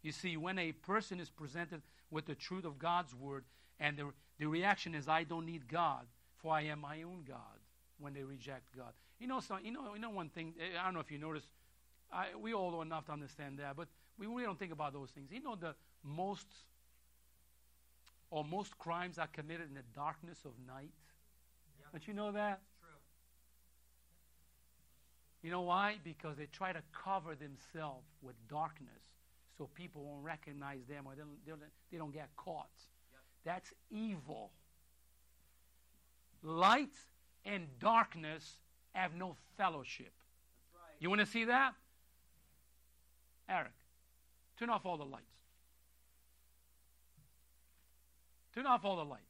You 0.03 0.12
see, 0.12 0.36
when 0.36 0.59
a 0.59 0.72
person 0.72 1.20
is 1.20 1.28
presented 1.28 1.82
with 2.11 2.26
the 2.26 2.34
truth 2.34 2.64
of 2.64 2.78
God's 2.78 3.14
word, 3.14 3.44
and 3.78 3.96
the, 3.96 4.07
the 4.38 4.46
reaction 4.46 4.94
is, 4.94 5.09
I 5.09 5.24
don't 5.24 5.46
need 5.46 5.68
God, 5.68 6.07
for 6.38 6.55
I 6.55 6.62
am 6.62 6.80
my 6.80 7.03
own 7.03 7.24
God, 7.28 7.36
when 7.98 8.14
they 8.14 8.22
reject 8.22 8.74
God. 8.76 8.92
You 9.18 9.26
know, 9.26 9.40
so, 9.40 9.59
you 9.62 9.70
know, 9.70 9.94
you 9.94 10.01
know 10.01 10.11
one 10.11 10.30
thing, 10.30 10.55
eh, 10.59 10.78
I 10.80 10.84
don't 10.84 10.94
know 10.94 11.01
if 11.01 11.11
you 11.11 11.18
notice, 11.18 11.44
I, 12.12 12.26
we 12.40 12.54
all 12.54 12.70
know 12.70 12.82
enough 12.82 13.06
to 13.06 13.12
understand 13.12 13.58
that, 13.58 13.76
but 13.76 13.88
we 14.18 14.26
really 14.26 14.44
don't 14.44 14.58
think 14.58 14.72
about 14.72 14.92
those 14.92 15.11
things. 15.11 15.30
You 15.30 15.42
know, 15.42 15.56
the 15.56 15.74
most 16.02 16.46
or 18.30 18.44
most 18.44 18.78
crimes 18.78 19.18
are 19.18 19.26
committed 19.26 19.68
in 19.68 19.74
the 19.74 19.82
darkness 19.94 20.38
of 20.44 20.52
night. 20.66 20.92
Yep. 21.80 21.92
Don't 21.92 22.08
you 22.08 22.14
know 22.14 22.32
that? 22.32 22.61
True. 22.80 22.88
You 25.42 25.50
know 25.50 25.62
why? 25.62 25.96
Because 26.04 26.36
they 26.36 26.46
try 26.52 26.72
to 26.72 26.82
cover 26.92 27.34
themselves 27.34 28.06
with 28.22 28.36
darkness 28.48 29.02
so 29.58 29.68
people 29.74 30.04
won't 30.04 30.24
recognize 30.24 30.80
them 30.88 31.04
or 31.06 31.14
they 31.14 31.22
don't, 31.22 31.44
they 31.44 31.50
don't, 31.50 31.62
they 31.90 31.98
don't 31.98 32.12
get 32.12 32.28
caught. 32.36 32.70
Yep. 33.12 33.20
That's 33.44 33.72
evil. 33.90 34.50
Light 36.42 36.94
and 37.44 37.66
darkness 37.80 38.61
have 38.92 39.14
no 39.14 39.36
fellowship. 39.56 40.12
That's 40.12 40.74
right. 40.74 40.96
You 41.00 41.08
want 41.08 41.20
to 41.20 41.26
see 41.26 41.44
that? 41.46 41.74
Eric, 43.51 43.72
turn 44.59 44.70
off 44.70 44.86
all 44.86 44.96
the 44.96 45.05
lights. 45.05 45.24
Turn 48.55 48.66
off 48.66 48.84
all 48.84 48.96
the 48.96 49.05
lights. 49.05 49.24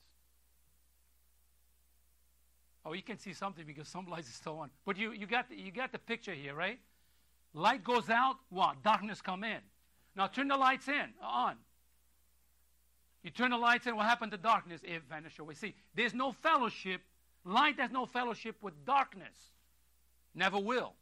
Oh, 2.84 2.92
you 2.92 3.02
can 3.02 3.18
see 3.18 3.32
something 3.32 3.64
because 3.66 3.88
some 3.88 4.06
lights 4.06 4.28
are 4.28 4.32
still 4.32 4.58
on. 4.58 4.70
But 4.84 4.96
you, 4.96 5.12
you, 5.12 5.26
got 5.26 5.48
the, 5.48 5.56
you 5.56 5.70
got 5.70 5.92
the 5.92 5.98
picture 5.98 6.32
here, 6.32 6.54
right? 6.54 6.78
Light 7.52 7.82
goes 7.82 8.08
out, 8.08 8.36
what? 8.48 8.82
Darkness 8.82 9.20
come 9.20 9.44
in. 9.44 9.58
Now 10.16 10.26
turn 10.26 10.48
the 10.48 10.56
lights 10.56 10.88
in, 10.88 11.10
on. 11.22 11.56
You 13.22 13.30
turn 13.30 13.50
the 13.50 13.58
lights 13.58 13.86
in, 13.86 13.96
what 13.96 14.06
happened 14.06 14.32
to 14.32 14.38
darkness? 14.38 14.80
It 14.82 15.02
vanished 15.08 15.38
away. 15.38 15.54
See, 15.54 15.74
there's 15.94 16.14
no 16.14 16.32
fellowship. 16.32 17.02
Light 17.44 17.78
has 17.78 17.90
no 17.90 18.06
fellowship 18.06 18.56
with 18.62 18.84
darkness. 18.86 19.36
Never 20.34 20.58
will. 20.58 20.94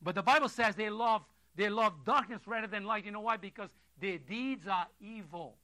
But 0.00 0.16
the 0.16 0.22
Bible 0.22 0.48
says 0.48 0.74
they 0.74 0.90
love 0.90 1.22
they 1.56 1.68
love 1.68 1.92
darkness 2.04 2.40
rather 2.46 2.66
than 2.66 2.84
light. 2.84 3.04
You 3.04 3.10
know 3.10 3.20
why? 3.20 3.36
Because 3.36 3.70
their 4.00 4.18
deeds 4.18 4.66
are 4.66 4.86
evil. 5.00 5.56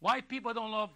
Why 0.00 0.20
people 0.20 0.54
don't 0.54 0.70
love 0.70 0.90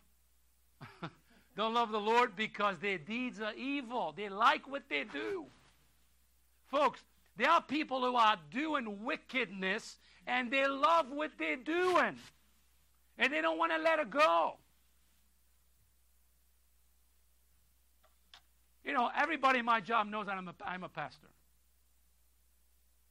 don't 1.57 1.75
love 1.75 1.91
the 1.91 2.01
Lord? 2.01 2.37
Because 2.37 2.77
their 2.81 2.99
deeds 2.99 3.41
are 3.41 3.55
evil. 3.55 4.15
They 4.17 4.29
like 4.29 4.71
what 4.71 4.83
they 4.89 5.05
do. 5.05 5.47
Folks, 6.69 7.01
there 7.37 7.51
are 7.51 7.63
people 7.63 8.01
who 8.01 8.17
are 8.17 8.37
doing 8.51 9.05
wickedness 9.05 9.99
and 10.27 10.51
they 10.51 10.67
love 10.67 11.07
what 11.11 11.33
they're 11.39 11.57
doing. 11.57 12.17
And 13.19 13.33
they 13.33 13.41
don't 13.41 13.59
want 13.59 13.73
to 13.73 13.79
let 13.79 13.99
it 13.99 14.11
go. 14.11 14.55
You 18.85 18.93
know, 18.95 19.11
everybody 19.15 19.59
in 19.59 19.65
my 19.65 19.81
job 19.81 20.07
knows 20.07 20.27
that 20.27 20.37
I'm 20.37 20.49
a, 20.49 20.55
I'm 20.65 20.85
a 20.85 20.89
pastor. 20.89 21.27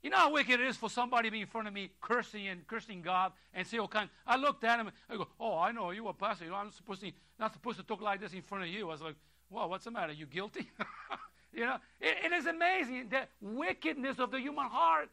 You 0.02 0.10
know 0.10 0.18
how 0.18 0.32
wicked 0.32 0.60
it 0.60 0.68
is 0.68 0.78
for 0.78 0.89
somebody 0.89 1.28
to 1.28 1.32
be 1.32 1.41
in 1.41 1.47
front 1.47 1.68
of 1.68 1.74
me 1.74 1.91
cursing 2.00 2.47
and 2.47 2.66
cursing 2.68 3.02
God 3.02 3.34
and 3.54 3.68
say 3.68 3.78
all 3.78 3.88
kinds. 3.88 4.10
I 4.26 4.38
looked 4.38 4.64
at 4.64 4.80
him. 4.80 4.89
I 5.10 5.18
go, 5.18 5.28
"Oh, 5.39 5.58
I 5.58 5.72
know 5.72 5.91
you 5.91 6.08
a 6.08 6.14
pastor. 6.14 6.45
You 6.45 6.52
know, 6.52 6.58
I'm 6.58 6.72
supposed 6.72 7.02
to 7.02 7.12
not 7.38 7.54
supposed 7.54 7.78
to 7.80 7.84
talk 7.84 8.02
like 8.02 8.22
this 8.22 8.34
in 8.34 8.41
front 8.41 8.64
of 8.64 8.70
you." 8.70 8.88
I 8.88 8.91
was 8.91 9.02
like, 9.02 9.16
"Well, 9.50 9.70
what's 9.70 9.84
the 9.86 9.91
matter? 9.91 10.14
You 10.14 10.26
guilty?" 10.26 10.70
you 11.54 11.66
know, 11.66 11.78
it, 12.00 12.16
it 12.26 12.32
is 12.32 12.45
amazing 12.45 13.10
the 13.10 13.28
wickedness 13.41 14.20
of 14.20 14.32
the 14.32 14.39
human 14.39 14.68
heart. 14.68 15.10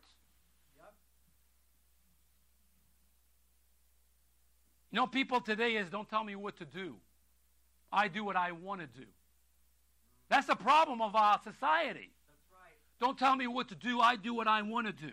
Yep. 0.76 0.95
You 4.93 4.97
know, 4.97 5.07
people 5.09 5.41
today 5.41 5.76
is 5.76 5.91
don't 5.91 6.09
tell 6.09 6.22
me 6.22 6.37
what 6.37 6.57
to 6.59 6.64
do. 6.64 6.95
I 7.93 8.07
do 8.07 8.22
what 8.24 8.37
I 8.37 8.53
want 8.53 8.82
to 8.82 8.87
do. 8.87 9.07
That's 10.28 10.47
the 10.47 10.57
problem 10.57 11.01
of 11.03 11.16
our 11.16 11.41
society. 11.43 12.11
Don't 13.01 13.18
tell 13.18 13.36
me 13.36 13.47
what 13.47 13.68
to 13.68 13.74
do. 13.74 14.01
I 14.01 14.16
do 14.16 14.32
what 14.34 14.49
I 14.49 14.62
want 14.62 14.86
to 14.86 14.92
do. 14.92 15.12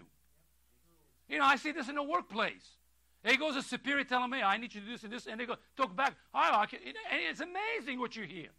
You 1.28 1.40
know, 1.40 1.46
I 1.46 1.56
see 1.58 1.72
this 1.72 1.90
in 1.90 1.96
the 1.96 2.04
workplace. 2.04 2.78
There 3.24 3.36
goes 3.38 3.56
a 3.56 3.62
superior 3.62 4.04
telling 4.04 4.30
me, 4.30 4.42
I 4.42 4.58
need 4.58 4.74
you 4.74 4.82
to 4.82 4.86
do 4.86 4.92
this 4.94 5.04
and 5.04 5.14
this, 5.14 5.28
and 5.28 5.40
they 5.40 5.46
go, 5.46 5.56
talk 5.78 5.96
back. 5.96 6.16
Oh, 6.34 6.66
it's 7.12 7.40
amazing 7.40 8.00
what 8.00 8.16
you 8.16 8.24
hear. 8.24 8.50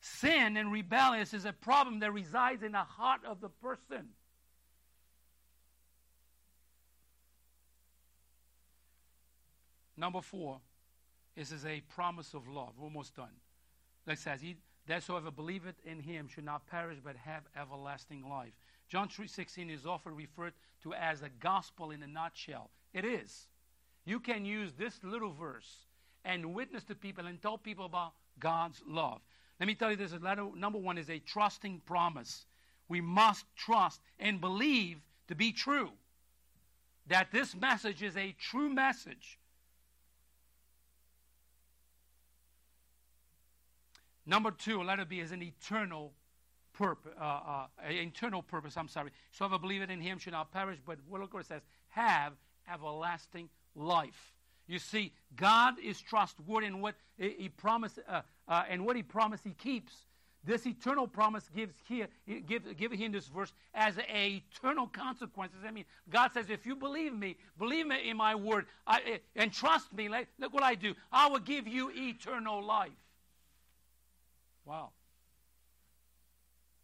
Sin 0.00 0.56
and 0.56 0.70
rebellious 0.70 1.34
is 1.34 1.44
a 1.44 1.52
problem 1.52 1.98
that 2.00 2.12
resides 2.12 2.62
in 2.62 2.72
the 2.72 2.78
heart 2.78 3.22
of 3.26 3.40
the 3.40 3.48
person. 3.48 4.10
Number 9.96 10.20
four, 10.20 10.60
this 11.34 11.50
is 11.50 11.64
a 11.64 11.80
promise 11.88 12.34
of 12.34 12.46
love. 12.46 12.74
We're 12.78 12.84
almost 12.84 13.16
done. 13.16 13.34
Like 14.06 14.18
says, 14.18 14.40
he, 14.40 14.56
Whosoever 14.88 15.30
believeth 15.30 15.74
in 15.84 16.00
him 16.00 16.28
should 16.28 16.44
not 16.44 16.66
perish 16.68 16.98
but 17.02 17.16
have 17.16 17.42
everlasting 17.60 18.28
life. 18.28 18.52
John 18.88 19.08
3.16 19.08 19.70
is 19.70 19.86
often 19.86 20.14
referred 20.14 20.52
to 20.82 20.94
as 20.94 21.22
a 21.22 21.28
gospel 21.40 21.90
in 21.90 22.02
a 22.02 22.06
nutshell. 22.06 22.70
It 22.94 23.04
is. 23.04 23.48
You 24.04 24.20
can 24.20 24.44
use 24.44 24.72
this 24.78 25.00
little 25.02 25.32
verse 25.32 25.86
and 26.24 26.54
witness 26.54 26.84
to 26.84 26.94
people 26.94 27.26
and 27.26 27.42
tell 27.42 27.58
people 27.58 27.84
about 27.84 28.12
God's 28.38 28.80
love. 28.86 29.20
Let 29.58 29.66
me 29.66 29.74
tell 29.74 29.90
you 29.90 29.96
this. 29.96 30.12
Letter, 30.12 30.46
number 30.54 30.78
one 30.78 30.98
is 30.98 31.10
a 31.10 31.18
trusting 31.18 31.82
promise. 31.86 32.46
We 32.88 33.00
must 33.00 33.44
trust 33.56 34.00
and 34.20 34.40
believe 34.40 34.98
to 35.28 35.34
be 35.34 35.52
true. 35.52 35.90
That 37.08 37.32
this 37.32 37.54
message 37.56 38.02
is 38.02 38.16
a 38.16 38.34
true 38.38 38.68
message. 38.68 39.38
Number 44.26 44.50
two, 44.50 44.82
let 44.82 44.98
it 44.98 45.08
be 45.08 45.20
as 45.20 45.32
an 45.32 45.42
eternal 45.42 46.12
purpose, 46.72 47.12
uh, 47.20 47.24
uh, 47.24 47.66
internal 47.88 48.42
purpose. 48.42 48.76
I'm 48.76 48.88
sorry. 48.88 49.10
So 49.32 49.46
I 49.46 49.56
believe 49.56 49.82
in 49.82 50.00
Him, 50.00 50.18
should 50.18 50.32
not 50.32 50.52
perish, 50.52 50.78
but 50.84 50.98
look 51.10 51.32
what 51.32 51.40
it 51.40 51.46
says: 51.46 51.62
have 51.88 52.32
everlasting 52.72 53.48
life. 53.74 54.34
You 54.66 54.80
see, 54.80 55.12
God 55.36 55.74
is 55.78 56.00
trustworthy 56.00 56.66
in 56.66 56.80
what 56.80 56.96
He 57.18 57.48
promised, 57.48 58.00
uh, 58.08 58.22
uh, 58.48 58.64
and 58.68 58.84
what 58.84 58.96
He 58.96 59.02
promised, 59.02 59.44
He 59.44 59.52
keeps. 59.52 59.92
This 60.44 60.64
eternal 60.64 61.08
promise 61.08 61.48
gives 61.54 61.74
here, 61.88 62.06
give, 62.46 62.76
give 62.76 62.92
here 62.92 63.06
in 63.06 63.10
this 63.10 63.26
verse 63.26 63.52
as 63.74 63.98
a 63.98 64.42
eternal 64.54 64.86
consequences. 64.86 65.58
I 65.66 65.72
mean, 65.72 65.84
God 66.08 66.32
says, 66.32 66.50
if 66.50 66.64
you 66.64 66.76
believe 66.76 67.12
me, 67.12 67.36
believe 67.58 67.86
me 67.88 68.08
in 68.08 68.16
my 68.16 68.36
word, 68.36 68.66
I, 68.86 69.20
and 69.34 69.52
trust 69.52 69.92
me, 69.92 70.08
like, 70.08 70.28
look 70.38 70.54
what 70.54 70.62
I 70.62 70.76
do. 70.76 70.94
I 71.10 71.28
will 71.28 71.40
give 71.40 71.66
you 71.66 71.90
eternal 71.92 72.64
life. 72.64 72.92
Wow. 74.66 74.90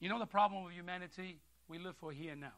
You 0.00 0.08
know 0.08 0.18
the 0.18 0.26
problem 0.26 0.64
with 0.64 0.72
humanity? 0.72 1.38
We 1.68 1.78
live 1.78 1.96
for 1.96 2.12
here 2.12 2.32
and 2.32 2.40
now. 2.40 2.54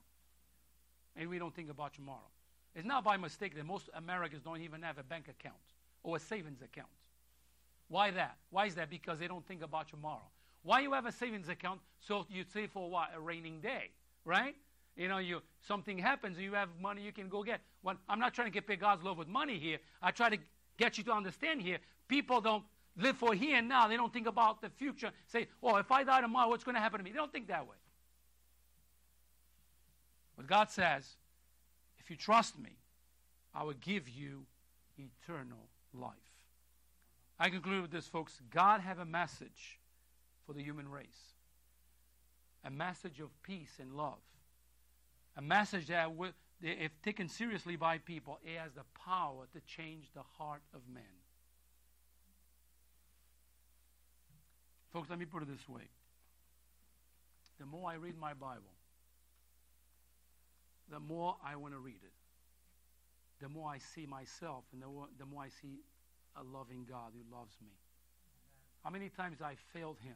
And 1.17 1.29
we 1.29 1.39
don't 1.39 1.55
think 1.55 1.71
about 1.71 1.95
tomorrow. 1.95 2.31
It's 2.75 2.87
not 2.87 3.05
by 3.05 3.17
mistake 3.17 3.55
that 3.57 3.65
most 3.65 3.89
Americans 3.95 4.43
don't 4.45 4.61
even 4.61 4.83
have 4.83 4.99
a 4.99 5.03
bank 5.03 5.29
account 5.29 5.55
or 6.03 6.17
a 6.17 6.21
savings 6.21 6.61
account. 6.63 6.89
Why 7.89 8.11
that? 8.11 8.37
Why 8.51 8.67
is 8.67 8.75
that? 8.75 8.91
Because 8.91 9.19
they 9.19 9.29
don't 9.29 9.47
think 9.47 9.63
about 9.63 9.89
tomorrow. 9.89 10.29
Why 10.63 10.81
you 10.81 10.93
have 10.93 11.07
a 11.07 11.13
savings 11.13 11.49
account? 11.49 11.81
So 12.01 12.27
you 12.31 12.45
save 12.53 12.71
for 12.71 12.91
what? 12.91 13.11
A 13.17 13.21
raining 13.21 13.61
day, 13.61 13.91
right? 14.25 14.55
You 14.97 15.09
know, 15.09 15.19
you 15.19 15.41
something 15.67 15.99
happens, 15.99 16.39
you 16.39 16.55
have 16.55 16.69
money 16.81 17.03
you 17.03 17.13
can 17.13 17.29
go 17.29 17.43
get. 17.43 17.61
Well, 17.83 17.97
I'm 18.09 18.19
not 18.19 18.35
trying 18.35 18.51
to 18.51 18.61
get 18.61 18.81
God's 18.81 19.03
love 19.03 19.19
with 19.19 19.29
money 19.29 19.59
here. 19.59 19.79
I 20.03 20.11
try 20.11 20.31
to 20.31 20.39
get 20.79 20.99
you 20.99 21.05
to 21.05 21.13
understand 21.13 21.63
here. 21.63 21.79
People 22.09 22.41
don't 22.41 22.65
live 22.97 23.17
for 23.17 23.35
here 23.35 23.57
and 23.57 23.69
now. 23.69 23.89
They 23.89 23.97
don't 23.97 24.13
think 24.13 24.27
about 24.27 24.61
the 24.61 24.71
future. 24.71 25.11
Say, 25.27 25.49
oh, 25.63 25.77
if 25.77 25.91
I 25.91 26.05
die 26.05 26.21
tomorrow, 26.21 26.49
what's 26.49 26.65
going 26.65 26.77
to 26.77 26.81
happen 26.81 26.99
to 26.99 27.05
me? 27.05 27.11
They 27.11 27.19
don't 27.19 27.33
think 27.33 27.49
that 27.49 27.67
way. 27.67 27.77
But 30.37 30.47
God 30.47 30.71
says, 30.71 31.09
if 31.99 32.11
you 32.11 32.17
trust 32.17 32.59
me, 32.59 32.71
I 33.55 33.63
will 33.63 33.75
give 33.75 34.09
you 34.09 34.47
eternal 34.99 35.69
life. 35.93 36.13
I 37.39 37.51
conclude 37.51 37.83
with 37.83 37.91
this, 37.91 38.07
folks. 38.07 38.41
God 38.53 38.81
have 38.81 38.99
a 38.99 39.05
message 39.05 39.81
for 40.47 40.53
the 40.53 40.63
human 40.63 40.89
race. 40.89 41.35
A 42.65 42.71
message 42.71 43.21
of 43.21 43.31
peace 43.43 43.73
and 43.81 43.93
love. 43.93 44.19
A 45.37 45.43
message 45.43 45.89
that, 45.89 46.11
if 46.63 46.93
taken 47.03 47.29
seriously 47.29 47.77
by 47.77 47.99
people, 47.99 48.39
it 48.45 48.59
has 48.59 48.73
the 48.73 48.85
power 49.05 49.47
to 49.53 49.61
change 49.61 50.11
the 50.15 50.23
heart 50.39 50.63
of 50.73 50.81
man. 50.93 51.03
Folks, 54.95 55.11
let 55.11 55.19
me 55.19 55.25
put 55.25 55.43
it 55.43 55.49
this 55.49 55.69
way. 55.69 55.83
The 57.59 57.67
more 57.67 57.91
I 57.91 57.95
read 57.95 58.17
my 58.17 58.33
Bible, 58.33 58.63
the 60.89 61.01
more 61.01 61.35
I 61.45 61.57
want 61.57 61.75
to 61.75 61.81
read 61.81 61.99
it. 62.05 62.13
The 63.41 63.49
more 63.49 63.69
I 63.69 63.79
see 63.79 64.07
myself, 64.07 64.63
and 64.73 64.81
the 64.81 64.87
more, 64.87 65.09
the 65.19 65.27
more 65.27 65.43
I 65.43 65.49
see 65.49 65.81
a 66.37 66.45
loving 66.45 66.87
God 66.89 67.11
who 67.13 67.37
loves 67.37 67.57
me. 67.61 67.73
How 68.85 68.91
many 68.91 69.09
times 69.09 69.43
I 69.43 69.57
failed 69.73 69.97
Him, 70.01 70.15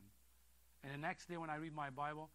and 0.85 0.95
the 0.95 0.99
next 0.99 1.29
day 1.29 1.37
when 1.37 1.51
I 1.51 1.57
read 1.57 1.75
my 1.75 1.91
Bible, 1.91 2.31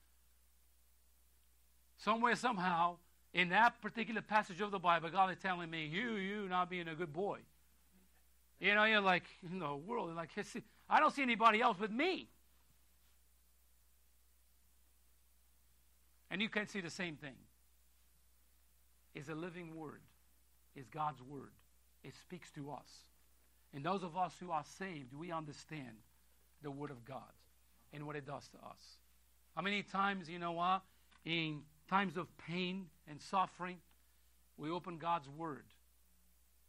somewhere, 1.97 2.35
somehow, 2.35 2.97
in 3.33 3.49
that 3.49 3.81
particular 3.81 4.21
passage 4.21 4.59
of 4.59 4.71
the 4.71 4.79
Bible, 4.79 5.09
God 5.09 5.31
is 5.31 5.37
telling 5.41 5.69
me, 5.69 5.85
you, 5.85 6.15
you 6.15 6.49
not 6.49 6.69
being 6.69 6.89
a 6.89 6.95
good 6.95 7.13
boy. 7.13 7.39
You 8.59 8.75
know, 8.75 8.83
you're 8.83 8.99
like, 8.99 9.23
in 9.49 9.59
the 9.59 9.73
world, 9.73 10.13
like, 10.13 10.31
I 10.93 10.99
don't 10.99 11.11
see 11.11 11.23
anybody 11.23 11.59
else 11.59 11.75
but 11.79 11.91
me. 11.91 12.27
And 16.29 16.39
you 16.39 16.49
can 16.49 16.67
see 16.67 16.81
the 16.81 16.91
same 16.91 17.15
thing. 17.15 17.33
Is 19.15 19.27
a 19.27 19.33
living 19.33 19.75
word, 19.75 20.01
is 20.75 20.87
God's 20.89 21.19
word. 21.23 21.49
It 22.03 22.13
speaks 22.21 22.51
to 22.51 22.71
us. 22.71 22.87
And 23.73 23.83
those 23.83 24.03
of 24.03 24.15
us 24.15 24.33
who 24.39 24.51
are 24.51 24.63
saved, 24.77 25.15
we 25.15 25.31
understand 25.31 25.97
the 26.61 26.69
word 26.69 26.91
of 26.91 27.03
God 27.05 27.21
and 27.91 28.05
what 28.05 28.15
it 28.15 28.27
does 28.27 28.47
to 28.49 28.57
us. 28.57 28.97
How 29.55 29.63
many 29.63 29.81
times, 29.81 30.29
you 30.29 30.37
know 30.37 30.51
what, 30.51 30.83
in 31.25 31.61
times 31.89 32.17
of 32.17 32.27
pain 32.37 32.85
and 33.09 33.19
suffering, 33.19 33.77
we 34.57 34.69
open 34.69 34.99
God's 34.99 35.27
word 35.27 35.65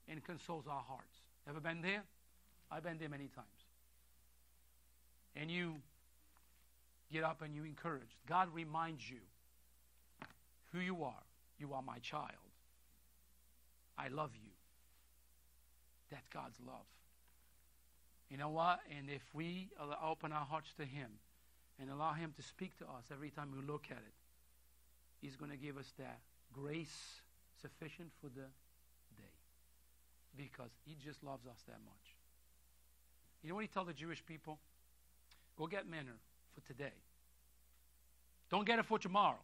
and 0.09 0.25
consoles 0.25 0.64
our 0.66 0.83
hearts. 0.83 1.14
Ever 1.47 1.61
been 1.61 1.83
there? 1.83 2.05
I've 2.70 2.83
been 2.83 2.97
there 2.97 3.11
many 3.11 3.29
times. 3.29 3.64
And 5.37 5.51
you 5.51 5.76
get 7.12 7.24
up 7.24 7.43
and 7.43 7.55
you 7.55 7.64
encourage. 7.64 8.16
God 8.28 8.49
reminds 8.53 9.09
you 9.09 9.20
who 10.72 10.80
you 10.80 11.05
are. 11.05 11.22
You 11.59 11.72
are 11.72 11.82
my 11.82 11.99
child. 11.99 12.30
I 13.97 14.09
love 14.09 14.30
you. 14.35 14.51
That's 16.11 16.26
God's 16.28 16.59
love. 16.66 16.87
You 18.30 18.37
know 18.37 18.49
what? 18.49 18.80
And 18.97 19.09
if 19.09 19.22
we 19.32 19.70
open 20.05 20.32
our 20.32 20.45
hearts 20.45 20.72
to 20.78 20.85
Him 20.85 21.09
and 21.80 21.91
allow 21.91 22.12
Him 22.12 22.32
to 22.37 22.43
speak 22.43 22.76
to 22.78 22.85
us 22.85 23.05
every 23.12 23.30
time 23.30 23.51
we 23.53 23.64
look 23.64 23.87
at 23.91 23.99
it, 23.99 24.14
He's 25.20 25.37
going 25.37 25.51
to 25.51 25.57
give 25.57 25.78
us 25.78 25.93
that 25.99 26.18
grace 26.53 27.20
sufficient 27.61 28.11
for 28.20 28.28
the 28.28 28.47
day 29.16 29.35
because 30.37 30.70
He 30.85 30.97
just 31.05 31.22
loves 31.22 31.47
us 31.47 31.62
that 31.66 31.78
much. 31.85 32.16
You 33.43 33.51
know 33.51 33.55
what 33.55 33.62
He 33.62 33.68
told 33.68 33.89
the 33.89 33.95
Jewish 33.95 34.24
people? 34.24 34.59
Go 35.57 35.66
get 35.66 35.88
manna 35.88 36.12
for 36.55 36.66
today. 36.66 36.92
Don't 38.50 38.66
get 38.66 38.78
it 38.78 38.86
for 38.86 38.98
tomorrow. 38.98 39.38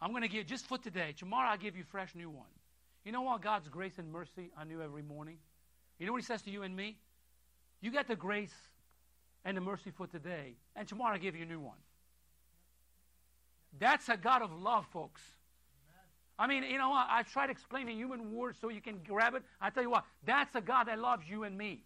I'm 0.00 0.10
going 0.10 0.22
to 0.22 0.28
give 0.28 0.46
just 0.46 0.66
for 0.66 0.78
today. 0.78 1.14
Tomorrow 1.16 1.50
I'll 1.50 1.58
give 1.58 1.76
you 1.76 1.84
fresh 1.84 2.14
new 2.14 2.30
one. 2.30 2.46
You 3.04 3.12
know 3.12 3.22
what? 3.22 3.40
God's 3.40 3.68
grace 3.68 3.98
and 3.98 4.12
mercy 4.12 4.50
I 4.58 4.64
knew 4.64 4.82
every 4.82 5.02
morning. 5.02 5.38
You 5.98 6.06
know 6.06 6.12
what 6.12 6.20
He 6.20 6.26
says 6.26 6.42
to 6.42 6.50
you 6.50 6.62
and 6.62 6.76
me? 6.76 6.96
You 7.80 7.90
get 7.90 8.08
the 8.08 8.16
grace 8.16 8.54
and 9.44 9.56
the 9.56 9.60
mercy 9.60 9.90
for 9.90 10.06
today, 10.06 10.56
and 10.74 10.88
tomorrow 10.88 11.14
I 11.14 11.18
give 11.18 11.36
you 11.36 11.44
a 11.44 11.46
new 11.46 11.60
one. 11.60 11.76
That's 13.78 14.08
a 14.08 14.16
God 14.16 14.42
of 14.42 14.50
love, 14.52 14.86
folks. 14.92 15.22
I 16.38 16.46
mean, 16.46 16.64
you 16.64 16.76
know 16.78 16.90
what? 16.90 17.06
I 17.08 17.22
try 17.22 17.46
to 17.46 17.52
explain 17.52 17.88
in 17.88 17.96
human 17.96 18.34
words 18.34 18.58
so 18.60 18.68
you 18.68 18.80
can 18.80 18.98
grab 19.06 19.34
it. 19.34 19.42
I 19.60 19.70
tell 19.70 19.82
you 19.82 19.90
what, 19.90 20.04
that's 20.24 20.54
a 20.54 20.60
God 20.60 20.88
that 20.88 20.98
loves 20.98 21.28
you 21.28 21.44
and 21.44 21.56
me. 21.56 21.82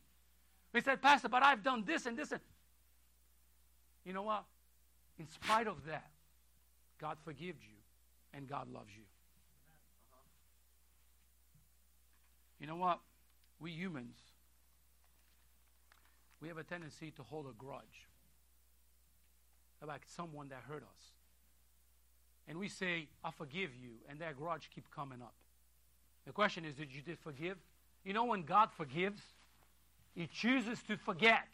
He 0.72 0.80
said, 0.80 1.03
Pastor, 1.03 1.28
but 1.28 1.43
I've 1.43 1.62
done 1.62 1.84
this 1.86 2.07
and 2.07 2.16
this. 2.16 2.32
And... 2.32 2.41
You 4.05 4.13
know 4.13 4.23
what? 4.23 4.45
In 5.19 5.29
spite 5.29 5.67
of 5.67 5.85
that, 5.87 6.11
God 7.01 7.17
forgives 7.25 7.63
you 7.63 7.77
and 8.33 8.49
God 8.49 8.73
loves 8.73 8.91
you. 8.97 9.05
You 12.61 12.67
know 12.67 12.77
what? 12.77 13.01
We 13.59 13.71
humans, 13.73 14.17
we 16.41 16.49
have 16.49 16.59
a 16.59 16.63
tendency 16.63 17.11
to 17.13 17.23
hold 17.23 17.47
a 17.47 17.53
grudge 17.59 18.09
about 19.83 20.01
someone 20.07 20.49
that 20.49 20.63
hurt 20.69 20.83
us. 20.83 21.03
And 22.49 22.59
we 22.59 22.69
say, 22.69 23.09
I 23.25 23.31
forgive 23.31 23.71
you, 23.81 23.93
and 24.09 24.19
that 24.21 24.37
grudge 24.37 24.71
keep 24.75 24.91
coming 24.91 25.23
up. 25.23 25.35
The 26.27 26.33
question 26.33 26.65
is, 26.65 26.75
did 26.75 26.93
you 26.93 27.03
did 27.03 27.19
forgive? 27.19 27.57
You 28.05 28.13
know 28.13 28.25
when 28.25 28.43
God 28.43 28.71
forgives, 28.77 29.21
He 30.15 30.27
chooses 30.27 30.79
to 30.89 30.97
forget. 30.97 31.49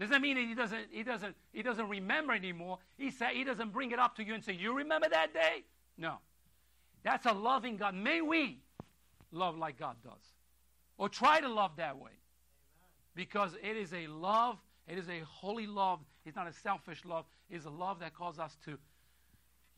Doesn't 0.00 0.22
mean 0.22 0.36
he 0.36 0.54
doesn't, 0.54 0.86
he 0.90 1.02
doesn't, 1.02 1.34
he 1.52 1.62
doesn't 1.62 1.88
remember 1.88 2.32
anymore. 2.32 2.78
He 2.96 3.10
said 3.10 3.30
he 3.32 3.42
doesn't 3.42 3.72
bring 3.72 3.90
it 3.90 3.98
up 3.98 4.14
to 4.16 4.24
you 4.24 4.34
and 4.34 4.44
say, 4.44 4.52
You 4.52 4.72
remember 4.72 5.08
that 5.08 5.34
day? 5.34 5.64
No. 5.96 6.18
That's 7.02 7.26
a 7.26 7.32
loving 7.32 7.76
God. 7.76 7.94
May 7.94 8.20
we 8.20 8.60
love 9.32 9.56
like 9.56 9.78
God 9.78 9.96
does. 10.02 10.12
Or 10.98 11.08
try 11.08 11.40
to 11.40 11.48
love 11.48 11.72
that 11.76 11.98
way. 11.98 12.12
Because 13.14 13.54
it 13.62 13.76
is 13.76 13.92
a 13.92 14.06
love, 14.06 14.56
it 14.86 14.98
is 14.98 15.08
a 15.08 15.20
holy 15.20 15.66
love. 15.66 16.00
It's 16.24 16.36
not 16.36 16.46
a 16.46 16.52
selfish 16.52 17.04
love. 17.04 17.24
It's 17.50 17.64
a 17.64 17.70
love 17.70 18.00
that 18.00 18.14
calls 18.14 18.38
us 18.38 18.56
to 18.66 18.78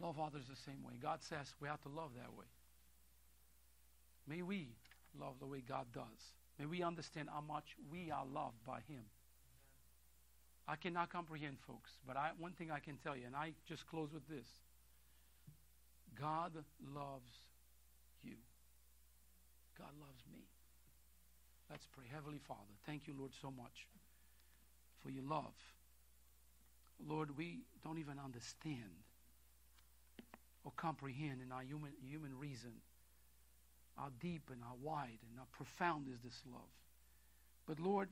love 0.00 0.18
others 0.18 0.44
the 0.48 0.56
same 0.56 0.82
way. 0.82 0.94
God 1.00 1.22
says 1.22 1.54
we 1.60 1.68
have 1.68 1.80
to 1.82 1.88
love 1.88 2.10
that 2.16 2.36
way. 2.36 2.46
May 4.26 4.42
we 4.42 4.68
love 5.18 5.34
the 5.40 5.46
way 5.46 5.62
God 5.66 5.86
does. 5.94 6.34
May 6.58 6.66
we 6.66 6.82
understand 6.82 7.28
how 7.32 7.40
much 7.40 7.76
we 7.90 8.10
are 8.10 8.24
loved 8.26 8.64
by 8.66 8.80
Him. 8.88 9.02
I 10.70 10.76
cannot 10.76 11.10
comprehend, 11.10 11.56
folks, 11.66 11.90
but 12.06 12.16
I, 12.16 12.30
one 12.38 12.52
thing 12.52 12.70
I 12.70 12.78
can 12.78 12.96
tell 13.02 13.16
you, 13.16 13.26
and 13.26 13.34
I 13.34 13.54
just 13.68 13.88
close 13.88 14.12
with 14.12 14.26
this 14.28 14.46
God 16.18 16.52
loves 16.94 17.32
you. 18.22 18.36
God 19.76 19.90
loves 19.98 20.22
me. 20.32 20.38
Let's 21.70 21.86
pray. 21.92 22.04
Heavenly 22.12 22.38
Father, 22.46 22.70
thank 22.86 23.08
you, 23.08 23.14
Lord, 23.18 23.32
so 23.42 23.50
much 23.50 23.88
for 25.02 25.10
your 25.10 25.24
love. 25.24 25.54
Lord, 27.04 27.36
we 27.36 27.62
don't 27.82 27.98
even 27.98 28.20
understand 28.24 28.94
or 30.64 30.70
comprehend 30.76 31.40
in 31.44 31.50
our 31.50 31.62
human, 31.62 31.92
human 32.08 32.38
reason 32.38 32.72
how 33.96 34.10
deep 34.20 34.50
and 34.52 34.60
how 34.62 34.74
wide 34.80 35.18
and 35.28 35.38
how 35.38 35.46
profound 35.50 36.06
is 36.06 36.20
this 36.22 36.42
love. 36.52 36.70
But 37.66 37.80
Lord, 37.80 38.10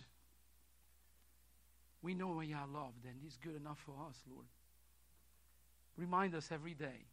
we 2.03 2.15
know 2.15 2.29
we 2.29 2.53
are 2.53 2.67
loved, 2.67 3.05
and 3.05 3.15
it's 3.27 3.37
good 3.37 3.57
enough 3.57 3.79
for 3.85 3.95
us, 4.09 4.17
Lord. 4.31 4.47
Remind 5.97 6.35
us 6.35 6.51
every 6.53 6.75
day 6.75 7.07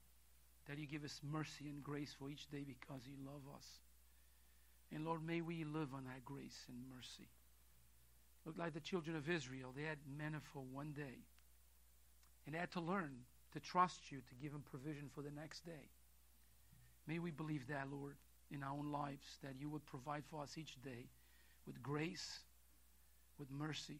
that 0.67 0.77
you 0.77 0.85
give 0.85 1.03
us 1.03 1.19
mercy 1.23 1.69
and 1.69 1.83
grace 1.83 2.15
for 2.17 2.29
each 2.29 2.49
day 2.49 2.63
because 2.65 3.01
you 3.05 3.15
love 3.25 3.41
us. 3.55 3.65
And 4.93 5.05
Lord, 5.05 5.25
may 5.25 5.41
we 5.41 5.63
live 5.63 5.93
on 5.93 6.05
that 6.05 6.23
grace 6.23 6.65
and 6.67 6.77
mercy. 6.95 7.27
Look 8.45 8.57
like 8.57 8.73
the 8.73 8.79
children 8.79 9.15
of 9.15 9.29
Israel. 9.29 9.73
They 9.75 9.83
had 9.83 9.97
manna 10.17 10.39
for 10.53 10.63
one 10.71 10.93
day. 10.93 11.25
And 12.45 12.53
they 12.53 12.59
had 12.59 12.71
to 12.73 12.81
learn 12.81 13.11
to 13.53 13.59
trust 13.59 14.11
you 14.11 14.19
to 14.19 14.35
give 14.41 14.51
them 14.51 14.63
provision 14.69 15.09
for 15.13 15.21
the 15.21 15.31
next 15.31 15.65
day. 15.65 15.89
May 17.07 17.19
we 17.19 17.31
believe 17.31 17.67
that, 17.67 17.87
Lord, 17.91 18.15
in 18.51 18.61
our 18.61 18.71
own 18.71 18.91
lives, 18.91 19.25
that 19.41 19.55
you 19.59 19.69
would 19.69 19.85
provide 19.85 20.23
for 20.29 20.43
us 20.43 20.57
each 20.57 20.79
day 20.83 21.07
with 21.65 21.81
grace, 21.81 22.39
with 23.39 23.49
mercy. 23.51 23.99